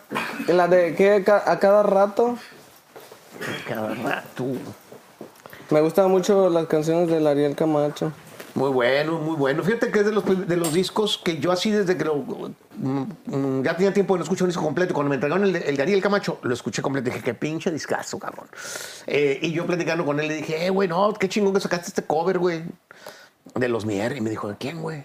En 0.47 0.57
la 0.57 0.67
de 0.69 0.95
que 0.95 1.23
ca- 1.25 1.43
a 1.51 1.59
cada 1.59 1.83
rato. 1.83 2.39
Cada 3.69 3.95
rato. 3.95 4.45
Me 5.71 5.81
gustan 5.83 6.11
mucho 6.11 6.49
las 6.49 6.67
canciones 6.67 7.09
del 7.09 7.27
Ariel 7.27 7.55
Camacho. 7.55 8.13
Muy 8.59 8.71
bueno, 8.71 9.19
muy 9.19 9.37
bueno. 9.37 9.63
Fíjate 9.63 9.91
que 9.91 10.01
es 10.01 10.07
de 10.07 10.13
los, 10.13 10.25
de 10.49 10.57
los 10.57 10.73
discos 10.73 11.19
que 11.23 11.39
yo 11.39 11.53
así 11.53 11.71
desde 11.71 11.97
que 11.97 12.05
lo... 12.05 12.17
mm, 12.17 13.63
ya 13.63 13.77
tenía 13.77 13.93
tiempo 13.95 14.15
de 14.15 14.19
no 14.19 14.25
escuchar 14.25 14.45
un 14.45 14.49
disco 14.51 14.63
completo. 14.65 14.95
Cuando 14.95 15.11
me 15.11 15.15
entregaron 15.15 15.45
el, 15.45 15.55
el 15.57 15.77
Gariel 15.77 16.03
Camacho, 16.03 16.39
lo 16.43 16.53
escuché 16.55 16.83
completo. 16.83 17.07
Dije, 17.07 17.23
qué 17.23 17.35
pinche 17.35 17.71
discazo, 17.71 18.19
cabrón. 18.19 18.47
Eh, 19.07 19.39
y 19.43 19.53
yo 19.53 19.65
platicando 19.67 20.05
con 20.05 20.19
él, 20.21 20.29
le 20.29 20.35
dije, 20.35 20.67
eh, 20.67 20.71
güey, 20.71 20.89
no, 20.89 21.13
qué 21.15 21.29
chingón 21.29 21.55
que 21.55 21.61
sacaste 21.61 21.89
este 21.89 22.03
cover, 22.03 22.39
güey. 22.39 22.65
De 23.55 23.69
los 23.69 23.87
Mier. 23.87 24.17
Y 24.17 24.21
me 24.21 24.31
dijo, 24.31 24.49
¿de 24.49 24.57
quién, 24.57 24.83
güey? 24.83 25.05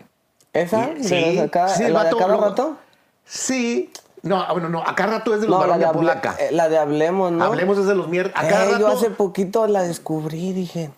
¿Esa? 0.51 0.89
Y- 0.91 0.95
¿De 0.95 1.03
sí, 1.03 1.39
acá- 1.39 1.69
sí, 1.69 1.83
¿La 1.83 1.87
de 1.87 1.93
vato 1.93 2.17
cada 2.17 2.27
luego- 2.29 2.45
rato? 2.49 2.77
Sí. 3.25 3.91
No, 4.23 4.41
ah, 4.41 4.53
bueno, 4.53 4.69
no, 4.69 4.81
acá 4.81 5.05
rato 5.05 5.33
es 5.35 5.41
de 5.41 5.47
los 5.47 5.59
No, 5.59 5.67
la 5.67 5.77
de, 5.77 5.85
polaca. 5.87 6.37
eh, 6.39 6.49
la 6.51 6.69
de 6.69 6.77
Hablemos, 6.77 7.31
¿no? 7.33 7.43
Hablemos 7.43 7.75
desde 7.77 7.93
los 7.93 8.07
Mier. 8.07 8.31
Acá 8.35 8.65
Eh, 8.65 8.71
rato... 8.71 8.79
yo 8.79 8.87
hace 8.87 9.09
poquito 9.09 9.67
la 9.67 9.81
descubrí, 9.83 10.53
dije, 10.53 10.91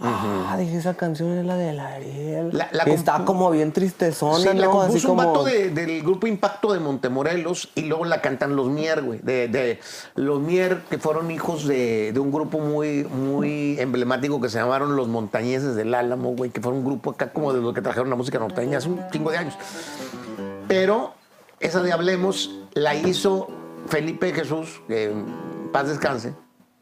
Ah, 0.00 0.56
dije, 0.58 0.76
esa 0.76 0.94
canción 0.94 1.38
es 1.38 1.46
la 1.46 1.56
de 1.56 1.78
Ariel. 1.78 2.50
La- 2.52 2.68
la 2.72 2.82
Y 2.88 2.92
está 2.92 3.24
como 3.24 3.50
bien 3.52 3.72
tristezona, 3.72 4.38
Sí, 4.50 4.58
la 4.58 4.66
¿no? 4.66 4.72
compuso 4.72 4.96
Así 4.98 5.06
un 5.06 5.16
como... 5.16 5.28
vato 5.28 5.44
de- 5.44 5.70
del 5.70 6.02
grupo 6.02 6.26
Impacto 6.26 6.72
de 6.72 6.80
Montemorelos 6.80 7.70
y 7.76 7.82
luego 7.82 8.04
la 8.04 8.20
cantan 8.20 8.56
los 8.56 8.68
Mier, 8.70 9.02
güey. 9.02 9.20
De, 9.20 9.46
de 9.46 9.78
los 10.16 10.40
Mier, 10.40 10.80
que 10.90 10.98
fueron 10.98 11.30
hijos 11.30 11.64
de, 11.68 12.10
de 12.12 12.18
un 12.18 12.32
grupo 12.32 12.58
muy, 12.58 13.04
muy 13.04 13.76
emblemático 13.78 14.40
que 14.40 14.48
se 14.48 14.58
llamaron 14.58 14.96
Los 14.96 15.06
Montañeses 15.06 15.76
del 15.76 15.94
Álamo, 15.94 16.30
güey, 16.34 16.50
que 16.50 16.60
fue 16.60 16.72
un 16.72 16.84
grupo 16.84 17.12
acá 17.12 17.32
como 17.32 17.52
de 17.52 17.60
los 17.60 17.72
que 17.72 17.80
trajeron 17.80 18.10
la 18.10 18.16
música 18.16 18.40
norteña 18.40 18.78
hace 18.78 18.88
un 18.88 19.00
chingo 19.12 19.30
de 19.30 19.38
años. 19.38 19.54
Pero 20.66 21.14
esa 21.60 21.82
de 21.82 21.92
Hablemos 21.92 22.50
la 22.72 22.96
hizo 22.96 23.46
Felipe 23.86 24.32
Jesús, 24.32 24.80
que 24.88 25.12
paz 25.72 25.88
descanse. 25.88 26.34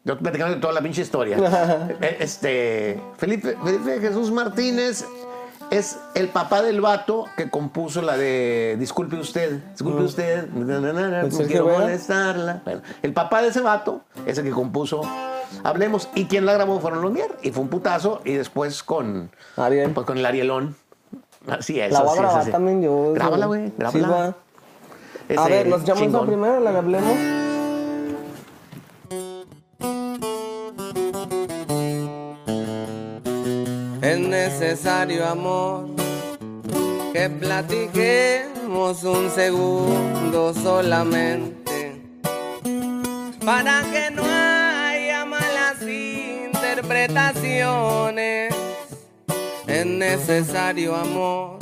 Yo 0.04 0.18
platicando 0.18 0.58
toda 0.58 0.72
la 0.72 0.80
pinche 0.80 1.02
historia. 1.02 1.36
Eh, 2.00 2.16
este, 2.20 3.00
Felipe, 3.16 3.56
Felipe 3.64 4.00
Jesús 4.00 4.30
Martínez 4.32 5.06
es 5.70 5.98
el 6.14 6.28
papá 6.28 6.62
del 6.62 6.80
vato 6.80 7.26
que 7.36 7.48
compuso 7.48 8.02
la 8.02 8.16
de 8.16 8.76
Disculpe 8.78 9.16
usted, 9.16 9.60
disculpe 9.70 10.02
usted, 10.02 10.48
na, 10.50 10.80
na, 10.80 10.92
na, 10.92 11.08
na, 11.08 11.22
no 11.22 11.38
quiero 11.46 11.68
molestarla. 11.68 12.62
Bueno, 12.64 12.82
el 13.02 13.12
papá 13.12 13.42
de 13.42 13.48
ese 13.48 13.60
vato 13.60 14.02
es 14.26 14.38
el 14.38 14.44
que 14.44 14.50
compuso 14.50 15.02
Hablemos 15.64 16.08
y 16.14 16.26
quien 16.26 16.46
la 16.46 16.54
grabó 16.54 16.80
fueron 16.80 17.02
los 17.02 17.12
Mier 17.12 17.36
y 17.42 17.50
fue 17.50 17.62
un 17.62 17.68
putazo 17.68 18.20
y 18.24 18.34
después 18.34 18.82
con 18.82 19.30
Ariel. 19.56 19.90
pues 19.92 20.06
con 20.06 20.18
el 20.18 20.26
Arielón. 20.26 20.76
Así 21.46 21.80
es. 21.80 21.92
La 21.92 22.02
voy 22.02 22.18
a 22.18 22.22
grabar 22.22 22.46
también 22.50 22.82
yo. 22.82 23.12
Grábala, 23.12 23.46
güey, 23.46 23.68
Sí, 23.68 23.74
grábala. 23.78 24.08
va. 24.08 25.42
A 25.42 25.48
ver, 25.48 25.66
¿nos 25.66 25.84
chingón. 25.84 26.26
primero, 26.26 26.60
la 26.60 26.70
que 26.72 26.76
hablemos? 26.78 27.41
Necesario 34.62 35.26
amor 35.26 35.90
que 37.12 37.28
platiquemos 37.28 39.02
un 39.02 39.28
segundo 39.28 40.54
solamente 40.54 42.00
para 43.44 43.82
que 43.90 44.08
no 44.12 44.22
haya 44.24 45.24
malas 45.24 45.82
interpretaciones. 45.82 48.54
Es 49.66 49.84
necesario 49.84 50.94
amor 50.94 51.58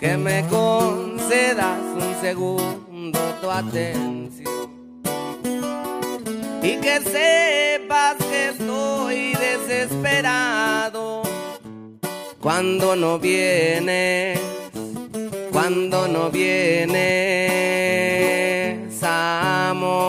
que 0.00 0.16
me 0.16 0.42
concedas 0.48 1.80
un 1.94 2.14
segundo 2.22 3.18
tu 3.42 3.50
atención 3.50 4.70
y 6.62 6.76
que 6.76 6.98
sepas 7.02 8.16
que 8.16 8.48
estoy 8.48 9.34
desesperado 9.34 11.03
cuando 12.44 12.94
no 12.94 13.18
vienes, 13.18 14.38
cuando 15.50 16.06
no 16.06 16.30
vienes, 16.30 17.02
amor. 19.02 20.04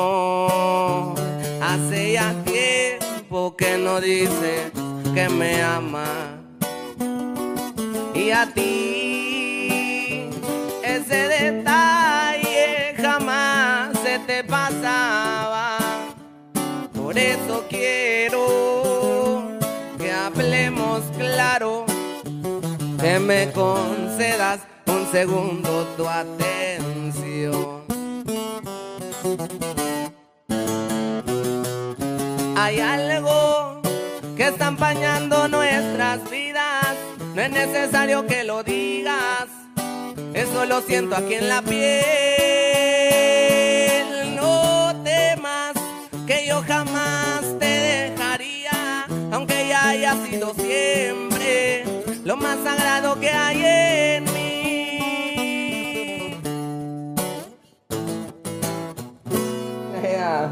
Hace 1.61 2.11
ya 2.11 2.35
tiempo 2.43 3.55
que 3.55 3.77
no 3.77 4.01
dices 4.01 4.69
que 5.13 5.29
me 5.29 5.63
ama 5.63 6.41
y 8.13 8.31
a 8.31 8.45
ti 8.53 10.29
ese 10.83 11.29
detalle 11.39 12.95
jamás 12.97 13.97
se 14.03 14.19
te 14.19 14.43
pasaba. 14.43 15.77
Por 16.93 17.17
eso 17.17 17.63
quiero 17.69 19.41
que 19.97 20.11
hablemos 20.11 21.01
claro, 21.17 21.85
que 23.05 23.19
me 23.19 23.51
concedas 23.51 24.61
un 24.87 25.05
segundo 25.11 25.83
tu 25.95 26.07
atención. 26.09 27.83
Hay 32.57 32.79
algo 32.79 33.79
que 34.35 34.47
está 34.47 34.69
empañando 34.69 35.47
nuestras 35.47 36.27
vidas, 36.31 36.95
no 37.35 37.43
es 37.43 37.51
necesario 37.51 38.25
que 38.25 38.43
lo 38.43 38.63
digas, 38.63 39.49
eso 40.33 40.65
lo 40.65 40.81
siento 40.81 41.15
aquí 41.15 41.35
en 41.35 41.47
la 41.47 41.61
piel. 41.61 41.85
No 44.35 44.99
temas 45.03 45.73
que 46.25 46.47
yo 46.47 46.63
jamás 46.67 47.43
te 47.59 47.67
dejaría, 48.09 49.05
aunque 49.31 49.67
ya 49.67 49.89
haya 49.89 50.15
sido 50.25 50.55
siempre 50.55 51.34
lo 52.25 52.35
más 52.37 52.57
sagrado 52.63 53.19
que 53.19 53.29
hay 53.29 53.61
en 54.17 54.23
mí. 54.25 54.31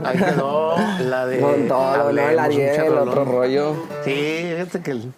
Ahí 0.05 0.17
quedó 0.17 0.75
la 0.99 1.25
de. 1.25 1.39
Con 1.39 1.67
todo, 1.67 2.11
¿no? 2.11 2.29
El 2.29 2.39
Ariel, 2.39 2.81
el 2.85 2.97
otro 2.97 3.25
rollo. 3.25 3.75
Sí, 4.03 4.45
fíjate 4.51 4.81
que 4.81 4.91
el, 4.91 5.13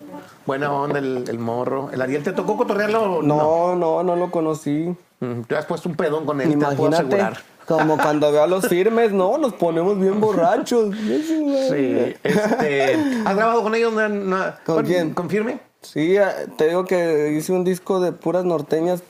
buena 0.45 0.71
onda 0.71 0.99
el, 0.99 1.25
el 1.27 1.39
morro. 1.39 1.89
¿El 1.91 2.01
Ariel 2.01 2.23
te 2.23 2.31
tocó 2.33 2.55
cotorrearlo? 2.57 3.21
No, 3.21 3.75
no, 3.75 4.03
no 4.03 4.15
lo 4.15 4.31
conocí. 4.31 4.95
Mm, 5.19 5.41
Te 5.47 5.55
has 5.57 5.65
puesto 5.65 5.89
un 5.89 5.95
pedón 5.95 6.25
con 6.25 6.41
él, 6.41 6.49
te 6.51 6.57
puedo 6.57 6.71
Imagínate, 6.87 7.15
asegurar. 7.21 7.37
como 7.67 7.97
cuando 7.97 8.31
veo 8.31 8.43
a 8.43 8.47
los 8.47 8.67
firmes, 8.67 9.11
no, 9.13 9.37
nos 9.37 9.53
ponemos 9.53 9.99
bien 9.99 10.19
borrachos. 10.19 10.93
Sí, 10.95 12.13
este. 12.23 12.93
¿Has 13.25 13.35
grabado 13.35 13.63
con 13.63 13.75
ellos? 13.75 13.93
No, 13.93 14.07
no- 14.09 14.45
¿Con 14.65 14.85
quién? 14.85 15.13
Confirme. 15.13 15.59
Sí, 15.87 16.17
eh, 16.17 16.25
te 16.57 16.67
digo 16.67 16.85
que 16.85 17.31
hice 17.37 17.51
un 17.53 17.63
disco 17.63 17.99
de 17.99 18.11
puras 18.11 18.45
norteñas. 18.45 19.03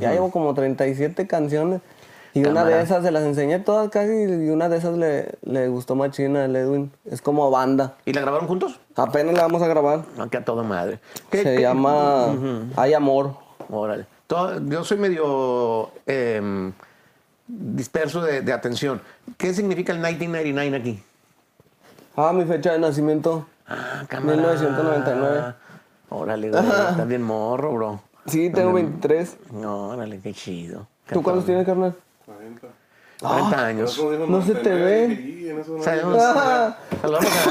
Ya 0.00 0.12
llevo 0.12 0.30
como 0.32 0.52
37 0.54 1.26
canciones. 1.28 1.80
Y 2.34 2.44
una 2.44 2.64
de 2.64 2.82
esas 2.82 3.02
se 3.04 3.10
las 3.12 3.22
enseñé 3.22 3.60
todas 3.60 3.88
casi 3.88 4.12
y 4.12 4.50
una 4.50 4.68
de 4.68 4.76
esas 4.78 4.98
le, 4.98 5.36
le 5.42 5.68
gustó 5.68 5.94
más 5.94 6.10
china 6.10 6.44
al 6.44 6.54
Edwin. 6.56 6.92
Es 7.04 7.22
como 7.22 7.50
banda. 7.50 7.94
¿Y 8.04 8.12
la 8.12 8.20
grabaron 8.20 8.46
juntos? 8.48 8.78
Apenas 8.96 9.34
la 9.36 9.42
vamos 9.42 9.62
a 9.62 9.68
grabar. 9.68 10.02
Aquí 10.18 10.36
a 10.36 10.44
toda 10.44 10.62
madre. 10.64 10.98
¿Qué- 11.30 11.42
Se 11.44 11.54
qué- 11.54 11.62
llama 11.62 12.34
Hay 12.76 12.92
Amor. 12.94 13.36
Órale. 13.70 14.06
Todo- 14.26 14.60
yo 14.68 14.84
soy 14.84 14.98
medio 14.98 15.90
em, 16.04 16.72
disperso 17.46 18.20
de, 18.22 18.42
de 18.42 18.52
atención. 18.52 19.00
¿Qué 19.38 19.54
significa 19.54 19.92
el 19.92 19.98
1999 20.00 20.76
aquí? 20.76 21.02
Ah, 22.16 22.32
mi 22.32 22.44
fecha 22.44 22.72
de 22.72 22.80
nacimiento. 22.80 23.46
Ah, 23.68 24.02
cámara. 24.08 24.36
1999. 24.36 25.54
Órale, 26.08 26.50
güey. 26.50 26.62
Estás 26.62 27.06
bien 27.08 27.22
morro, 27.22 27.72
bro. 27.72 28.00
Sí, 28.26 28.50
tengo 28.50 28.72
23. 28.72 29.36
No, 29.52 29.88
órale, 29.90 30.20
qué 30.20 30.32
chido. 30.32 30.86
¿Tú 31.08 31.22
cuántos 31.22 31.44
tienes, 31.46 31.64
carnal? 31.66 31.94
40 33.20 33.64
años. 33.66 33.98
No 34.28 34.42
se 34.42 34.54
te 34.56 34.74
ve. 34.74 35.16
Sí, 35.16 35.32
Ah. 35.48 35.62
saludamos 35.82 36.18
a- 36.22 36.76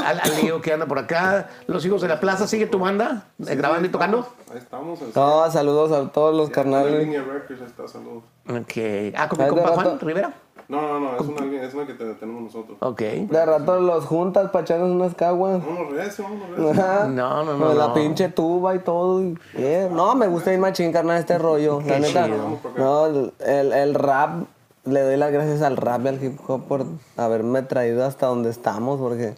al, 0.06 0.20
al 0.20 0.36
Lío 0.40 0.60
que 0.60 0.72
anda 0.72 0.86
por 0.86 0.98
acá. 0.98 1.48
Los 1.66 1.84
hijos 1.84 2.00
de 2.02 2.08
la 2.08 2.20
plaza, 2.20 2.46
¿sigue 2.46 2.66
tu 2.66 2.78
banda? 2.78 3.26
eh, 3.44 3.56
grabando 3.56 3.88
y 3.88 3.90
tocando? 3.90 4.28
Ahí 4.52 4.58
estamos. 4.58 5.00
En 5.02 5.08
No, 5.14 5.50
saludos 5.50 5.90
a 5.92 6.12
todos 6.12 6.34
los 6.36 6.48
la 6.50 6.54
carnales. 6.54 7.00
línea 7.04 7.22
Records, 7.24 7.60
ahí 7.62 7.66
está, 7.66 7.88
saludos. 7.88 8.22
Ok. 8.48 9.12
Ah, 9.16 9.28
con 9.28 9.42
mi 9.42 9.48
compa 9.48 9.70
Juan 9.72 9.98
Rivera. 9.98 10.34
No, 10.68 10.82
no, 10.82 10.98
no, 11.00 11.16
es 11.16 11.22
una, 11.28 11.40
línea- 11.42 11.62
es 11.62 11.74
una 11.74 11.86
que 11.86 11.94
te- 11.94 12.14
tenemos 12.14 12.42
nosotros. 12.42 12.76
Ok. 12.80 13.00
De 13.00 13.46
rato 13.46 13.78
los 13.80 14.04
juntas 14.04 14.50
para 14.50 14.62
echarnos 14.64 14.90
unas 14.90 15.14
caguas. 15.14 15.64
Vámonos 15.64 15.92
recio, 15.92 16.24
vámonos 16.24 16.48
recio. 16.50 16.74
No, 17.08 17.44
no, 17.44 17.54
no, 17.56 17.66
Con 17.66 17.78
la 17.78 17.86
no. 17.88 17.94
pinche 17.94 18.28
tuba 18.30 18.74
y 18.74 18.80
todo. 18.80 19.22
y- 19.22 19.38
yeah. 19.56 19.88
No, 19.88 20.14
me 20.16 20.26
gusta 20.26 20.52
ir 20.52 20.58
machín, 20.58 20.92
carnal, 20.92 21.18
este 21.18 21.38
rollo. 21.38 21.80
La 21.80 21.94
Qué 21.94 22.00
neta. 22.00 22.24
chido. 22.26 22.58
No, 22.76 23.06
el, 23.06 23.32
el- 23.46 23.72
el 23.72 23.94
rap, 23.94 24.44
le 24.84 25.00
doy 25.02 25.16
las 25.16 25.30
gracias 25.32 25.62
al 25.62 25.76
rap 25.76 26.04
y 26.04 26.08
al 26.08 26.24
hip 26.24 26.38
hop 26.48 26.64
por 26.66 26.84
haberme 27.16 27.62
traído 27.62 28.04
hasta 28.04 28.26
donde 28.26 28.50
estamos, 28.50 28.98
porque 29.00 29.34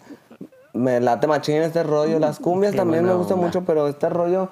me 0.73 0.99
late 0.99 1.27
machín 1.27 1.57
este 1.57 1.83
rollo. 1.83 2.17
Las 2.19 2.39
cumbias 2.39 2.71
Qué 2.71 2.77
también 2.77 3.05
me 3.05 3.13
gustan 3.13 3.37
mucho, 3.37 3.63
pero 3.65 3.87
este 3.87 4.09
rollo, 4.09 4.49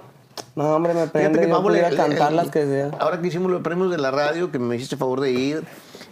no, 0.56 0.76
hombre, 0.76 0.94
me 0.94 1.02
Fíjate 1.08 1.20
prende. 1.20 1.40
que 1.42 1.48
Yo 1.50 1.70
le- 1.70 1.96
cantar 1.96 2.34
las 2.34 2.50
que 2.52 2.66
sea. 2.66 2.92
Ahora 3.00 3.20
que 3.22 3.28
hicimos 3.28 3.52
los 3.52 3.62
premios 3.64 3.90
de 3.90 3.98
la 3.98 4.12
radio, 4.12 4.52
que 4.52 4.60
me 4.60 4.76
hiciste 4.76 4.96
favor 4.98 5.22
de 5.22 5.32
ir, 5.32 5.64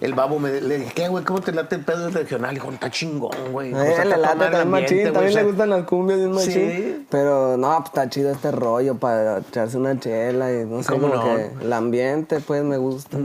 el 0.02 0.14
babo 0.14 0.39
me 0.39 0.60
le 0.62 0.78
dije, 0.80 0.91
¿qué, 0.93 1.08
güey? 1.08 1.24
¿Cómo 1.24 1.41
te 1.41 1.52
late 1.52 1.76
el 1.76 1.86
pedo 1.86 2.06
del 2.06 2.14
regional? 2.14 2.54
Dijo, 2.54 2.72
está 2.72 2.89
chingón, 2.91 3.32
güey. 3.52 3.74
O 3.74 3.78
sea, 3.78 4.04
Eh, 4.04 4.06
le 4.06 4.18
late 4.18 4.38
también 4.39 4.70
machín, 4.70 5.04
también 5.06 5.28
o 5.28 5.32
sea, 5.32 5.41
le 5.41 5.48
gustan 5.48 5.70
las 5.70 5.84
cumbias 5.86 6.20
bien 6.20 6.32
machín. 6.32 6.54
Sí. 6.54 7.08
Pero 7.10 7.58
no, 7.58 7.70
pues 7.78 7.86
está 7.88 8.10
chido 8.10 8.32
este 8.32 8.52
rollo 8.52 8.96
para 8.96 9.39
echarse 9.39 9.78
una 9.78 10.00
chela 10.00 10.52
y 10.52 10.66
no 10.66 10.84
sé, 10.84 10.89
¿Cómo 10.91 11.10
como 11.10 11.24
no? 11.24 11.36
que 11.36 11.50
el 11.62 11.74
ambiente 11.74 12.39
pues 12.41 12.64
me 12.64 12.78
gusta. 12.78 13.18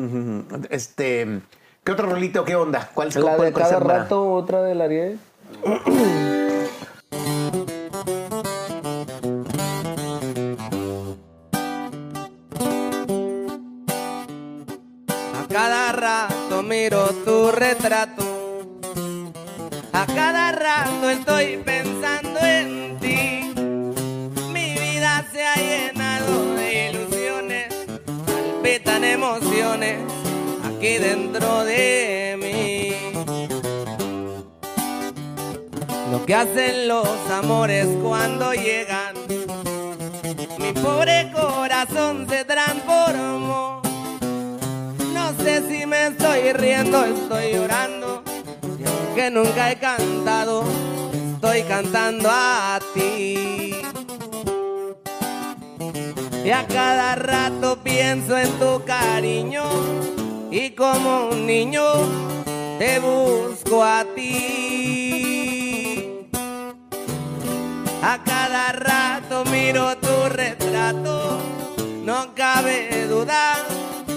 Este, 0.71 1.41
¿qué 1.85 1.93
otro 1.93 2.09
rolito? 2.11 2.45
¿Qué 2.45 2.57
onda? 2.57 2.91
¿Cuál 2.95 3.12
se 3.12 3.21
La 3.21 3.37
puede 3.37 3.51
de 3.51 3.59
cada 3.59 3.81
rato, 3.81 4.33
otra 4.33 4.62
del 4.62 4.81
Ariel. 4.81 5.18
tu 16.91 17.53
retrato. 17.53 18.66
A 19.93 20.07
cada 20.07 20.51
rato 20.51 21.09
estoy 21.09 21.59
pensando 21.59 22.41
en 22.41 22.99
ti. 22.99 23.53
vida 24.53 25.24
se 25.32 25.47
ha 25.47 25.55
llenado 25.55 26.55
de 26.57 26.91
ilusiones, 26.91 27.74
palpitan 28.26 29.05
emociones 29.05 30.01
aquí 30.66 30.99
dentro 30.99 31.64
de 31.64 32.36
mí. 32.43 33.12
Lo 36.11 36.26
que 36.26 36.34
hacen 36.34 36.88
los 36.88 37.09
amores 37.30 37.86
cuando 38.03 38.53
llegan, 38.53 39.14
mi 40.59 40.72
pobre 40.72 41.30
corazón 41.32 42.26
se 42.28 42.45
transformó. 42.45 43.80
Sé 45.43 45.62
si 45.68 45.86
me 45.86 46.09
estoy 46.09 46.53
riendo, 46.53 47.05
estoy 47.05 47.55
llorando, 47.55 48.22
y 48.78 48.84
aunque 48.84 49.30
nunca 49.30 49.70
he 49.70 49.78
cantado, 49.78 50.64
estoy 51.34 51.62
cantando 51.62 52.28
a 52.30 52.78
ti. 52.95 53.80
Y 56.45 56.51
a 56.51 56.66
cada 56.66 57.14
rato 57.16 57.78
pienso 57.82 58.36
en 58.36 58.51
tu 58.59 58.84
cariño 58.84 59.64
y 60.51 60.70
como 60.70 61.28
un 61.28 61.47
niño 61.47 61.84
te 62.78 62.99
busco 62.99 63.84
a 63.84 64.05
ti. 64.14 64.76
A 68.03 68.18
cada 68.24 68.72
rato 68.72 69.45
miro 69.47 69.97
tu 69.99 70.28
retrato, 70.30 71.38
no 72.05 72.34
cabe 72.34 73.07
duda, 73.07 73.57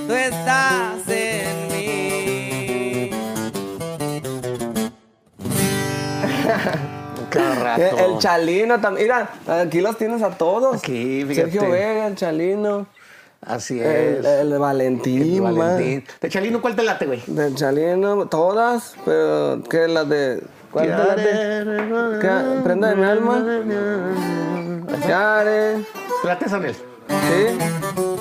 tú 0.08 0.14
estás 0.14 1.03
rato. 7.62 7.98
El 7.98 8.18
Chalino 8.20 8.80
también. 8.80 9.08
Mira, 9.08 9.30
aquí 9.62 9.82
los 9.82 9.98
tienes 9.98 10.22
a 10.22 10.32
todos. 10.32 10.78
Aquí, 10.78 11.26
fíjate. 11.28 11.52
Sergio 11.52 11.70
Vega, 11.70 12.08
el 12.08 12.16
Chalino. 12.16 12.88
Así 13.42 13.80
es. 13.80 14.26
El, 14.26 14.54
el 14.54 14.60
Valentín, 14.60 15.46
El. 15.46 15.54
Valentín. 15.54 16.04
De 16.22 16.30
Chalino, 16.30 16.62
¿cuál 16.62 16.76
te 16.76 16.84
late, 16.84 17.06
güey? 17.06 17.22
Del 17.28 17.56
Chalino, 17.56 18.28
todas, 18.28 18.96
pero 19.06 19.62
¿qué 19.70 19.88
las 19.88 20.08
de. 20.08 20.42
¿Cuál 20.72 20.86
te 20.86 20.92
late? 20.92 22.20
¿Qué? 22.22 22.62
Prenda 22.64 22.90
de 22.90 22.96
mi 22.96 23.06
alma. 23.06 23.44
Yare. 25.08 25.86
¿Te 26.22 26.28
late 26.28 26.50
son 26.50 26.66
él? 26.66 26.76
Sí. 26.76 28.13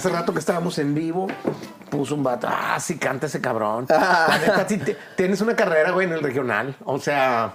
Hace 0.00 0.08
rato 0.08 0.32
que 0.32 0.38
estábamos 0.38 0.78
en 0.78 0.94
vivo, 0.94 1.26
puso 1.90 2.14
un 2.14 2.22
vato. 2.22 2.48
Ah, 2.50 2.78
sí, 2.80 2.96
canta 2.98 3.26
ese 3.26 3.40
cabrón. 3.40 3.86
La 3.88 4.38
neta, 4.40 4.66
sí, 4.68 4.78
te- 4.78 4.96
tienes 5.16 5.40
una 5.40 5.54
carrera, 5.54 5.90
güey, 5.92 6.06
en 6.06 6.12
el 6.14 6.22
regional. 6.22 6.74
O 6.84 6.98
sea, 6.98 7.54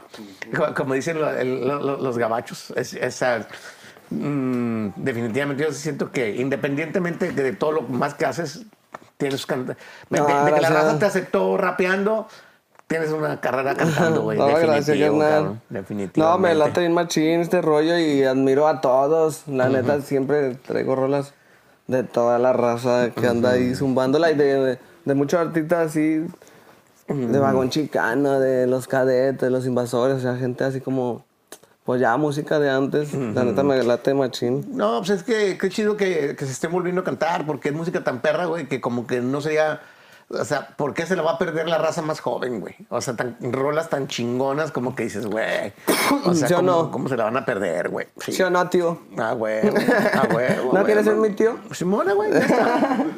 co- 0.56 0.74
como 0.76 0.94
dicen 0.94 1.20
lo- 1.20 1.32
el- 1.32 1.68
lo- 1.68 1.80
lo- 1.80 1.98
los 1.98 2.18
gabachos, 2.18 2.72
es- 2.76 2.94
esa. 2.94 3.48
mm, 4.12 4.90
definitivamente 4.98 5.64
yo 5.64 5.72
siento 5.72 6.12
que 6.12 6.36
independientemente 6.36 7.32
de 7.32 7.54
todo 7.54 7.72
lo 7.72 7.82
más 7.84 8.14
que 8.14 8.26
haces, 8.26 8.62
tienes 9.18 9.46
canta- 9.46 9.76
de, 10.10 10.20
de- 10.22 10.28
de 10.28 10.28
que 10.28 10.34
la 10.34 10.70
gracias. 10.70 10.72
raza 10.74 11.00
te 11.00 11.06
aceptó 11.06 11.58
rapeando, 11.58 12.28
tienes 12.88 13.10
una 13.10 13.42
carrera 13.42 13.74
cantando, 13.76 14.22
güey. 14.22 14.38
No, 14.38 14.46
gracias, 14.46 14.86
definitivo, 14.86 15.18
carnal. 15.20 15.34
cabrón, 15.40 15.62
definitivamente. 15.70 16.20
No, 16.20 16.38
me 16.38 16.54
late 16.54 16.80
bien 16.82 16.94
machín 16.94 17.40
este 17.42 17.62
rollo 17.64 17.98
y 17.98 18.24
admiro 18.24 18.68
a 18.68 18.80
todos. 18.82 19.48
La 19.48 19.70
neta, 19.70 20.02
siempre 20.02 20.54
traigo 20.56 20.96
rolas 20.96 21.34
de 21.88 22.04
toda 22.04 22.40
la 22.40 22.54
raza 22.54 23.12
que 23.12 23.28
anda 23.28 23.52
ahí 23.52 23.76
zumbándola 23.76 24.32
y 24.32 24.36
de, 24.36 24.60
de, 24.60 24.80
de 25.06 25.14
muchos 25.14 25.40
artistas 25.40 25.90
así, 25.90 26.26
de 27.08 27.40
vagón 27.40 27.70
chicano, 27.70 28.40
de 28.40 28.66
los 28.66 28.88
cadetes, 28.88 29.52
los 29.52 29.66
invasores, 29.66 30.18
o 30.18 30.20
sea, 30.20 30.36
gente 30.36 30.64
así 30.64 30.82
como, 30.82 31.24
pues 31.84 32.02
ya 32.02 32.18
música 32.18 32.58
de 32.58 32.70
antes. 32.72 33.14
La 33.14 33.44
neta 33.44 33.62
me 33.62 33.82
late 33.84 34.14
machín. 34.16 34.66
No, 34.76 34.98
pues 34.98 35.12
es 35.12 35.24
que 35.24 35.58
qué 35.60 35.70
chido 35.70 35.96
que, 35.96 36.36
que 36.36 36.46
se 36.46 36.52
esté 36.52 36.68
volviendo 36.68 37.02
a 37.02 37.04
cantar, 37.04 37.46
porque 37.46 37.70
es 37.70 37.76
música 37.76 38.04
tan 38.04 38.22
perra, 38.22 38.46
güey, 38.46 38.68
que 38.68 38.82
como 38.82 39.06
que 39.06 39.22
no 39.22 39.42
sería. 39.42 39.82
O 40.30 40.44
sea, 40.44 40.68
¿por 40.76 40.94
qué 40.96 41.06
se 41.06 41.16
la 41.16 41.22
va 41.22 41.34
a 41.34 41.38
perder 41.38 41.68
la 41.68 41.78
raza 41.78 42.02
más 42.02 42.20
joven, 42.20 42.60
güey? 42.60 42.76
O 42.90 43.00
sea, 43.00 43.16
tan, 43.16 43.38
rolas 43.54 43.90
tan 43.90 44.08
chingonas 44.08 44.72
como 44.72 44.96
que 44.96 45.04
dices, 45.04 45.28
güey. 45.28 45.72
O 46.26 46.34
sea, 46.34 46.48
¿Sí 46.50 46.54
o 46.54 46.58
¿cómo, 46.58 46.72
no? 46.72 46.92
cómo 46.92 47.10
se 47.10 47.16
la 47.16 47.26
van 47.26 47.38
a 47.38 47.46
perder, 47.46 47.90
güey? 47.90 48.08
Sí. 48.18 48.32
¿Sí 48.32 48.42
o 48.42 48.50
no, 48.50 48.68
tío? 48.68 49.02
Ah, 49.18 49.34
güey. 49.34 49.62
Ah, 50.14 50.28
güey. 50.32 50.48
¿No 50.74 50.84
quieres 50.84 51.06
ser 51.06 51.16
mi 51.16 51.30
tío? 51.32 51.60
Simona, 51.72 52.14
güey. 52.14 52.32
Ya, 52.32 52.40
está. 52.40 53.06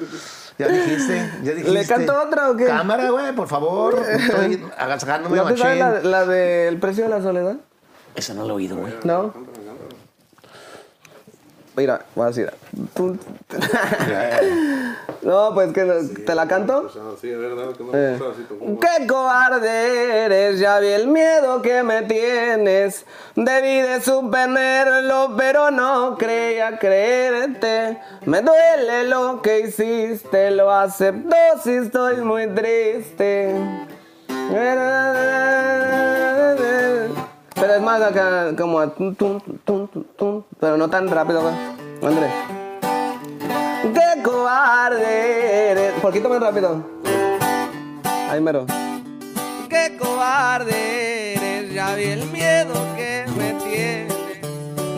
Ya 0.58 0.68
dijiste, 0.70 1.32
ya 1.44 1.52
dijiste. 1.52 1.72
¿Le 1.72 1.86
canto 1.86 2.20
otra 2.20 2.50
o 2.50 2.56
qué? 2.56 2.66
Cámara, 2.66 3.12
güey, 3.12 3.32
por 3.36 3.48
favor. 3.48 4.02
Estoy 4.10 4.66
agasajándome 4.76 5.38
¿No 5.38 5.46
te 5.46 5.56
sabes 5.56 5.78
la, 5.78 6.02
la 6.02 6.26
del 6.26 6.80
precio 6.80 7.04
de 7.04 7.12
la 7.12 7.22
soledad? 7.22 7.58
Esa 8.16 8.34
no 8.34 8.44
la 8.44 8.54
he 8.54 8.56
oído, 8.56 8.76
güey. 8.76 8.92
No. 9.04 9.36
Mira, 11.78 12.02
voy 12.16 12.24
a 12.26 12.28
decir. 12.28 12.52
Tú- 12.96 13.18
No, 15.22 15.52
pues 15.54 15.74
que 15.74 15.84
te 16.26 16.36
la 16.36 16.48
canto. 16.48 16.90
Sí, 17.20 17.30
es 17.30 17.38
verdad 17.38 17.74
que 17.76 17.84
no 17.84 17.92
Eh. 17.94 18.18
Qué 18.80 19.08
cobarde 19.08 20.26
eres, 20.26 20.60
ya 20.60 20.80
vi 20.80 20.88
el 20.88 21.08
miedo 21.08 21.62
que 21.62 21.84
me 21.84 22.04
tienes. 22.04 23.06
Debí 23.36 23.82
de 23.82 24.00
superarlo, 24.02 25.34
pero 25.38 25.70
no 25.70 26.18
creía 26.18 26.80
creerte. 26.80 28.00
Me 28.26 28.42
duele 28.42 29.04
lo 29.06 29.42
que 29.42 29.60
hiciste, 29.62 30.52
lo 30.52 30.72
acepto 30.72 31.36
si 31.64 31.74
estoy 31.74 32.18
muy 32.22 32.48
triste. 32.48 33.54
Pero 37.60 37.74
es 37.74 37.82
más 37.82 38.00
acá, 38.02 38.56
como 38.56 38.80
a 38.80 38.88
tum, 38.94 39.16
tum, 39.16 39.40
tum, 39.66 39.88
tum, 40.16 40.44
pero 40.60 40.78
no 40.78 40.88
tan 40.90 41.10
rápido. 41.10 41.52
Andrés. 42.04 42.32
¡Qué 43.82 44.22
cobarde 44.22 45.72
eres! 45.72 45.94
Poquito 45.94 46.30
más 46.30 46.40
rápido. 46.40 46.84
Ahí 48.30 48.40
mero. 48.42 48.68
Qué 49.70 49.98
cobarde 49.98 51.34
eres, 51.34 51.74
ya 51.74 51.96
vi 51.96 52.04
el 52.04 52.26
miedo 52.28 52.74
que 52.96 53.26
me 53.36 53.54
tienes. 53.54 54.16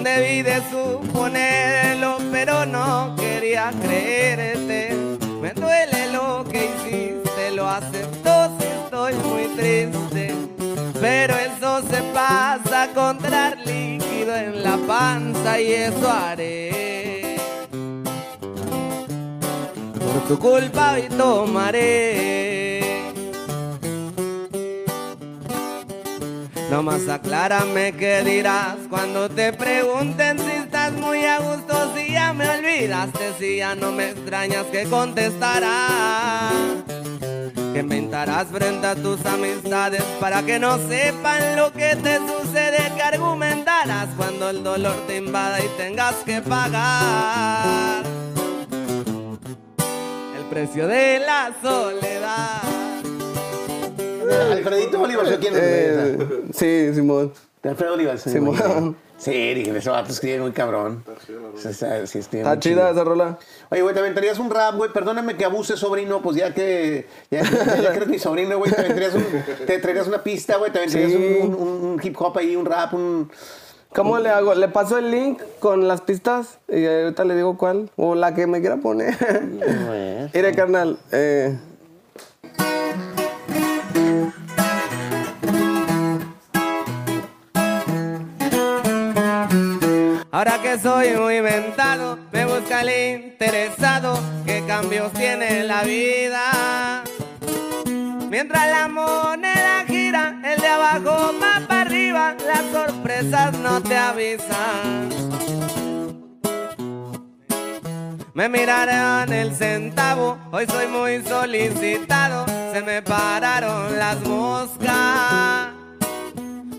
Debí 0.03 0.41
de 0.41 0.61
suponerlo, 0.69 2.17
pero 2.29 2.65
no 2.65 3.15
quería 3.15 3.71
creerte. 3.81 4.97
Me 5.41 5.53
duele 5.53 6.11
lo 6.11 6.43
que 6.43 6.65
hiciste, 6.65 7.51
lo 7.51 7.69
acepto 7.69 8.57
si 8.59 8.65
estoy 8.65 9.13
muy 9.13 9.43
triste. 9.55 10.35
Pero 11.01 11.35
eso 11.37 11.81
se 11.89 12.01
pasa 12.13 12.83
a 12.83 12.85
encontrar 12.85 13.57
líquido 13.65 14.35
en 14.35 14.63
la 14.63 14.77
panza 14.85 15.61
y 15.61 15.71
eso 15.71 16.11
haré. 16.11 17.37
Por 19.93 20.27
tu 20.27 20.39
culpa 20.39 20.93
hoy 20.93 21.03
tomaré. 21.17 22.69
Nomás 26.69 27.07
aclárame 27.07 27.93
qué 27.93 28.21
dirás 28.23 28.75
cuando 28.89 29.27
te 29.29 29.53
pregunten 29.53 30.37
si 30.37 30.51
estás 30.51 30.91
muy 30.91 31.25
a 31.25 31.39
gusto, 31.39 31.95
si 31.95 32.11
ya 32.11 32.31
me 32.33 32.47
olvidaste, 32.47 33.33
si 33.39 33.57
ya 33.57 33.73
no 33.73 33.91
me 33.91 34.09
extrañas, 34.09 34.65
que 34.65 34.83
contestarás. 34.83 36.53
Que 37.79 37.83
inventarás 37.83 38.47
frente 38.47 38.85
a 38.87 38.93
tus 38.93 39.25
amistades 39.25 40.03
para 40.19 40.43
que 40.43 40.59
no 40.59 40.77
sepan 40.89 41.55
lo 41.55 41.71
que 41.71 41.95
te 41.95 42.17
sucede, 42.17 42.77
que 42.93 43.01
argumentarás 43.01 44.09
cuando 44.17 44.49
el 44.49 44.61
dolor 44.65 44.95
te 45.07 45.15
invada 45.15 45.61
y 45.63 45.67
tengas 45.77 46.15
que 46.25 46.41
pagar 46.41 48.03
el 50.37 50.43
precio 50.49 50.89
de 50.89 51.19
la 51.19 51.53
soledad. 51.61 52.63
Alfredito 54.51 55.01
¿o 55.01 55.39
quién 55.39 55.53
es? 55.55 55.61
Eh, 55.61 56.43
sí, 56.53 56.93
Simón. 56.93 57.31
De 57.63 57.69
Alfredo 57.69 57.93
Olivas. 57.93 58.21
Sí, 58.23 58.31
Simón. 58.31 58.97
Sí, 59.19 59.53
dije, 59.53 59.77
ese 59.77 59.89
vato 59.89 60.11
escribe 60.11 60.39
muy 60.39 60.51
cabrón. 60.53 61.03
Sí, 61.57 61.67
está- 61.67 62.07
sí, 62.07 62.19
Está 62.19 62.57
chida 62.57 62.89
esa 62.91 63.03
rola. 63.03 63.37
Oye, 63.69 63.81
güey, 63.81 63.93
te 63.93 63.99
aventarías 63.99 64.39
un 64.39 64.49
rap, 64.49 64.75
güey. 64.75 64.91
Perdóname 64.93 65.35
que 65.35 65.43
abuse, 65.45 65.75
sobrino, 65.75 66.21
pues 66.21 66.37
ya 66.37 66.53
que. 66.53 67.05
Ya, 67.29 67.41
ya- 67.43 67.81
ya 67.81 67.91
que 67.91 67.97
eres 67.97 68.07
mi 68.07 68.17
sobrino, 68.17 68.57
güey. 68.57 68.71
Te, 68.71 68.79
aventarías 68.79 69.13
un- 69.15 69.25
te 69.67 69.77
traerías 69.79 70.07
una 70.07 70.23
pista, 70.23 70.55
güey. 70.57 70.71
Te 70.71 70.79
aventarías 70.79 71.11
Sí. 71.11 71.37
un, 71.41 71.53
un- 71.53 71.83
un 71.85 71.99
hip 72.01 72.15
hop 72.19 72.37
ahí, 72.37 72.55
un 72.55 72.65
rap, 72.65 72.93
un. 72.93 73.29
¿Cómo 73.93 74.19
le 74.19 74.29
hago? 74.29 74.53
¿Le 74.53 74.67
paso 74.69 74.97
el 74.99 75.09
link 75.11 75.41
con 75.59 75.87
las 75.87 76.01
pistas? 76.01 76.59
Y 76.69 76.85
ahorita 76.85 77.25
le 77.25 77.35
digo 77.35 77.57
cuál. 77.57 77.89
O 77.97 78.15
la 78.15 78.33
que 78.35 78.45
me 78.47 78.61
quiera 78.61 78.77
poner. 78.77 79.17
Mire, 80.33 80.53
carnal. 80.55 80.97
Eh, 81.11 81.57
Ahora 90.39 90.61
que 90.61 90.79
soy 90.79 91.09
muy 91.17 91.35
inventado, 91.35 92.17
me 92.31 92.45
busca 92.45 92.79
el 92.79 93.25
interesado, 93.25 94.17
qué 94.45 94.63
cambios 94.65 95.11
tiene 95.11 95.65
la 95.65 95.81
vida. 95.83 97.03
Mientras 98.29 98.71
la 98.71 98.87
moneda 98.87 99.83
gira, 99.85 100.39
el 100.45 100.61
de 100.61 100.67
abajo 100.67 101.33
va 101.43 101.67
para 101.67 101.81
arriba, 101.81 102.37
las 102.47 102.71
sorpresas 102.71 103.51
no 103.59 103.83
te 103.83 103.97
avisan. 103.97 105.09
Me 108.33 108.47
mirarán 108.47 109.33
el 109.33 109.53
centavo, 109.53 110.37
hoy 110.53 110.65
soy 110.67 110.87
muy 110.87 111.21
solicitado, 111.21 112.45
se 112.71 112.81
me 112.81 113.01
pararon 113.01 113.99
las 113.99 114.17
moscas. 114.21 115.78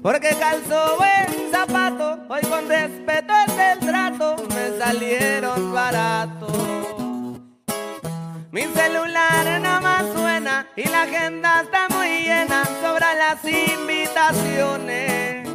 Porque 0.02 0.30
calzo 0.30 0.96
buen 0.96 1.52
zapato, 1.52 2.18
hoy 2.28 2.40
con 2.42 2.68
respeto 2.68 3.32
es 3.46 3.58
el 3.58 3.78
trato, 3.80 4.36
me 4.48 4.78
salieron 4.78 5.74
baratos. 5.74 6.50
Mi 8.50 8.62
celular 8.62 9.60
nada 9.60 9.80
más 9.80 10.04
suena 10.14 10.66
y 10.74 10.88
la 10.88 11.02
agenda 11.02 11.60
está 11.62 11.88
muy 11.90 12.22
llena, 12.22 12.64
sobran 12.80 13.18
las 13.18 13.44
invitaciones. 13.44 15.46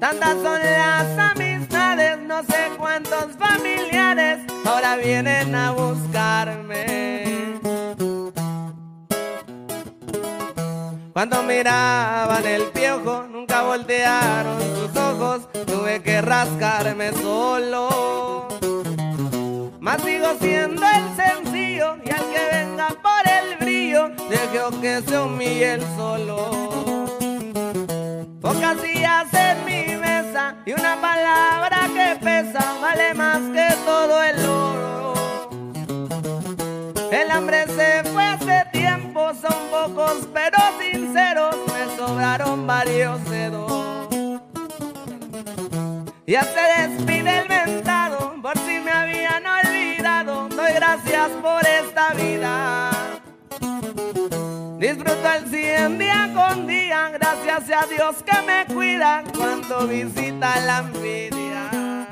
Tantas 0.00 0.34
son 0.42 0.60
las 0.60 1.16
amistades, 1.30 2.18
no 2.18 2.42
sé 2.42 2.72
cuántos 2.76 3.36
familiares 3.38 4.40
ahora 4.64 4.96
vienen 4.96 5.54
a 5.54 5.70
buscarme. 5.70 7.25
Cuando 11.16 11.42
miraban 11.44 12.44
el 12.44 12.64
piojo, 12.64 13.24
nunca 13.30 13.62
voltearon 13.62 14.60
sus 14.60 14.94
ojos, 14.94 15.48
tuve 15.64 16.02
que 16.02 16.20
rascarme 16.20 17.10
solo. 17.12 18.48
Mas 19.80 20.02
sigo 20.02 20.26
siendo 20.38 20.82
el 20.86 21.16
sencillo 21.16 21.96
y 22.04 22.10
al 22.10 22.20
que 22.20 22.48
venga 22.52 22.88
por 22.88 23.22
el 23.32 23.56
brillo, 23.56 24.10
dejo 24.28 24.78
que 24.82 25.00
se 25.08 25.18
humille 25.18 25.72
el 25.72 25.82
solo. 25.96 26.50
Pocas 28.42 28.76
sillas 28.82 29.32
en 29.32 29.64
mi 29.64 29.96
mesa 29.96 30.56
y 30.66 30.74
una 30.74 31.00
palabra 31.00 31.88
que 31.94 32.22
pesa 32.22 32.74
vale 32.82 33.14
más 33.14 33.40
que 33.54 33.74
todo 33.86 34.22
el 34.22 34.38
oro. 34.44 35.14
El 37.10 37.30
hambre 37.30 37.64
se 37.68 38.04
fue 38.10 38.22
hace 38.22 38.65
son 39.34 39.54
pocos 39.70 40.28
pero 40.32 40.56
sinceros, 40.78 41.56
me 41.66 41.96
sobraron 41.96 42.66
varios 42.66 43.24
dedos. 43.28 44.08
Ya 46.26 46.42
se 46.42 46.88
despide 46.88 47.40
el 47.40 47.48
mentado, 47.48 48.34
por 48.40 48.56
si 48.58 48.78
me 48.80 48.90
habían 48.90 49.44
olvidado, 49.46 50.48
doy 50.48 50.72
gracias 50.74 51.30
por 51.42 51.60
esta 51.66 52.14
vida. 52.14 52.90
Disfruto 54.78 55.32
el 55.36 55.50
cien 55.50 55.98
día 55.98 56.30
con 56.34 56.66
día, 56.66 57.10
gracias 57.10 57.70
a 57.70 57.86
Dios 57.86 58.16
que 58.22 58.42
me 58.42 58.74
cuida 58.74 59.24
cuando 59.36 59.86
visita 59.88 60.60
la 60.60 60.78
envidia. 60.78 62.06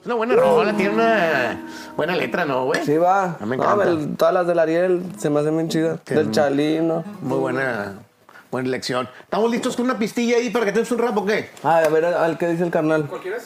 Es 0.00 0.06
una 0.06 0.14
buena 0.14 0.34
rola, 0.34 0.72
tiene 0.72 0.94
una 0.94 1.67
buena 1.98 2.16
letra, 2.16 2.44
¿no, 2.46 2.64
güey? 2.64 2.84
sí, 2.86 2.96
va. 2.96 3.36
Ah, 3.40 3.44
me 3.44 3.56
No, 3.56 3.64
encanta. 3.64 3.84
el- 3.88 4.16
todas 4.16 4.32
las 4.32 4.46
del 4.46 4.58
Ariel 4.60 5.02
se 5.18 5.28
me 5.30 5.40
hacen 5.40 5.54
bien 5.56 5.68
chidas. 5.68 5.98
Del 6.06 6.30
Chalino. 6.30 7.04
Muy 7.20 7.38
buena, 7.38 7.94
buena 8.50 8.68
lección. 8.70 9.08
¿Estamos 9.20 9.50
listos 9.50 9.76
con 9.76 9.84
una 9.84 9.98
pistilla 9.98 10.36
ahí 10.36 10.48
para 10.50 10.64
que 10.64 10.72
te 10.72 10.78
des 10.78 10.90
un 10.92 10.98
rap 10.98 11.18
o 11.18 11.26
qué? 11.26 11.50
Ah, 11.64 11.78
a 11.84 11.88
ver, 11.88 12.04
al 12.06 12.38
que 12.38 12.46
dice 12.48 12.62
el 12.64 12.70
carnal. 12.70 13.06
¿Cuál 13.08 13.20
quieres? 13.20 13.44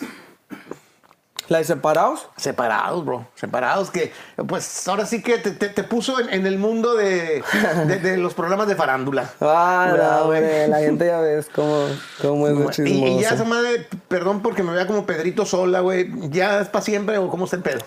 ¿La 1.48 1.58
de 1.58 1.64
separados? 1.64 2.28
Separados, 2.36 3.04
bro. 3.04 3.26
Separados, 3.34 3.90
que 3.90 4.12
pues 4.46 4.86
ahora 4.88 5.04
sí 5.06 5.22
que 5.22 5.38
te, 5.38 5.50
te- 5.50 5.68
te 5.70 5.82
puso 5.84 6.20
en, 6.20 6.30
en 6.32 6.46
el 6.46 6.56
mundo 6.58 6.94
de, 6.94 7.42
de- 7.86 7.98
de 7.98 8.16
los 8.16 8.32
programas 8.32 8.68
de 8.68 8.76
farándula. 8.76 9.28
Ah, 9.40 9.88
¿Verdad, 9.90 10.20
no, 10.20 10.26
güey? 10.26 10.68
la 10.68 10.78
gente 10.78 11.06
ya 11.06 11.20
ves 11.20 11.48
cómo, 11.54 11.86
cómo 12.22 12.48
es 12.48 12.56
de 12.58 12.64
Y, 12.64 12.68
chismoso. 12.70 13.06
y 13.06 13.20
ya 13.22 13.30
esa 13.30 13.44
madre, 13.44 13.86
perdón 14.08 14.40
porque 14.40 14.62
me 14.62 14.72
vea 14.72 14.86
como 14.86 15.04
Pedrito 15.04 15.44
Sola, 15.44 15.80
güey. 15.80 16.10
¿Ya 16.30 16.60
es 16.60 16.68
para 16.68 16.84
siempre 16.84 17.18
o 17.18 17.28
cómo 17.28 17.44
está 17.46 17.56
el 17.56 17.62
pedo? 17.62 17.80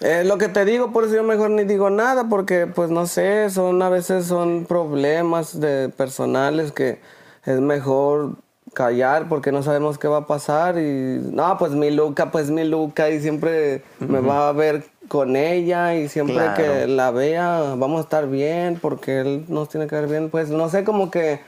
Eh, 0.00 0.22
lo 0.24 0.36
que 0.38 0.48
te 0.48 0.64
digo, 0.64 0.92
por 0.92 1.04
eso 1.04 1.14
yo 1.14 1.22
mejor 1.22 1.50
ni 1.50 1.64
digo 1.64 1.88
nada, 1.88 2.24
porque 2.28 2.66
pues 2.66 2.90
no 2.90 3.06
sé, 3.06 3.48
son 3.50 3.80
a 3.82 3.88
veces 3.88 4.26
son 4.26 4.66
problemas 4.66 5.58
de 5.60 5.88
personales 5.88 6.72
que 6.72 7.00
es 7.46 7.60
mejor 7.60 8.32
callar 8.74 9.28
porque 9.28 9.52
no 9.52 9.62
sabemos 9.62 9.98
qué 9.98 10.08
va 10.08 10.18
a 10.18 10.26
pasar 10.26 10.78
y 10.78 11.20
no, 11.32 11.56
pues 11.58 11.72
mi 11.72 11.90
Luca, 11.90 12.30
pues 12.32 12.50
mi 12.50 12.64
Luca 12.64 13.08
y 13.08 13.20
siempre 13.20 13.82
me 14.00 14.20
va 14.20 14.48
a 14.48 14.52
ver 14.52 14.84
con 15.08 15.36
ella 15.36 15.94
y 15.94 16.08
siempre 16.08 16.36
Claro. 16.36 16.54
que 16.56 16.86
la 16.88 17.10
vea 17.10 17.74
vamos 17.76 18.00
a 18.00 18.02
estar 18.02 18.26
bien 18.28 18.78
porque 18.80 19.20
él 19.20 19.44
nos 19.48 19.68
tiene 19.68 19.86
que 19.86 19.94
ver 19.94 20.08
bien, 20.08 20.28
pues 20.28 20.48
no 20.50 20.68
sé, 20.68 20.82
como 20.82 21.10
que 21.10 21.40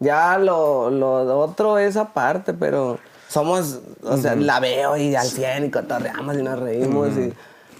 ya 0.00 0.38
lo, 0.38 0.90
lo 0.90 1.38
otro 1.38 1.78
es 1.78 1.96
aparte, 1.96 2.54
pero 2.54 2.98
somos, 3.28 3.80
o 4.02 4.16
sea, 4.16 4.34
la 4.34 4.58
veo 4.58 4.96
y 4.96 5.14
al 5.14 5.26
100 5.26 5.66
y 5.66 5.70
cotorreamos 5.70 6.36
y 6.38 6.42
nos 6.42 6.58
reímos 6.58 7.10
y 7.16 7.32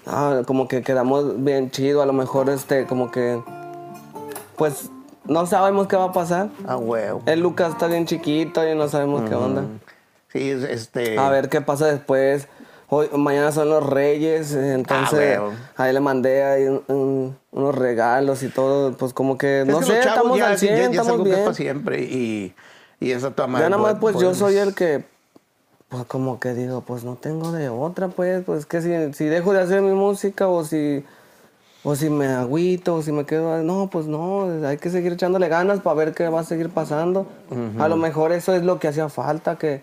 ah, 0.07 0.43
como 0.47 0.69
que 0.69 0.83
quedamos 0.83 1.43
bien 1.45 1.71
chido, 1.71 2.03
a 2.03 2.07
lo 2.07 2.13
mejor 2.13 2.51
este, 2.51 2.87
como 2.87 3.11
que, 3.11 3.41
pues 4.57 4.91
no 5.25 5.47
sabemos 5.47 5.87
qué 5.87 5.97
va 5.97 6.05
a 6.07 6.13
pasar. 6.13 6.49
Ah, 6.67 6.77
huevo. 6.77 7.23
El 7.27 7.41
Lucas 7.41 7.73
está 7.73 7.87
bien 7.87 8.07
chiquito 8.07 8.67
y 8.69 8.75
no 8.75 8.89
sabemos 8.89 9.29
qué 9.29 9.35
onda. 9.35 9.65
Sí, 10.33 10.51
es- 10.51 10.65
este. 10.65 11.19
A 11.19 11.29
ver 11.31 11.49
qué 11.49 11.61
pasa 11.61 11.87
después. 11.87 12.49
Hoy, 12.95 13.09
mañana 13.17 13.53
son 13.53 13.71
los 13.71 13.87
reyes, 13.89 14.53
entonces 14.53 15.39
Ah, 15.41 15.51
ahí 15.85 15.95
le 15.95 16.01
mandé 16.01 16.45
ahí 16.45 16.65
un- 16.67 16.83
un- 16.89 17.39
unos 17.51 17.75
regalos 17.75 18.43
y 18.43 18.49
todo, 18.49 18.93
pues 18.99 19.15
como 19.15 19.39
que, 19.39 19.63
es 19.63 19.67
no 19.67 19.79
que 19.81 19.87
sé, 19.87 20.01
estamos 20.01 20.37
ya, 20.37 20.47
al 20.49 20.53
ya- 20.53 20.59
100, 20.59 20.77
ya 20.77 20.83
es 20.85 20.91
estamos 21.07 21.25
bien. 21.25 21.39
para 21.41 21.55
siempre 21.55 22.03
y, 22.03 22.55
y 23.01 23.13
eso 23.13 23.29
está 23.29 23.47
mal. 23.47 23.63
Ya 23.63 23.71
nada 23.71 23.81
más 23.83 23.95
pues 23.99 24.17
yo 24.19 24.35
soy 24.35 24.57
el 24.57 24.75
que, 24.75 25.05
pues 25.93 26.07
como 26.07 26.41
que 26.41 26.55
digo, 26.55 26.81
pues 26.81 27.05
no 27.05 27.17
tengo 27.17 27.53
de 27.53 27.69
otra 27.69 28.09
pues, 28.09 28.43
pues 28.47 28.65
que 28.65 28.81
si, 28.81 29.13
si 29.13 29.27
dejo 29.27 29.53
de 29.53 29.61
hacer 29.61 29.83
mi 29.83 29.93
música 29.93 30.49
o 30.49 30.65
si, 30.65 31.05
o 31.85 31.95
si 31.95 32.09
me 32.09 32.29
agüito, 32.29 32.95
o 32.95 33.03
si 33.03 33.13
me 33.13 33.27
quedo, 33.27 33.63
no, 33.63 33.91
pues 33.93 34.07
no, 34.07 34.67
hay 34.67 34.79
que 34.79 34.89
seguir 34.89 35.13
echándole 35.13 35.49
ganas 35.49 35.81
para 35.81 35.95
ver 35.95 36.15
qué 36.15 36.27
va 36.29 36.41
a 36.41 36.45
seguir 36.45 36.71
pasando. 36.71 37.27
A 37.79 37.89
lo 37.89 37.99
mejor 37.99 38.33
eso 38.33 38.55
es 38.55 38.63
lo 38.63 38.79
que 38.79 38.89
hacía 38.89 39.11
falta, 39.11 39.59
que, 39.59 39.83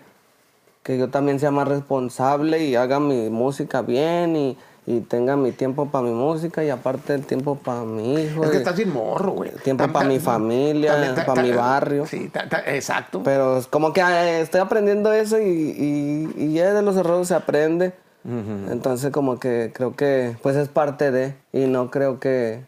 que 0.82 0.98
yo 0.98 1.10
también 1.10 1.38
sea 1.38 1.52
más 1.52 1.68
responsable 1.68 2.64
y 2.64 2.74
haga 2.74 2.98
mi 2.98 3.30
música 3.30 3.82
bien 3.82 4.34
y, 4.34 4.58
y 4.86 5.00
tenga 5.00 5.36
mi 5.36 5.52
tiempo 5.52 5.86
para 5.86 6.04
mi 6.04 6.12
música 6.12 6.64
y 6.64 6.70
aparte 6.70 7.14
el 7.14 7.24
tiempo 7.26 7.56
para 7.56 7.82
mi 7.82 8.14
hijo. 8.22 8.42
Es 8.44 8.50
que 8.50 8.56
estás 8.56 8.76
bien 8.76 8.92
morro, 8.92 9.32
güey. 9.32 9.50
Tiempo 9.62 9.84
Tam- 9.84 9.92
pa' 9.92 10.04
mi 10.04 10.18
familia, 10.18 10.92
también 10.92 11.14
ta- 11.14 11.26
pa' 11.26 11.34
ta- 11.34 11.42
mi 11.42 11.52
barrio. 11.52 12.06
Sí, 12.06 12.28
ta- 12.32 12.48
ta- 12.48 12.64
exacto. 12.66 13.22
Pero 13.22 13.58
es 13.58 13.66
como 13.66 13.92
que 13.92 14.00
eh, 14.00 14.40
estoy 14.40 14.60
aprendiendo 14.60 15.12
eso 15.12 15.38
y, 15.38 15.44
y, 15.44 16.34
y 16.36 16.52
ya 16.54 16.72
de 16.72 16.82
los 16.82 16.96
errores 16.96 17.28
se 17.28 17.34
aprende. 17.34 17.92
Entonces 18.22 19.10
como 19.12 19.38
que 19.40 19.70
creo 19.74 19.96
que 19.96 20.36
pues 20.42 20.54
es 20.56 20.68
parte 20.68 21.10
de 21.10 21.34
y 21.54 21.60
no 21.66 21.90
creo 21.90 22.20
que, 22.20 22.60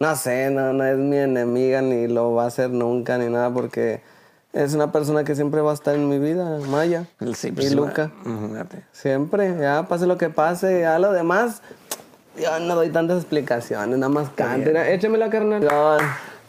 no 0.00 0.16
sé, 0.16 0.50
no, 0.50 0.72
no 0.72 0.84
es 0.84 0.96
mi 0.98 1.16
enemiga 1.18 1.82
ni 1.82 2.08
lo 2.08 2.34
va 2.34 2.44
a 2.44 2.46
hacer 2.48 2.70
nunca 2.70 3.16
ni 3.16 3.26
nada 3.28 3.48
porque 3.52 4.00
es 4.52 4.74
una 4.74 4.90
persona 4.92 5.24
que 5.24 5.34
siempre 5.34 5.60
va 5.60 5.70
a 5.72 5.74
estar 5.74 5.94
en 5.94 6.08
mi 6.08 6.18
vida, 6.18 6.58
Maya 6.68 7.06
Sí, 7.34 7.48
y 7.48 7.52
pues, 7.52 7.74
Luca. 7.74 8.10
Ujú, 8.24 8.48
fíjate. 8.50 8.84
Siempre, 8.92 9.56
ya 9.60 9.86
pase 9.88 10.06
lo 10.06 10.16
que 10.18 10.30
pase, 10.30 10.80
ya 10.80 10.98
lo 10.98 11.12
demás, 11.12 11.62
yo 12.40 12.58
no 12.60 12.74
doy 12.74 12.90
tantas 12.90 13.18
explicaciones, 13.18 13.98
nada 13.98 14.10
más 14.10 14.30
cante. 14.30 14.94
Écheme 14.94 15.18
la 15.18 15.28
carnal. 15.30 15.68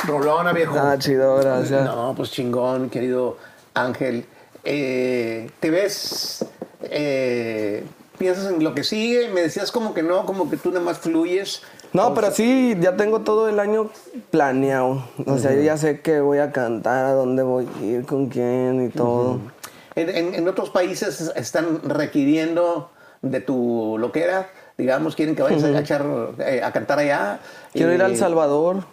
Rolona, 0.06 0.54
viejo. 0.54 0.76
Ah, 0.80 0.98
chido, 0.98 1.36
gracias. 1.38 1.84
No, 1.86 2.14
pues 2.16 2.32
chingón, 2.32 2.90
querido 2.90 3.38
Ángel. 3.74 4.26
Eh, 4.64 5.50
¿Te 5.60 5.70
ves? 5.70 6.46
eh, 6.84 7.84
¿Piensas 8.20 8.52
en 8.52 8.64
lo 8.64 8.76
que 8.76 8.84
sigue? 8.84 9.30
Me 9.30 9.42
decías 9.42 9.72
como 9.72 9.94
que 9.96 10.04
no, 10.04 10.26
como 10.26 10.50
que 10.50 10.58
tú 10.58 10.70
nada 10.70 10.82
más 10.86 11.00
fluyes. 11.00 11.64
No, 11.94 12.14
pero 12.14 12.30
sí, 12.32 12.78
ya 12.80 12.96
tengo 12.96 13.22
todo 13.22 13.50
el 13.50 13.60
año 13.60 13.90
planeado. 14.30 15.04
O 15.26 15.38
sea, 15.40 15.56
yo 15.56 15.62
ya 15.62 15.78
sé 15.78 16.02
que 16.02 16.20
voy 16.20 16.38
a 16.38 16.52
cantar, 16.52 17.06
a 17.06 17.14
dónde 17.14 17.42
voy 17.42 17.68
a 17.82 17.86
ir, 17.86 18.06
con 18.06 18.28
quién 18.28 18.86
y 18.86 18.90
todo. 18.90 19.40
En, 19.96 20.10
en- 20.10 20.36
en 20.36 20.48
otros 20.48 20.70
países 20.70 21.32
están 21.36 21.82
requiriendo 21.90 22.92
de 23.24 23.42
tu 23.42 23.98
loquera, 23.98 24.50
digamos, 24.78 25.16
quieren 25.16 25.36
que 25.36 25.42
vayas 25.42 25.64
a, 25.64 25.80
echar, 25.80 26.06
eh, 26.40 26.62
a 26.64 26.72
cantar 26.72 27.00
allá. 27.00 27.40
Quiero 27.74 27.94
ir 27.94 28.02
a 28.04 28.08
Y, 28.10 28.12
El 28.12 28.18
Salvador. 28.18 28.84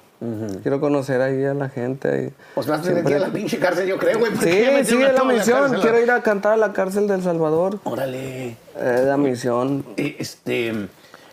Quiero 0.63 0.81
conocer 0.81 1.21
ahí 1.21 1.45
a 1.45 1.53
la 1.55 1.69
gente. 1.69 2.29
y- 2.33 2.43
Pues 2.55 2.67
vas 2.67 2.81
a 2.81 2.83
tener 2.85 3.05
que 3.05 3.11
ir 3.11 3.17
a 3.17 3.21
la 3.21 3.33
pinche 3.33 3.59
cárcel, 3.59 3.87
yo 3.87 3.99
creo, 3.99 4.19
güey. 4.19 4.33
Sí, 4.33 4.85
sí, 4.85 5.03
es 5.03 5.15
la 5.15 5.25
misión. 5.25 5.75
Quiero 5.81 6.01
ir 6.03 6.11
a 6.11 6.23
cantar 6.23 6.55
a 6.55 6.57
la 6.57 6.73
cárcel 6.73 7.07
de 7.07 7.15
El 7.17 7.23
Salvador. 7.23 7.79
Órale. 7.85 8.57
Es 8.81 9.01
la 9.05 9.17
misión. 9.19 9.85
Eh, 9.97 10.17
Este. 10.19 10.69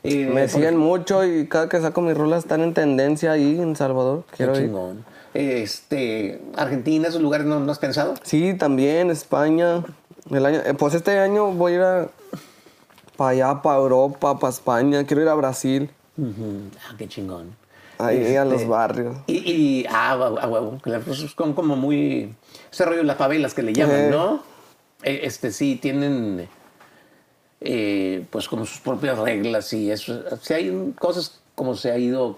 eh, 0.03 0.25
Me 0.34 0.47
siguen 0.49 0.75
mucho 0.77 1.23
y 1.25 1.47
cada 1.47 1.69
que 1.69 1.79
saco 1.79 2.01
mis 2.01 2.17
rolas 2.17 2.39
están 2.43 2.61
en 2.61 2.73
tendencia 2.73 3.31
ahí 3.31 3.59
en 3.59 3.75
Salvador. 3.75 4.23
Qué 4.31 4.38
Quiero 4.38 4.55
ir. 4.57 4.65
chingón. 4.65 5.05
Este, 5.34 6.41
Argentina, 6.55 7.07
esos 7.07 7.21
lugares 7.21 7.47
no, 7.47 7.59
no 7.59 7.71
has 7.71 7.79
pensado. 7.79 8.13
Sí, 8.23 8.53
también 8.53 9.09
España. 9.09 9.84
El 10.29 10.45
año, 10.45 10.59
eh, 10.65 10.73
pues 10.77 10.93
este 10.93 11.19
año 11.19 11.51
voy 11.51 11.71
a 11.71 11.75
ir 11.75 11.81
a, 11.81 12.07
para 13.17 13.29
allá, 13.31 13.61
para 13.61 13.77
Europa, 13.77 14.38
para 14.39 14.51
España. 14.51 15.03
Quiero 15.05 15.21
ir 15.23 15.29
a 15.29 15.34
Brasil, 15.36 15.89
Ah, 16.19 16.93
qué 16.97 17.07
chingón. 17.07 17.55
Ahí 18.05 18.35
a 18.35 18.45
los 18.45 18.55
Este, 18.61 18.67
barrios. 18.67 19.15
Y, 19.27 19.37
y 19.51 19.85
ah, 19.89 20.11
a 20.13 20.47
huevo, 20.47 20.79
son 21.35 21.53
como 21.53 21.75
muy. 21.75 22.33
Ese 22.71 22.85
rollo 22.85 22.97
de 22.99 23.03
las 23.03 23.17
favelas 23.17 23.53
que 23.53 23.63
le 23.63 23.73
llaman, 23.73 23.95
Eh. 23.95 24.09
¿no? 24.11 24.43
Eh, 25.03 25.21
Este 25.23 25.51
sí, 25.51 25.77
tienen. 25.81 26.47
eh, 27.61 28.25
pues 28.29 28.47
como 28.49 28.65
sus 28.65 28.79
propias 28.79 29.17
reglas 29.19 29.71
y 29.73 29.89
eso. 29.91 30.21
Sí, 30.41 30.53
hay 30.53 30.93
cosas 30.99 31.39
como 31.55 31.75
se 31.75 31.91
ha 31.91 31.97
ido 31.97 32.37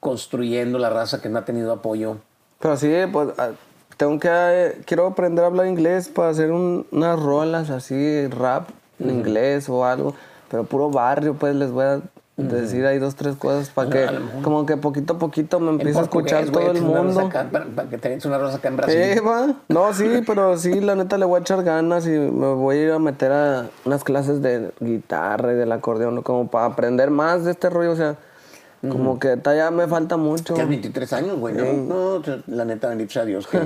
construyendo 0.00 0.78
la 0.78 0.90
raza 0.90 1.20
que 1.20 1.28
no 1.28 1.38
ha 1.38 1.44
tenido 1.44 1.72
apoyo. 1.72 2.18
Pero 2.60 2.76
sí, 2.76 2.92
pues 3.12 3.30
ah, 3.38 3.50
tengo 3.96 4.18
que, 4.20 4.28
eh, 4.30 4.80
quiero 4.86 5.06
aprender 5.06 5.44
a 5.44 5.48
hablar 5.48 5.66
inglés 5.66 6.08
para 6.08 6.30
hacer 6.30 6.52
un- 6.52 6.86
unas 6.92 7.18
rolas 7.20 7.70
así, 7.70 8.26
rap 8.28 8.68
en 9.00 9.10
inglés 9.10 9.68
o 9.68 9.84
algo. 9.84 10.14
Pero 10.50 10.64
puro 10.64 10.90
barrio, 10.90 11.34
pues 11.34 11.54
les 11.56 11.70
voy 11.70 11.84
a 11.84 12.00
decir 12.46 12.86
ahí 12.86 12.98
dos, 12.98 13.16
tres 13.16 13.36
cosas 13.36 13.68
para 13.70 13.90
que, 13.90 14.04
A 14.04 14.12
como 14.42 14.64
que 14.64 14.76
poquito 14.76 15.14
a 15.14 15.18
poquito 15.18 15.58
me 15.58 15.70
empiece 15.70 15.98
a 15.98 16.02
escuchar 16.02 16.48
todo 16.50 16.70
el 16.70 16.80
mundo. 16.80 17.28
para, 17.30 17.88
que 17.88 17.98
tengas 17.98 18.24
una 18.26 18.38
raza 18.38 18.58
acá 18.58 18.68
en 18.68 18.76
Brasil. 18.76 18.96
Eh, 18.96 19.20
va. 19.20 19.56
No, 19.68 19.92
sí, 19.92 20.22
pero 20.24 20.56
sí, 20.56 20.80
la 20.80 20.94
neta 20.94 21.18
le 21.18 21.24
voy 21.24 21.38
a 21.38 21.40
echar 21.40 21.64
ganas 21.64 22.06
y 22.06 22.10
me 22.10 22.54
voy 22.54 22.76
a 22.76 22.82
ir 22.82 22.90
a 22.92 22.98
meter 22.98 23.32
a 23.32 23.66
unas 23.84 24.04
clases 24.04 24.40
de 24.40 24.70
guitarra 24.80 25.52
y 25.52 25.56
del 25.56 25.72
acordeón, 25.72 26.22
como 26.22 26.48
para 26.48 26.66
aprender 26.66 27.10
más 27.10 27.44
de 27.44 27.50
este 27.50 27.70
rollo, 27.70 27.92
o 27.92 27.96
sea, 27.96 28.16
como 28.88 29.18
que 29.18 29.36
todavía 29.36 29.70
me 29.72 29.88
falta 29.88 30.16
mucho. 30.16 30.54
Tienes 30.54 30.68
23 30.68 31.12
años, 31.14 31.38
güey, 31.38 31.54
¿no? 31.54 32.22
La 32.46 32.64
neta, 32.64 32.88
bendito 32.88 33.14
sea 33.14 33.24
Dios, 33.24 33.48
que, 33.48 33.60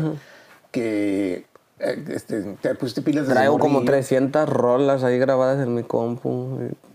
que 0.71 1.45
eh, 1.79 2.05
este, 2.09 2.57
te 2.61 2.75
pusiste 2.75 3.03
pilas 3.03 3.27
de 3.27 3.35
Traigo 3.35 3.59
como 3.59 3.85
300 3.85 4.49
rolas 4.49 5.03
ahí 5.03 5.19
grabadas 5.19 5.61
en 5.61 5.75
mi 5.75 5.83
compu. 5.83 6.59
Y 6.63 6.92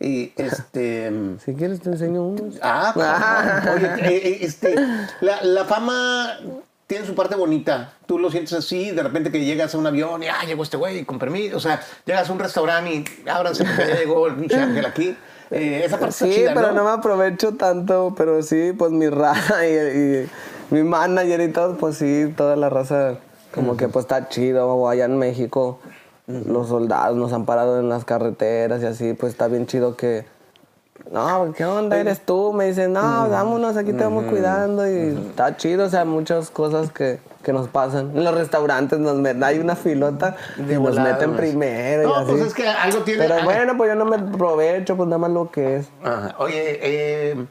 este. 0.00 1.12
Si 1.44 1.54
quieres 1.54 1.80
te 1.80 1.90
enseño 1.90 2.24
unos. 2.24 2.58
Ah, 2.62 2.92
cabrón. 2.94 3.76
Oye, 3.76 4.16
eh, 4.16 4.28
eh, 4.28 4.38
este, 4.42 4.74
la, 5.20 5.42
la 5.42 5.64
fama 5.66 6.38
tiene 6.86 7.06
su 7.06 7.14
parte 7.14 7.36
bonita. 7.36 7.92
Tú 8.06 8.18
lo 8.18 8.30
sientes 8.32 8.52
así, 8.52 8.90
de 8.90 9.02
repente 9.02 9.30
que 9.30 9.44
llegas 9.44 9.74
a 9.74 9.78
un 9.78 9.86
avión 9.86 10.22
y, 10.24 10.26
ah, 10.26 10.44
llegó 10.44 10.64
este 10.64 10.76
güey, 10.76 11.04
con 11.04 11.20
permiso. 11.20 11.56
O 11.56 11.60
sea, 11.60 11.80
llegas 12.04 12.28
a 12.28 12.32
un 12.32 12.40
restaurante 12.40 12.90
y 12.90 13.28
ábranse 13.28 13.64
porque 13.64 13.86
ya 13.86 13.96
llegó 13.96 14.26
el 14.26 14.34
pinche 14.34 14.56
ángel 14.56 14.84
aquí. 14.84 15.16
Eh, 15.52 15.82
esa 15.84 15.98
parte 15.98 16.14
Sí, 16.14 16.24
está 16.24 16.36
chida, 16.36 16.54
pero 16.54 16.68
¿no? 16.68 16.74
¿no? 16.74 16.84
me 16.84 16.90
aprovecho 16.90 17.54
tanto, 17.54 18.14
pero 18.16 18.42
sí, 18.42 18.72
pues 18.76 18.90
mi 18.90 19.08
raza 19.08 19.66
y, 19.68 19.72
y 19.72 20.30
mi 20.70 20.82
manager 20.82 21.40
y 21.42 21.48
todo, 21.52 21.76
pues 21.76 21.96
sí, 21.96 22.32
toda 22.36 22.56
la 22.56 22.70
raza 22.70 23.18
como 23.52 23.76
que 23.76 23.86
pues 23.88 24.04
está 24.04 24.28
chido. 24.28 24.66
O 24.66 24.88
allá 24.88 25.04
en 25.04 25.16
México 25.16 25.78
los 26.26 26.68
soldados 26.68 27.16
nos 27.16 27.32
han 27.32 27.44
parado 27.44 27.80
en 27.80 27.88
las 27.88 28.04
carreteras 28.04 28.82
y 28.82 28.86
así, 28.86 29.14
pues 29.14 29.32
está 29.32 29.48
bien 29.48 29.66
chido 29.66 29.96
que... 29.96 30.24
No, 31.10 31.52
¿qué 31.56 31.64
onda 31.64 31.96
eres 31.96 32.20
tú? 32.20 32.52
Me 32.52 32.66
dicen, 32.66 32.92
no, 32.92 33.28
vámonos, 33.30 33.76
aquí 33.76 33.92
te 33.94 34.04
vamos 34.04 34.24
cuidando 34.24 34.86
y 34.86 35.16
está 35.30 35.56
chido, 35.56 35.86
o 35.86 35.88
sea, 35.88 36.04
muchas 36.04 36.50
cosas 36.50 36.92
que, 36.92 37.18
que 37.42 37.54
nos 37.54 37.68
pasan. 37.68 38.10
En 38.16 38.22
los 38.22 38.34
restaurantes 38.34 38.98
nos 38.98 39.16
met- 39.16 39.42
hay 39.42 39.58
una 39.58 39.74
filota 39.76 40.36
y 40.58 40.74
nos 40.74 40.96
meten 40.98 41.34
primero 41.36 42.02
y 42.02 42.06
No, 42.06 42.14
así. 42.16 42.30
pues 42.32 42.42
es 42.42 42.54
que 42.54 42.68
algo 42.68 42.98
tiene. 42.98 43.24
Pero 43.26 43.42
bueno, 43.44 43.76
pues 43.78 43.88
yo 43.90 43.96
no 43.96 44.04
me 44.04 44.16
aprovecho, 44.16 44.94
pues 44.96 45.08
nada 45.08 45.18
más 45.18 45.30
lo 45.30 45.50
que 45.50 45.76
es. 45.78 45.88
Ajá. 46.04 46.34
Oye, 46.38 46.78
eh, 46.82 47.46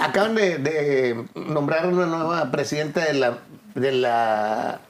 acaban 0.00 0.34
de, 0.34 0.58
de 0.58 1.24
nombrar 1.34 1.86
una 1.86 2.06
nueva 2.06 2.50
presidenta 2.50 3.04
de 3.06 3.14
la, 3.14 3.38
de 3.74 3.92
la 3.92 4.80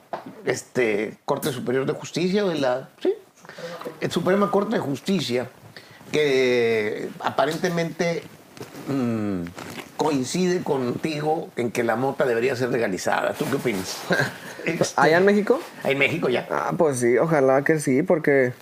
este, 0.44 1.18
Corte 1.24 1.52
Superior 1.52 1.86
de 1.86 1.92
Justicia, 1.92 2.44
de 2.44 2.56
la 2.56 2.88
sí, 3.00 3.14
eh, 4.00 4.10
Suprema 4.10 4.50
Corte 4.50 4.76
de 4.76 4.80
Justicia, 4.80 5.48
que 6.12 7.08
aparentemente 7.20 8.22
mm, 8.88 9.42
coincide 9.96 10.62
contigo 10.62 11.50
en 11.56 11.70
que 11.70 11.84
la 11.84 11.96
mota 11.96 12.24
debería 12.24 12.56
ser 12.56 12.70
legalizada. 12.70 13.32
¿Tú 13.34 13.44
qué 13.50 13.56
opinas? 13.56 13.98
¿Allá 14.96 15.18
en 15.18 15.24
México? 15.24 15.60
en 15.84 15.98
México 15.98 16.28
ya. 16.28 16.46
Ah, 16.50 16.72
pues 16.76 17.00
sí, 17.00 17.18
ojalá 17.18 17.62
que 17.62 17.80
sí, 17.80 18.02
porque 18.02 18.52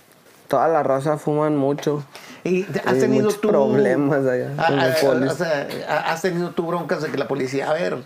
toda 0.47 0.67
la 0.67 0.83
raza 0.83 1.17
fuman 1.17 1.55
mucho. 1.55 2.03
¿Y 2.43 2.63
has 2.63 2.93
Hay 2.93 2.99
tenido 2.99 3.29
tú 3.29 3.49
problemas 3.49 4.25
allá 4.25 4.53
Ah, 4.57 4.93
o 5.03 5.35
sea, 5.35 5.67
ah, 5.87 6.11
has 6.11 6.21
tenido 6.21 6.51
tú 6.51 6.65
broncas 6.65 7.01
de 7.01 7.09
que 7.11 7.17
la 7.17 7.27
policía, 7.27 7.69
a 7.69 7.73
ver, 7.73 7.97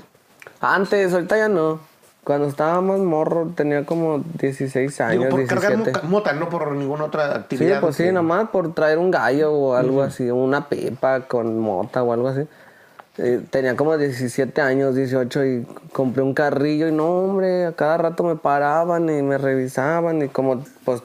Antes, 0.59 1.13
ahorita 1.13 1.37
ya 1.37 1.47
no. 1.47 1.79
Cuando 2.23 2.47
estaba 2.47 2.81
más 2.81 2.99
morro, 2.99 3.51
tenía 3.55 3.83
como 3.85 4.19
16 4.39 4.97
digo, 4.97 5.05
años, 5.09 5.25
por 5.31 5.45
cargar 5.47 5.71
17. 5.77 5.91
moca- 6.01 6.07
mota, 6.07 6.33
no 6.33 6.49
por 6.49 6.71
ninguna 6.73 7.05
otra 7.05 7.27
Sí, 7.31 7.37
actividad. 7.39 7.81
pues 7.81 7.95
sí, 7.95 8.03
que- 8.03 8.11
nada 8.11 8.21
más 8.21 8.49
por 8.49 8.73
traer 8.75 8.99
un 8.99 9.09
gallo 9.09 9.51
o 9.51 9.73
algo 9.75 10.03
así, 10.03 10.29
una 10.29 10.69
pipa 10.69 11.21
con 11.21 11.57
mota 11.59 12.03
o 12.03 12.13
algo 12.13 12.27
así. 12.27 12.41
Eh, 13.17 13.41
tenía 13.49 13.75
como 13.75 13.97
17 13.97 14.61
años, 14.61 14.95
18 14.95 15.43
y 15.45 15.65
compré 15.91 16.21
un 16.23 16.33
carrillo 16.33 16.87
y 16.87 16.91
no, 16.91 17.07
hombre, 17.09 17.65
a 17.65 17.71
cada 17.73 17.97
rato 17.97 18.23
me 18.23 18.35
paraban 18.35 19.09
y 19.09 19.21
me 19.23 19.37
revisaban 19.39 20.21
y 20.21 20.27
como, 20.29 20.63
pues, 20.85 21.01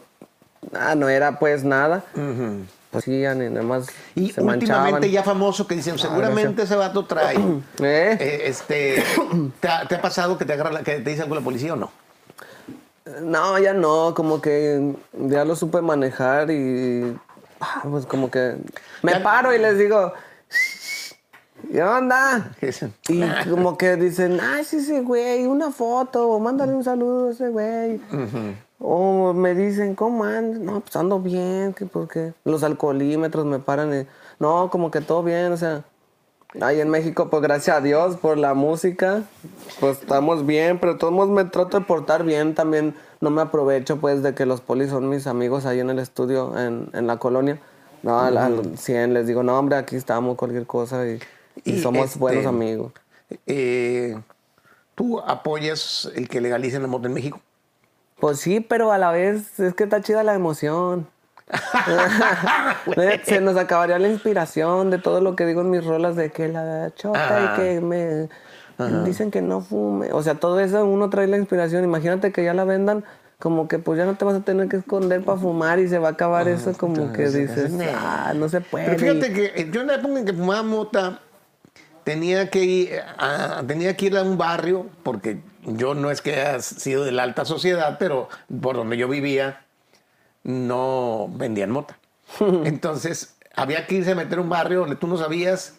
ah, 0.75 0.95
no 0.95 1.09
era 1.09 1.39
pues 1.39 1.65
nada. 1.65 2.05
Pues 2.15 2.27
sí, 2.37 2.67
ni 3.07 3.49
nada 3.51 3.63
más 3.63 3.87
Y 4.15 4.31
se 4.31 4.41
últimamente 4.41 4.67
manchaban. 4.67 5.03
ya 5.11 5.23
famoso 5.23 5.67
que 5.67 5.75
dicen, 5.77 5.99
seguramente 5.99 6.63
ese 6.63 6.77
vato 6.77 7.05
trae. 7.07 7.37
¿Eh? 7.83 8.17
eh, 8.21 8.41
este, 8.45 9.03
¿te 9.61 9.69
ha, 9.69 9.87
te 9.87 9.95
ha 9.97 10.01
pasado 10.03 10.39
que 10.39 10.45
te 10.45 10.53
agarra 10.53 10.71
la- 10.73 10.83
que 10.83 11.01
te 11.01 11.11
dice 11.11 11.23
algo 11.23 11.35
la 11.35 11.41
policía 11.41 11.73
o 11.75 11.77
no? 11.77 11.91
No, 13.23 13.59
ya 13.59 13.73
no, 13.73 14.15
como 14.15 14.41
que 14.41 14.95
ya 15.13 15.45
lo 15.45 15.55
supe 15.57 15.81
manejar 15.81 16.51
y 16.51 17.17
ah, 17.61 17.83
pues 17.89 18.05
como 18.07 18.31
que 18.31 18.57
me 19.03 19.13
Ya- 19.13 19.23
paro 19.23 19.55
y 19.55 19.59
les 19.59 19.79
digo, 19.79 20.13
¿qué 21.73 21.83
onda? 21.83 22.51
Y 23.09 23.23
como 23.49 23.79
que 23.79 23.97
dicen, 23.97 24.39
ay, 24.41 24.65
sí, 24.65 24.81
sí, 24.81 24.99
güey, 25.01 25.47
una 25.47 25.71
foto, 25.71 26.29
o 26.29 26.41
mándale 26.41 26.73
un 26.75 26.83
saludo 26.85 27.29
a 27.29 27.31
ese 27.33 27.49
güey. 27.49 28.01
O 28.79 29.33
me 29.33 29.55
dicen, 29.55 29.95
¿cómo 29.95 30.25
andas? 30.25 30.61
No, 30.61 30.81
pues 30.81 30.95
ando 30.97 31.19
bien, 31.21 31.73
que 31.73 31.87
porque 31.87 32.35
los 32.45 32.63
alcoholímetros 32.63 33.47
me 33.47 33.59
paran. 33.59 33.95
y- 34.03 34.07
no, 34.39 34.69
como 34.71 34.91
que 34.91 35.01
todo 35.01 35.23
bien, 35.23 35.53
o 35.53 35.57
sea. 35.57 35.85
Ahí 36.61 36.81
en 36.81 36.89
México, 36.89 37.29
pues 37.29 37.43
gracias 37.43 37.77
a 37.77 37.81
Dios 37.81 38.17
por 38.17 38.39
la 38.39 38.55
música, 38.55 39.25
pues 39.81 39.99
estamos 40.01 40.47
bien, 40.47 40.79
pero 40.79 40.95
de 40.95 40.99
todos 40.99 41.13
modos 41.13 41.29
me 41.31 41.45
trato 41.45 41.79
de 41.79 41.85
portar 41.85 42.23
bien 42.25 42.55
también. 42.55 42.95
No 43.21 43.31
me 43.31 43.43
aprovecho 43.43 43.97
pues 43.99 44.23
de 44.23 44.35
que 44.35 44.47
los 44.47 44.61
polis 44.63 44.89
son 44.91 45.09
mis 45.09 45.27
amigos 45.27 45.67
ahí 45.67 45.81
en 45.81 45.91
el 45.91 45.99
estudio, 45.99 46.57
en, 46.59 46.89
en 46.95 47.07
la 47.07 47.19
colonia. 47.19 47.59
No, 48.03 48.21
al, 48.21 48.39
al 48.39 48.79
100 48.79 49.13
les 49.13 49.27
digo, 49.27 49.43
no 49.43 49.59
hombre, 49.59 49.77
aquí 49.77 49.97
estamos, 49.97 50.37
cualquier 50.37 50.67
cosa 50.67 51.07
y, 51.07 51.19
y 51.65 51.73
Y, 51.73 51.83
somos 51.83 52.07
este, 52.07 52.19
buenos 52.21 52.47
amigos. 52.47 52.93
Eh, 53.47 54.17
¿Tú 54.95 55.19
apoyas 55.21 56.11
el 56.15 56.29
que 56.29 56.41
legalicen 56.41 56.81
la 56.83 56.89
moto 56.89 57.07
en 57.09 57.15
México? 57.15 57.41
Pues 58.19 58.39
sí, 58.39 58.61
pero 58.61 58.93
a 58.93 58.99
la 58.99 59.11
vez 59.11 59.61
es 59.61 59.75
que 59.75 59.85
está 59.85 60.01
chida 60.01 60.23
la 60.23 60.35
emoción. 60.35 61.07
Se 63.25 63.41
nos 63.41 63.57
acabaría 63.57 63.99
la 63.99 64.09
inspiración 64.09 64.91
de 64.91 64.99
todo 64.99 65.21
lo 65.21 65.37
que 65.37 65.47
digo 65.47 65.61
en 65.61 65.71
mis 65.71 65.85
rolas 65.85 66.17
de 66.17 66.31
que 66.31 66.49
la 66.49 66.93
chota 66.95 67.55
y 67.55 67.61
que 67.61 67.81
me 67.81 68.29
dicen 69.05 69.31
que 69.31 69.43
no 69.43 69.61
fume. 69.61 70.13
O 70.13 70.23
sea, 70.23 70.35
todo 70.35 70.61
eso 70.61 70.85
uno 70.85 71.11
trae 71.11 71.27
la 71.27 71.37
inspiración. 71.37 71.85
Imagínate 71.85 72.33
que 72.33 72.45
ya 72.45 72.55
la 72.55 72.65
vendan 72.65 73.05
como 73.39 73.69
que 73.69 73.79
pues 73.79 73.99
ya 73.99 74.07
no 74.07 74.15
te 74.15 74.25
vas 74.25 74.37
a 74.37 74.41
tener 74.41 74.69
que 74.69 74.77
esconder 74.77 75.23
para 75.23 75.39
fumar 75.39 75.79
y 75.79 75.89
se 75.89 75.99
va 75.99 76.09
a 76.09 76.11
acabar 76.13 76.49
eso 76.49 76.73
como 76.73 77.13
que 77.13 77.29
dices, 77.29 77.73
ah, 77.95 78.33
no 78.35 78.49
se 78.49 78.61
puede. 78.63 78.87
Pero 78.87 78.99
fíjate 78.99 79.33
que 79.33 79.53
eh, 79.55 79.71
yo 79.71 79.83
en 79.83 79.89
la 79.89 79.97
época 79.97 80.19
en 80.19 80.25
que 80.25 80.33
fumaba 80.33 80.63
mota, 80.63 81.21
tenía 82.07 82.51
que 82.51 82.63
ir 82.63 83.01
a, 83.19 83.65
tenía 83.67 83.97
que 83.97 84.07
ir 84.07 84.17
a 84.17 84.23
un 84.23 84.39
barrio, 84.39 84.87
porque 85.03 85.41
yo 85.65 85.97
no 85.97 86.13
es 86.13 86.23
que 86.23 86.37
haya 86.37 86.63
sido 86.63 87.05
de 87.05 87.11
la 87.11 87.25
alta 87.25 87.45
sociedad, 87.45 87.97
pero 87.99 88.29
por 88.63 88.77
donde 88.77 88.97
yo 88.97 89.09
vivía 89.09 89.65
no 90.45 91.29
vendían 91.35 91.73
mota. 91.73 91.99
Entonces 92.65 93.35
había 93.57 93.89
que 93.89 93.97
irse 93.97 94.13
a 94.13 94.15
meter 94.15 94.39
a 94.39 94.43
un 94.43 94.49
barrio 94.49 94.81
donde 94.81 94.95
tú 94.95 95.09
no 95.09 95.17
sabías 95.17 95.75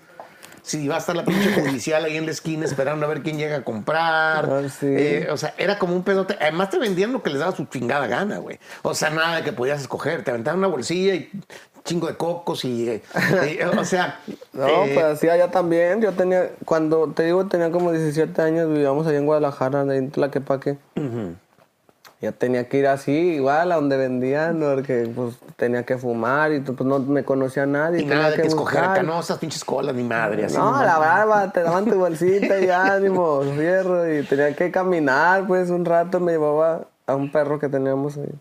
si 0.63 0.81
iba 0.81 0.95
a 0.95 0.97
estar 0.97 1.15
la 1.15 1.23
pinche 1.23 1.53
judicial 1.61 2.03
ahí 2.03 2.17
en 2.17 2.25
la 2.25 2.31
esquina 2.31 2.65
esperando 2.65 3.05
a 3.05 3.09
ver 3.09 3.23
quién 3.23 3.37
llega 3.37 3.55
a 3.55 3.63
comprar. 3.63 4.49
Ah, 4.51 4.67
sí. 4.67 4.85
Eh, 4.85 5.29
o 5.31 5.37
sea, 5.37 5.53
era 5.57 5.79
como 5.79 5.95
un 5.95 6.03
pedote. 6.03 6.37
Además 6.41 6.71
te 6.71 6.77
vendían 6.77 7.13
lo 7.13 7.23
que 7.23 7.29
les 7.29 7.39
daba 7.39 7.55
su 7.55 7.67
chingada 7.67 8.05
gana, 8.07 8.39
güey. 8.39 8.59
O 8.81 8.93
sea, 8.93 9.11
nada 9.11 9.37
de 9.37 9.43
que 9.43 9.53
podías 9.53 9.79
escoger. 9.79 10.25
Te 10.25 10.31
aventaban 10.31 10.59
una 10.59 10.67
bolsilla 10.67 11.15
y 11.15 11.31
chingo 11.87 12.07
de 12.07 12.15
cocos 12.15 12.65
y... 12.65 12.89
eh, 12.89 13.01
eh, 13.15 13.65
o 13.65 13.83
sea... 13.85 14.19
No, 14.53 14.67
eh, 14.67 14.91
pues 14.93 15.05
así 15.05 15.29
allá 15.29 15.49
también. 15.49 16.01
Yo 16.01 16.11
tenía, 16.13 16.51
cuando 16.65 17.07
te 17.07 17.23
digo, 17.23 17.47
tenía 17.47 17.71
como 17.71 17.91
17 17.91 18.39
años, 18.41 18.69
vivíamos 18.69 19.07
allá 19.07 19.17
en 19.17 19.25
Guadalajara, 19.25 19.81
en 19.95 20.11
Tlaquepaque. 20.11 20.77
Ya 22.19 22.31
tenía 22.31 22.67
que 22.67 22.79
ir 22.79 22.87
así, 22.87 23.11
igual, 23.11 23.71
a 23.71 23.75
donde 23.75 23.95
vendían, 23.95 24.59
porque 24.59 25.07
pues 25.15 25.35
tenía 25.55 25.83
que 25.83 25.99
fumar 25.99 26.51
y 26.51 26.61
pues 26.61 26.81
no 26.81 26.97
me 26.97 27.23
conocía 27.23 27.67
nadie. 27.67 28.01
y 28.01 28.05
nada 28.05 28.31
de 28.31 28.37
que 28.37 28.47
escoger 28.47 28.79
buscar. 28.79 28.97
acá, 28.97 29.03
no, 29.03 29.19
esas 29.19 29.37
pinches 29.37 29.63
colas 29.63 29.93
ni 29.93 30.03
madre. 30.03 30.45
Así, 30.45 30.57
No, 30.57 30.83
la 30.83 30.97
barba, 30.97 31.51
te 31.51 31.61
daban 31.61 31.85
tu 31.85 31.95
bolsita 31.99 32.59
y 32.59 32.69
ánimo, 32.71 33.41
fierro. 33.55 34.11
Y 34.11 34.23
tenía 34.23 34.55
que 34.55 34.71
caminar, 34.71 35.45
pues 35.45 35.69
un 35.69 35.85
rato 35.85 36.19
me 36.19 36.31
llevaba 36.31 36.87
a 37.05 37.15
un 37.15 37.31
perro 37.31 37.59
que 37.59 37.69
teníamos 37.69 38.17
ahí. 38.17 38.33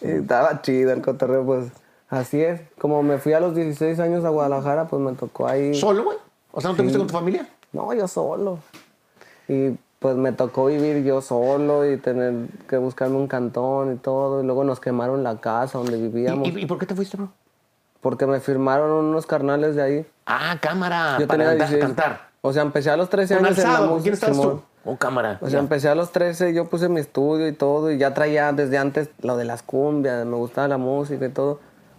Y 0.00 0.10
estaba 0.22 0.62
chido 0.62 0.92
el 0.92 1.02
cotorreo, 1.02 1.44
pues 1.44 1.66
así 2.10 2.40
es. 2.42 2.60
Como 2.78 3.02
me 3.02 3.18
fui 3.18 3.32
a 3.32 3.40
los 3.40 3.54
16 3.54 3.98
años 4.00 4.24
a 4.24 4.28
Guadalajara, 4.30 4.86
pues 4.86 5.00
me 5.02 5.12
tocó 5.12 5.46
ahí. 5.46 5.74
¿Solo, 5.74 6.04
güey? 6.04 6.18
O 6.52 6.60
sea, 6.60 6.70
¿no 6.70 6.76
te 6.76 6.82
fuiste 6.82 6.98
con 6.98 7.06
tu 7.06 7.12
familia? 7.14 7.48
No, 7.72 7.92
yo 7.94 8.08
solo. 8.08 8.58
Y 9.48 9.70
pues 9.98 10.16
me 10.16 10.32
tocó 10.32 10.66
vivir 10.66 11.02
yo 11.04 11.20
solo 11.20 11.90
y 11.90 11.96
tener 11.96 12.34
que 12.68 12.76
buscarme 12.76 13.16
un 13.16 13.26
cantón 13.26 13.92
y 13.94 13.96
todo. 13.96 14.42
Y 14.42 14.46
luego 14.46 14.64
nos 14.64 14.80
quemaron 14.80 15.22
la 15.22 15.40
casa 15.40 15.78
donde 15.78 15.96
vivíamos. 15.96 16.46
¿Y, 16.48 16.50
y, 16.58 16.62
y 16.62 16.66
por 16.66 16.78
qué 16.78 16.86
te 16.86 16.94
fuiste, 16.94 17.16
bro? 17.16 17.30
Porque 18.00 18.26
me 18.26 18.40
firmaron 18.40 18.90
unos 18.92 19.26
carnales 19.26 19.74
de 19.74 19.82
ahí. 19.82 20.06
Ah, 20.26 20.56
cámara, 20.60 21.16
Yo 21.18 21.26
para 21.26 21.38
tenía 21.44 21.52
andar- 21.52 21.68
16. 21.68 21.80
cantar. 21.84 22.28
O 22.40 22.52
sea, 22.52 22.62
empecé 22.62 22.90
a 22.90 22.96
los 22.96 23.10
13 23.10 23.36
Con 23.36 23.46
años 23.46 23.58
en 23.58 23.64
la 23.64 23.70
alzado, 23.70 23.86
¿con 23.88 23.96
música. 23.98 24.02
quién 24.04 24.14
estabas 24.14 24.36
tú? 24.36 24.42
Simón. 24.42 24.62
O 24.84 24.96
cámara. 24.96 25.38
O 25.42 25.50
sea, 25.50 25.58
empecé 25.58 25.88
a 25.88 25.94
los 25.96 26.12
13, 26.12 26.54
yo 26.54 26.66
puse 26.66 26.88
mi 26.88 27.00
estudio 27.00 27.48
y 27.48 27.52
todo, 27.52 27.90
y 27.90 27.98
ya 27.98 28.14
traía 28.14 28.52
desde 28.52 28.78
antes 28.78 29.10
lo 29.20 29.36
de 29.36 29.44
las 29.44 29.62
cumbias, 29.62 30.24
me 30.24 30.36
gustaba 30.36 30.68
la 30.68 30.78
música 30.78 31.26
y 31.26 31.30
todo. 31.30 31.58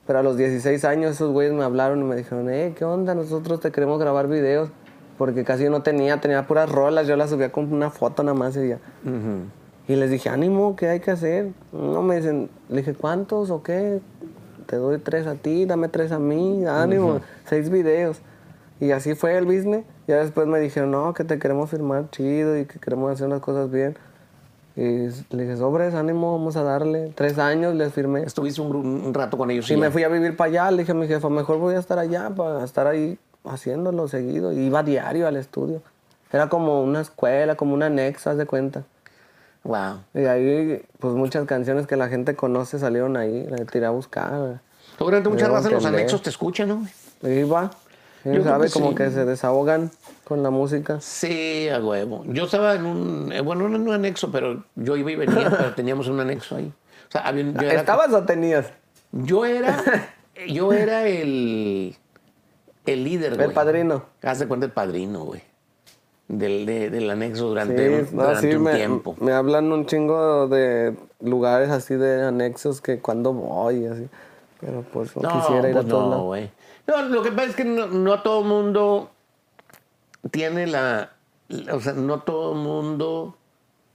Pero 0.10 0.18
a 0.18 0.24
los 0.24 0.38
16 0.38 0.86
años 0.86 1.12
esos 1.12 1.32
güeyes 1.32 1.54
me 1.54 1.64
hablaron 1.64 2.00
y 2.00 2.04
me 2.04 2.16
dijeron, 2.16 2.50
eh, 2.50 2.74
¿qué 2.76 2.84
onda? 2.84 3.14
Nosotros 3.14 3.60
te 3.60 3.72
queremos 3.72 4.00
grabar 4.00 4.28
videos. 4.28 4.72
Porque 5.20 5.44
casi 5.44 5.70
no 5.70 5.84
tenía, 5.84 6.20
tenía 6.20 6.48
puras 6.48 6.68
rolas, 6.68 7.06
yo 7.06 7.16
las 7.16 7.30
subía 7.30 7.52
con 7.52 7.72
una 7.72 7.92
foto 7.92 8.24
nada 8.24 8.36
más 8.36 8.58
y 8.58 8.70
ya. 8.70 8.80
Y 9.88 9.96
les 9.96 10.10
dije, 10.10 10.30
ánimo, 10.30 10.76
¿qué 10.76 10.90
hay 10.90 11.00
que 11.00 11.12
hacer? 11.12 11.52
No 11.72 12.02
me 12.02 12.16
dicen, 12.16 12.50
le 12.70 12.78
dije, 12.78 12.96
¿cuántos 12.96 13.52
o 13.52 13.62
qué? 13.62 14.00
Te 14.66 14.78
doy 14.78 14.98
tres 14.98 15.28
a 15.28 15.36
ti, 15.36 15.66
dame 15.68 15.90
tres 15.90 16.12
a 16.12 16.18
mí, 16.18 16.66
ánimo, 16.66 17.22
seis 17.46 17.70
videos. 17.70 18.20
Y 18.80 18.90
así 18.90 19.14
fue 19.14 19.38
el 19.38 19.46
business. 19.46 19.86
Ya 20.08 20.18
después 20.18 20.48
me 20.48 20.60
dijeron, 20.60 20.90
no, 20.90 21.14
que 21.14 21.24
te 21.24 21.38
queremos 21.38 21.70
firmar 21.70 22.10
chido 22.10 22.58
y 22.58 22.66
que 22.66 22.80
queremos 22.80 23.12
hacer 23.12 23.30
las 23.30 23.42
cosas 23.42 23.70
bien. 23.70 23.96
Y 24.76 25.10
le 25.36 25.44
dije, 25.44 25.58
sobres, 25.58 25.94
ánimo, 25.94 26.38
vamos 26.38 26.56
a 26.56 26.64
darle. 26.64 27.12
Tres 27.16 27.38
años 27.38 27.76
les 27.76 27.92
firmé. 27.92 28.22
Estuviste 28.24 28.62
un, 28.62 28.76
un 28.76 29.14
rato 29.14 29.38
con 29.38 29.52
ellos. 29.52 29.70
Y 29.70 29.76
ya. 29.76 29.80
me 29.80 29.92
fui 29.92 30.04
a 30.04 30.10
vivir 30.10 30.38
para 30.38 30.50
allá. 30.50 30.72
Le 30.72 30.84
dije 30.84 30.92
a 30.92 30.96
mi 30.96 31.08
jefa, 31.08 31.30
mejor 31.30 31.58
voy 31.58 31.76
a 31.76 31.80
estar 31.80 32.00
allá 32.00 32.30
para 32.30 32.64
estar 32.64 32.88
ahí 32.88 33.18
haciéndolo 33.44 34.08
seguido. 34.08 34.54
Y 34.54 34.60
iba 34.60 34.84
diario 34.84 35.28
al 35.28 35.36
estudio. 35.36 35.82
Era 36.32 36.48
como 36.48 36.82
una 36.82 37.02
escuela, 37.02 37.56
como 37.56 37.74
un 37.74 37.84
anexo, 37.84 38.30
haz 38.30 38.38
de 38.38 38.46
cuenta. 38.46 38.84
Wow. 39.64 40.00
Y 40.14 40.26
ahí, 40.26 40.82
pues 41.00 41.14
muchas 41.14 41.46
canciones 41.46 41.88
que 41.88 41.96
la 41.96 42.08
gente 42.08 42.36
conoce 42.36 42.80
salieron 42.80 43.18
ahí. 43.18 43.46
La 43.50 43.58
tiré 43.66 43.86
a 43.86 43.90
buscar. 43.90 44.62
Seguramente 44.98 45.30
muchas 45.30 45.66
en 45.66 45.72
los 45.72 45.86
anexos 45.86 46.22
te 46.22 46.30
escuchan, 46.30 46.70
¿no? 46.70 46.88
Y 47.22 47.40
iba. 47.40 47.72
Yo 48.26 48.44
¿Sabe? 48.44 48.68
que 48.68 48.74
como 48.74 48.90
sí. 48.90 48.96
que 48.96 49.12
se 49.12 49.24
desahogan 49.26 49.92
con 50.26 50.44
la 50.44 50.50
música. 50.50 51.00
Sí, 51.00 51.70
a 51.70 51.80
huevo. 51.80 52.24
Yo 52.28 52.44
estaba 52.46 52.76
en 52.76 52.86
un, 52.86 53.32
eh, 53.32 53.42
bueno, 53.42 53.70
no 53.70 53.78
en 53.78 53.84
un 53.88 53.94
anexo, 53.94 54.32
pero 54.32 54.64
yo 54.76 54.98
iba 54.98 55.12
y 55.12 55.16
venía, 55.16 55.50
pero 55.58 55.74
teníamos 55.74 56.08
un 56.10 56.20
anexo 56.20 56.56
ahí. 56.58 56.72
O 57.08 57.12
sea, 57.12 57.22
había, 57.22 57.44
yo 57.46 57.62
era, 57.62 57.80
¿Estabas 57.80 58.14
o 58.14 58.24
tenías? 58.26 58.68
yo 59.12 59.46
era, 59.46 59.82
yo 60.48 60.74
era 60.74 61.08
el, 61.08 61.96
el 62.86 63.04
líder, 63.04 63.36
güey. 63.36 63.48
El 63.48 63.54
padrino. 63.54 64.04
Haz 64.22 64.40
de 64.40 64.48
cuenta 64.48 64.66
el 64.66 64.72
padrino, 64.74 65.24
güey. 65.24 65.42
Del, 66.28 66.66
de- 66.68 66.90
del 66.92 67.10
anexo 67.10 67.44
Sí, 67.44 67.48
durante, 67.50 68.08
no, 68.12 68.22
durante 68.24 68.52
sí, 68.52 68.56
un 68.56 68.64
me, 68.64 68.76
tiempo. 68.76 69.16
me 69.20 69.32
hablan 69.32 69.72
un 69.72 69.88
chingo 69.88 70.48
de 70.48 70.96
lugares 71.22 71.70
así 71.72 71.96
de 71.96 72.22
anexos 72.24 72.82
que 72.82 73.00
cuando 73.00 73.34
voy, 73.34 73.86
así. 73.88 74.08
Pero 74.60 74.82
pues 74.82 75.16
no, 75.16 75.22
No, 75.22 75.42
quisiera 75.42 75.70
ir 75.70 75.74
pues 75.74 75.86
a 75.86 75.90
todos 75.90 76.10
no, 76.10 76.24
güey. 76.26 76.50
No, 76.88 77.02
lo 77.04 77.22
que 77.22 77.32
pasa 77.32 77.50
es 77.50 77.56
que 77.56 77.66
no, 77.66 77.88
no 77.88 78.22
todo 78.22 78.44
mundo 78.44 79.12
tiene 80.32 80.68
la... 80.68 81.12
O 81.72 81.80
sea, 81.80 81.94
no 81.94 82.22
todo 82.22 82.54
mundo 82.54 83.36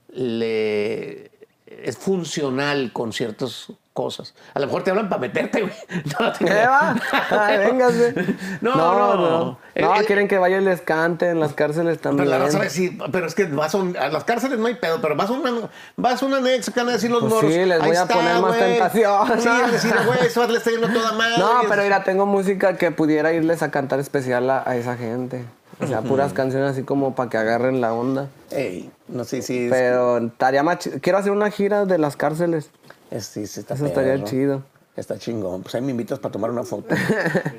le 0.09 1.31
es 1.67 1.97
funcional 1.97 2.91
con 2.93 3.11
ciertas 3.13 3.67
cosas. 3.93 4.33
A 4.53 4.59
lo 4.59 4.65
mejor 4.67 4.83
te 4.83 4.89
hablan 4.91 5.07
para 5.07 5.21
meterte, 5.21 5.61
güey. 5.61 5.73
No, 6.19 6.31
te 6.33 6.43
¿Qué 6.45 6.65
va? 6.65 6.95
Ay, 7.31 7.57
véngase. 7.59 8.13
No, 8.61 8.75
no, 8.75 9.15
no. 9.15 9.59
No, 9.77 9.95
el- 9.95 10.05
quieren 10.05 10.27
que 10.27 10.37
vaya 10.37 10.57
y 10.59 10.63
les 10.65 10.81
cante 10.81 11.29
en 11.29 11.39
las 11.39 11.53
cárceles 11.53 11.99
también. 11.99 12.27
Pero 12.27 12.37
la 12.39 12.45
raza 12.45 12.59
pero 13.11 13.25
es 13.25 13.35
que 13.35 13.45
vas 13.45 13.73
a, 13.73 13.77
un- 13.77 13.95
a 13.97 14.09
las 14.09 14.25
cárceles 14.25 14.59
no 14.59 14.67
hay 14.67 14.75
pedo, 14.75 14.99
pero 15.01 15.15
vas 15.15 15.29
a 15.29 15.33
una, 15.33 15.69
vas 15.95 16.21
a 16.21 16.25
un 16.25 16.33
anexo 16.33 16.73
que 16.73 16.79
van 16.81 16.89
a 16.89 16.93
decir 16.93 17.09
los 17.09 17.21
Pues 17.21 17.33
moros. 17.33 17.53
sí, 17.53 17.65
les 17.65 17.81
"Ahí 17.81 17.87
voy 17.87 17.95
a 17.97 18.01
está, 18.01 18.13
poner 18.15 18.33
más 18.41 18.57
güey". 18.57 18.59
tentación. 18.59 19.41
Sí, 19.41 19.47
a 19.47 19.67
decir, 19.71 19.93
güey, 20.05 20.19
eso 20.27 20.47
le 20.47 20.57
está 20.57 20.71
yendo 20.71 20.89
toda 20.89 21.13
madre. 21.13 21.37
No, 21.39 21.61
pero 21.69 21.81
mira, 21.83 22.03
tengo 22.03 22.25
música 22.25 22.75
que 22.77 22.91
pudiera 22.91 23.31
irles 23.33 23.63
a 23.63 23.71
cantar 23.71 23.99
especial 24.01 24.49
a, 24.49 24.61
a 24.69 24.75
esa 24.75 24.97
gente. 24.97 25.45
O 25.81 25.87
sea, 25.87 26.01
puras 26.01 26.31
canciones 26.33 26.71
así 26.71 26.83
como 26.83 27.15
para 27.15 27.29
que 27.29 27.37
agarren 27.37 27.81
la 27.81 27.93
onda. 27.93 28.29
Ey, 28.51 28.89
no 29.09 29.23
sé 29.25 29.41
si... 29.41 29.67
Pero 29.69 30.17
estaría 30.19 30.63
más 30.63 30.77
Quiero 31.01 31.17
hacer 31.17 31.31
una 31.33 31.51
gira 31.51 31.85
de 31.85 31.97
las 31.97 32.15
cárceles. 32.15 32.69
Es, 33.11 33.25
sí, 33.25 33.45
sí, 33.45 33.59
está 33.59 33.73
Eso 33.75 33.85
estaría 33.85 34.23
chido. 34.23 34.63
Está 34.95 35.17
chingón. 35.19 35.61
Pues 35.61 35.75
ahí 35.75 35.81
me 35.81 35.91
invitas 35.91 36.19
para 36.19 36.31
tomar 36.31 36.49
una 36.51 36.63
foto. 36.63 36.95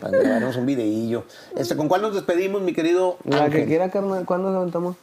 para 0.01 0.19
grabarnos 0.19 0.57
un 0.57 0.65
videillo. 0.65 1.25
Este, 1.57 1.77
¿Con 1.77 1.89
cuál 1.89 2.01
nos 2.01 2.15
despedimos, 2.15 2.63
mi 2.63 2.73
querido 2.73 3.19
La 3.25 3.51
que 3.51 3.67
quiera, 3.67 3.91
carnal. 3.91 4.25
¿Cuándo 4.25 4.49
nos 4.49 4.57
aventamos? 4.61 4.97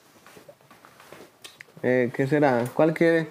Eh, 1.84 2.12
¿Qué 2.16 2.28
será? 2.28 2.64
¿Cuál 2.74 2.94
quiere? 2.94 3.28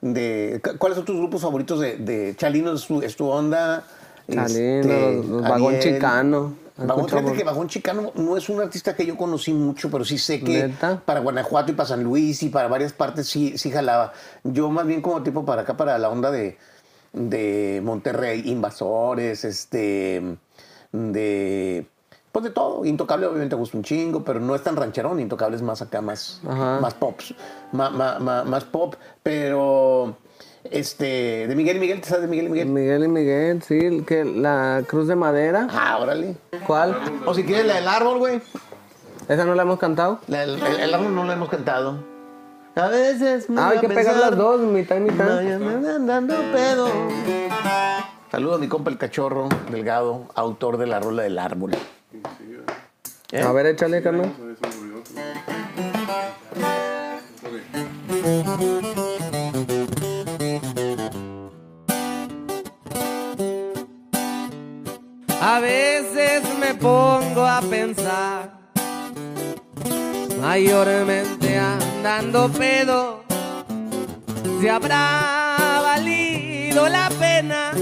De, 0.00 0.60
cu- 0.62 0.76
¿Cuáles 0.78 0.96
son 0.96 1.04
tus 1.04 1.16
grupos 1.16 1.42
favoritos 1.42 1.78
de, 1.80 1.96
de 1.96 2.34
Chalino? 2.36 2.72
¿Es 2.74 2.86
tu, 2.86 3.00
es 3.02 3.14
tu 3.16 3.26
onda? 3.28 3.84
Chalino, 4.30 4.80
Este, 4.80 5.14
los- 5.16 5.26
los 5.26 5.42
Vagón. 5.42 5.78
Chicano. 5.78 6.63
Vagón, 6.76 7.08
fíjate 7.08 7.32
que 7.34 7.44
Vagón 7.44 7.68
Chicano 7.68 8.10
no 8.16 8.36
es 8.36 8.48
un 8.48 8.60
artista 8.60 8.96
que 8.96 9.06
yo 9.06 9.16
conocí 9.16 9.52
mucho, 9.52 9.90
pero 9.90 10.04
sí 10.04 10.18
sé 10.18 10.40
que 10.40 10.66
¿Neta? 10.66 11.00
para 11.04 11.20
Guanajuato 11.20 11.70
y 11.70 11.74
para 11.76 11.88
San 11.88 12.02
Luis 12.02 12.42
y 12.42 12.48
para 12.48 12.66
varias 12.66 12.92
partes 12.92 13.28
sí, 13.28 13.56
sí 13.56 13.70
jalaba. 13.70 14.12
Yo 14.42 14.68
más 14.70 14.84
bien 14.84 15.00
como 15.00 15.22
tipo 15.22 15.44
para 15.44 15.62
acá, 15.62 15.76
para 15.76 15.96
la 15.98 16.08
onda 16.08 16.32
de, 16.32 16.58
de 17.12 17.80
Monterrey, 17.84 18.42
Invasores, 18.50 19.44
este, 19.44 20.36
de, 20.90 21.86
pues 22.32 22.44
de 22.44 22.50
todo. 22.50 22.84
Intocable 22.84 23.26
obviamente 23.26 23.54
gusta 23.54 23.76
un 23.76 23.84
chingo, 23.84 24.24
pero 24.24 24.40
no 24.40 24.56
es 24.56 24.62
tan 24.64 24.74
rancherón. 24.74 25.20
Intocable 25.20 25.54
es 25.54 25.62
más 25.62 25.80
acá, 25.80 26.00
más, 26.00 26.40
Ajá. 26.44 26.80
más 26.80 26.94
pops, 26.94 27.36
más, 27.70 27.92
más, 27.92 28.20
más, 28.20 28.44
más 28.46 28.64
pop, 28.64 28.96
pero... 29.22 30.16
este, 30.70 31.46
de 31.46 31.54
Miguel 31.56 31.76
y 31.76 31.80
Miguel, 31.80 32.00
¿te 32.00 32.08
sabes 32.08 32.22
de 32.22 32.28
Miguel 32.28 32.46
y 32.46 32.50
Miguel? 32.50 32.68
Miguel 32.68 33.04
y 33.04 33.08
Miguel, 33.08 33.62
sí, 33.62 34.02
que 34.06 34.24
la 34.24 34.82
cruz 34.86 35.06
de 35.08 35.14
madera. 35.16 35.68
Ah, 35.70 35.98
órale. 36.00 36.36
¿Cuál? 36.66 36.96
O 37.26 37.34
si 37.34 37.44
quieres 37.44 37.66
la 37.66 37.74
del 37.76 37.88
árbol, 37.88 38.18
güey. 38.18 38.40
¿Esa 39.28 39.44
no 39.44 39.54
la 39.54 39.62
hemos 39.62 39.78
cantado? 39.78 40.20
La 40.26 40.40
del- 40.40 40.62
el, 40.62 40.80
el 40.80 40.94
árbol 40.94 41.14
no 41.14 41.24
la 41.24 41.32
hemos 41.34 41.48
cantado. 41.48 41.98
A 42.76 42.88
veces 42.88 43.48
me 43.48 43.60
Ah, 43.60 43.68
hay 43.70 43.78
que 43.78 43.88
pegar 43.88 44.16
las 44.16 44.36
dos, 44.36 44.60
mitad 44.60 44.96
y 44.96 45.00
mitad. 45.00 45.40
Me 45.42 45.52
andan 45.54 46.06
dando 46.06 46.34
pedo. 46.52 46.88
Saludos 48.32 48.56
a 48.56 48.58
mi 48.58 48.66
compa 48.68 48.90
el 48.90 48.98
cachorro 48.98 49.48
delgado, 49.70 50.26
autor 50.34 50.76
de 50.78 50.86
la 50.86 50.98
rola 50.98 51.22
del 51.22 51.38
árbol. 51.38 51.72
¿Eh? 53.30 53.40
A 53.42 53.52
ver, 53.52 53.66
échale, 53.66 54.02
carnal. 54.02 54.32
A 65.40 65.60
veces 65.60 66.42
me 66.58 66.74
pongo 66.74 67.46
a 67.46 67.60
pensar, 67.60 68.50
mayormente 70.40 71.58
andando 71.58 72.48
pedo, 72.50 73.24
si 74.60 74.68
habrá 74.68 75.80
valido 75.82 76.88
la 76.88 77.08
pena 77.18 77.72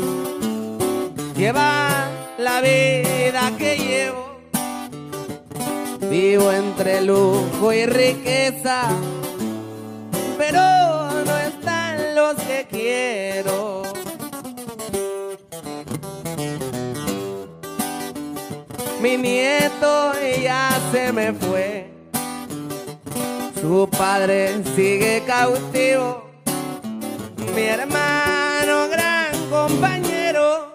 llevar 1.37 2.09
la 2.39 2.61
vida 2.61 3.53
que 3.59 3.77
llevo. 3.77 4.39
Vivo 6.11 6.53
entre 6.53 7.01
lujo 7.01 7.73
y 7.73 7.87
riqueza, 7.87 8.83
pero 10.39 10.61
no 11.25 11.37
están 11.39 12.15
los 12.15 12.35
que 12.35 12.67
quiero. 12.71 13.72
Mi 19.03 19.17
nieto 19.17 20.13
ya 20.41 20.71
se 20.93 21.13
me 21.13 21.33
fue. 21.33 21.91
Su 23.61 23.89
padre 23.91 24.63
sigue 24.77 25.25
cautivo. 25.27 26.31
Mi 27.53 27.63
hermano, 27.63 28.89
gran 28.89 29.35
compañero, 29.51 30.73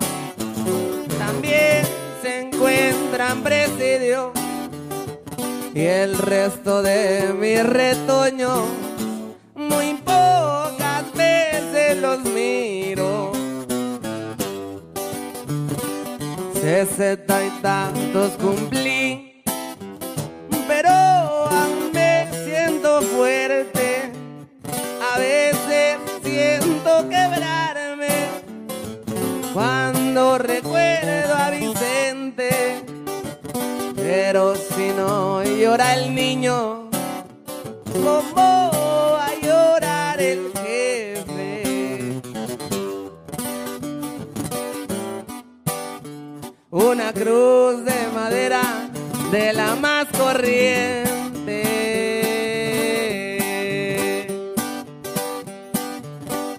también 1.18 1.86
se 2.22 2.42
encuentra 2.42 3.32
en 3.32 3.44
presidio. 3.44 4.34
Y 5.74 5.86
el 5.86 6.18
resto 6.18 6.84
de 6.84 7.34
mi 7.34 7.56
retoño, 7.62 8.66
muy 9.56 9.94
pocas 10.04 11.14
veces 11.16 11.98
los 12.02 12.20
miro. 12.26 12.87
Sesenta 16.68 17.46
y 17.46 17.50
tantos 17.62 18.32
cumplí, 18.34 19.42
pero 20.68 20.90
aún 20.90 21.94
me 21.94 22.28
siento 22.44 23.02
fuerte. 23.04 24.12
A 25.02 25.18
veces 25.18 25.98
siento 26.22 27.08
quebrarme 27.08 28.10
cuando 29.54 30.40
recuerdo 30.40 31.36
a 31.36 31.52
Vicente. 31.52 32.84
Pero 33.96 34.54
si 34.58 34.90
no 34.90 35.42
llora 35.46 35.94
el 35.94 36.14
niño, 36.14 36.90
¿cómo 37.94 39.14
va 39.16 39.28
a 39.28 39.36
llorar 39.42 40.20
el 40.20 40.52
una 46.92 47.12
cruz 47.12 47.84
de 47.84 48.08
madera 48.14 48.62
de 49.30 49.52
la 49.52 49.76
más 49.76 50.08
corriente. 50.18 51.64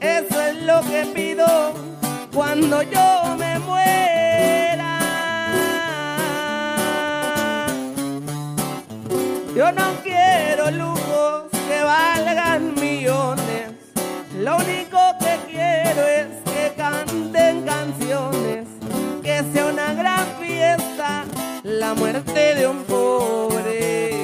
Eso 0.00 0.40
es 0.42 0.62
lo 0.64 0.82
que 0.82 1.06
pido 1.14 1.72
cuando 2.34 2.82
yo 2.82 3.36
me 3.38 3.58
muera. 3.60 4.98
Yo 9.56 9.72
no 9.72 9.94
quiero 10.02 10.70
lujos 10.70 11.44
que 11.68 11.82
valgan 11.82 12.74
millones. 12.74 13.70
Lo 14.36 14.56
único 14.56 14.98
que 15.20 15.38
quiero 15.50 16.02
es 16.06 16.26
que 16.44 16.74
canten 16.76 17.62
canciones, 17.62 18.68
que 19.22 19.42
sea 19.52 19.68
la 21.68 21.92
muerte 21.92 22.54
de 22.54 22.66
un 22.66 22.82
pobre. 22.84 24.14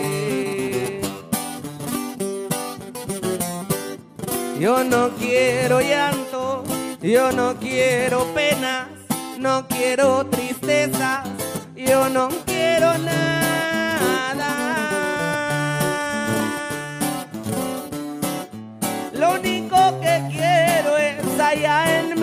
Yo 4.59 4.83
no 4.83 5.11
quiero 5.11 5.81
llanto, 5.81 6.65
yo 7.03 7.31
no 7.33 7.57
quiero 7.59 8.25
penas, 8.33 8.89
no 9.39 9.69
quiero 9.69 10.25
tristezas, 10.27 11.29
yo 11.77 12.09
no 12.09 12.31
quiero 12.47 12.97
nada. 12.97 14.51
Lo 19.13 19.35
único 19.35 20.01
que 20.01 20.23
quiero 20.31 20.97
es 20.97 21.39
allá 21.39 22.01
en 22.01 22.14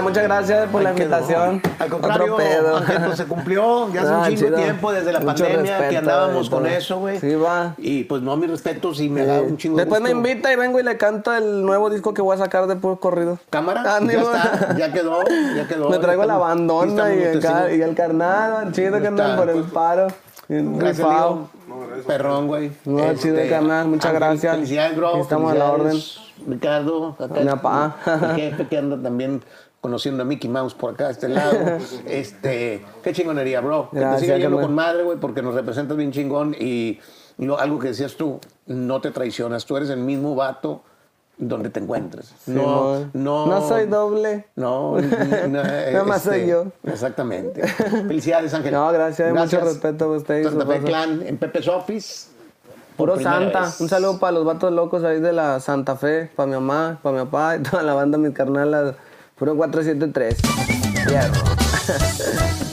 Muchas 0.00 0.22
gracias 0.24 0.68
por 0.70 0.82
la 0.82 0.90
Ay, 0.90 0.96
invitación. 0.96 1.62
Al 1.78 1.88
contrario, 1.88 2.24
Otro 2.34 2.36
pedo. 2.36 2.76
Ángel, 2.76 3.02
pues 3.06 3.16
se 3.16 3.24
cumplió 3.26 3.92
ya 3.92 4.02
hace 4.02 4.12
un 4.12 4.24
chingo 4.24 4.40
de 4.40 4.46
chido. 4.46 4.56
tiempo 4.56 4.92
desde 4.92 5.12
la 5.12 5.20
Mucho 5.20 5.44
pandemia 5.44 5.88
que 5.88 5.96
andábamos 5.96 6.48
con 6.50 6.66
eso, 6.66 6.98
güey. 6.98 7.18
Sí, 7.18 7.34
va. 7.34 7.74
Y 7.78 8.04
pues 8.04 8.22
no, 8.22 8.36
mis 8.36 8.50
respetos 8.50 9.00
y 9.00 9.08
me 9.10 9.26
da 9.26 9.40
un 9.40 9.56
chingo 9.56 9.76
de 9.76 9.84
Después 9.84 10.00
me 10.00 10.12
gusto. 10.14 10.28
invita 10.28 10.52
y 10.52 10.56
vengo 10.56 10.78
y 10.80 10.82
le 10.82 10.96
canto 10.96 11.34
el 11.34 11.64
nuevo 11.66 11.90
disco 11.90 12.14
que 12.14 12.22
voy 12.22 12.34
a 12.36 12.38
sacar 12.38 12.66
de 12.66 12.76
puro 12.76 12.96
corrido. 13.00 13.38
Cámara, 13.50 13.82
Ah, 13.86 13.98
ya 14.02 14.20
está, 14.20 14.76
ya 14.76 14.92
quedó, 14.92 15.22
ya 15.56 15.66
quedó. 15.66 15.90
Me 15.90 15.98
traigo 15.98 16.24
la 16.24 16.36
bandona 16.38 17.14
y 17.14 17.22
el, 17.22 17.40
car- 17.40 17.72
y 17.74 17.82
el 17.82 17.94
carnal, 17.94 18.72
chido 18.72 19.00
que 19.00 19.08
andan 19.08 19.36
por 19.36 19.50
el 19.50 19.62
paro. 19.64 20.06
Bien 20.48 20.78
Gracias. 20.78 21.06
Leo. 21.06 21.48
Perrón, 22.06 22.46
güey. 22.48 22.72
No, 22.84 23.14
chido, 23.14 23.36
carnal, 23.48 23.86
muchas 23.88 24.12
gracias. 24.12 24.54
Felicidades, 24.54 24.96
bro. 24.96 25.10
Aquí 25.10 25.20
estamos 25.20 25.52
a 25.52 25.54
la 25.54 25.70
Felicidades, 25.72 26.20
Ricardo, 26.48 27.16
acá 27.18 27.40
Mi 27.40 27.46
papá. 27.46 27.96
el 28.06 28.34
jefe 28.36 28.66
que 28.66 28.78
anda 28.78 28.96
también 29.00 29.42
conociendo 29.80 30.22
a 30.22 30.26
Mickey 30.26 30.50
Mouse 30.50 30.74
por 30.74 30.94
acá, 30.94 31.06
de 31.06 31.12
este 31.12 31.28
lado. 31.28 31.56
este, 32.06 32.84
qué 33.02 33.12
chingonería, 33.12 33.60
bro. 33.60 33.88
Que 33.90 33.96
te 33.96 34.00
Gracias, 34.00 34.20
siga 34.22 34.38
yendo 34.38 34.60
con 34.60 34.74
madre, 34.74 35.02
güey, 35.02 35.18
porque 35.18 35.42
nos 35.42 35.54
representas 35.54 35.96
bien 35.96 36.12
chingón 36.12 36.54
y 36.58 37.00
lo- 37.38 37.58
algo 37.58 37.78
que 37.78 37.88
decías 37.88 38.14
tú, 38.16 38.40
no 38.66 39.00
te 39.00 39.10
traicionas. 39.10 39.64
Tú 39.64 39.76
eres 39.76 39.90
el 39.90 40.00
mismo 40.00 40.34
vato 40.34 40.82
donde 41.38 41.70
te 41.70 41.80
encuentres. 41.80 42.34
no, 42.46 43.06
no, 43.14 43.46
No 43.46 43.66
soy 43.66 43.86
doble. 43.86 44.44
No, 44.56 44.98
no, 45.48 45.62
Nada 45.62 46.04
más 46.04 46.22
soy 46.22 46.46
yo. 46.46 46.66
Exactamente. 46.84 47.66
Felicidades, 47.66 48.52
Ángel. 48.52 48.72
No, 48.74 48.92
gracias, 48.92 49.32
mucho 49.32 49.60
respeto 49.60 50.04
a 50.04 50.16
usted 50.18 50.40
y 50.40 50.44
su 50.44 50.50
Santa 50.50 50.66
Fe. 50.66 50.80
Clan 50.82 51.22
en 51.26 51.38
Pepe's 51.38 51.66
Office. 51.68 52.28
Puro 52.98 53.18
Santa. 53.18 53.60
vez. 53.62 53.80
Un 53.80 53.88
saludo 53.88 54.18
para 54.18 54.32
los 54.32 54.44
vatos 54.44 54.70
locos 54.74 55.02
ahí 55.04 55.20
de 55.20 55.32
la 55.32 55.58
Santa 55.60 55.96
Fe, 55.96 56.30
para 56.36 56.46
mi 56.48 56.52
mamá, 56.52 56.98
para 57.02 57.16
mi 57.16 57.24
papá 57.24 57.56
y 57.56 57.62
toda 57.62 57.82
la 57.82 57.94
banda, 57.94 58.18
mis 58.18 58.32
carnalas. 58.34 58.94
Puro 59.40 59.56
473. 59.56 60.36
Fierro. 61.08 62.69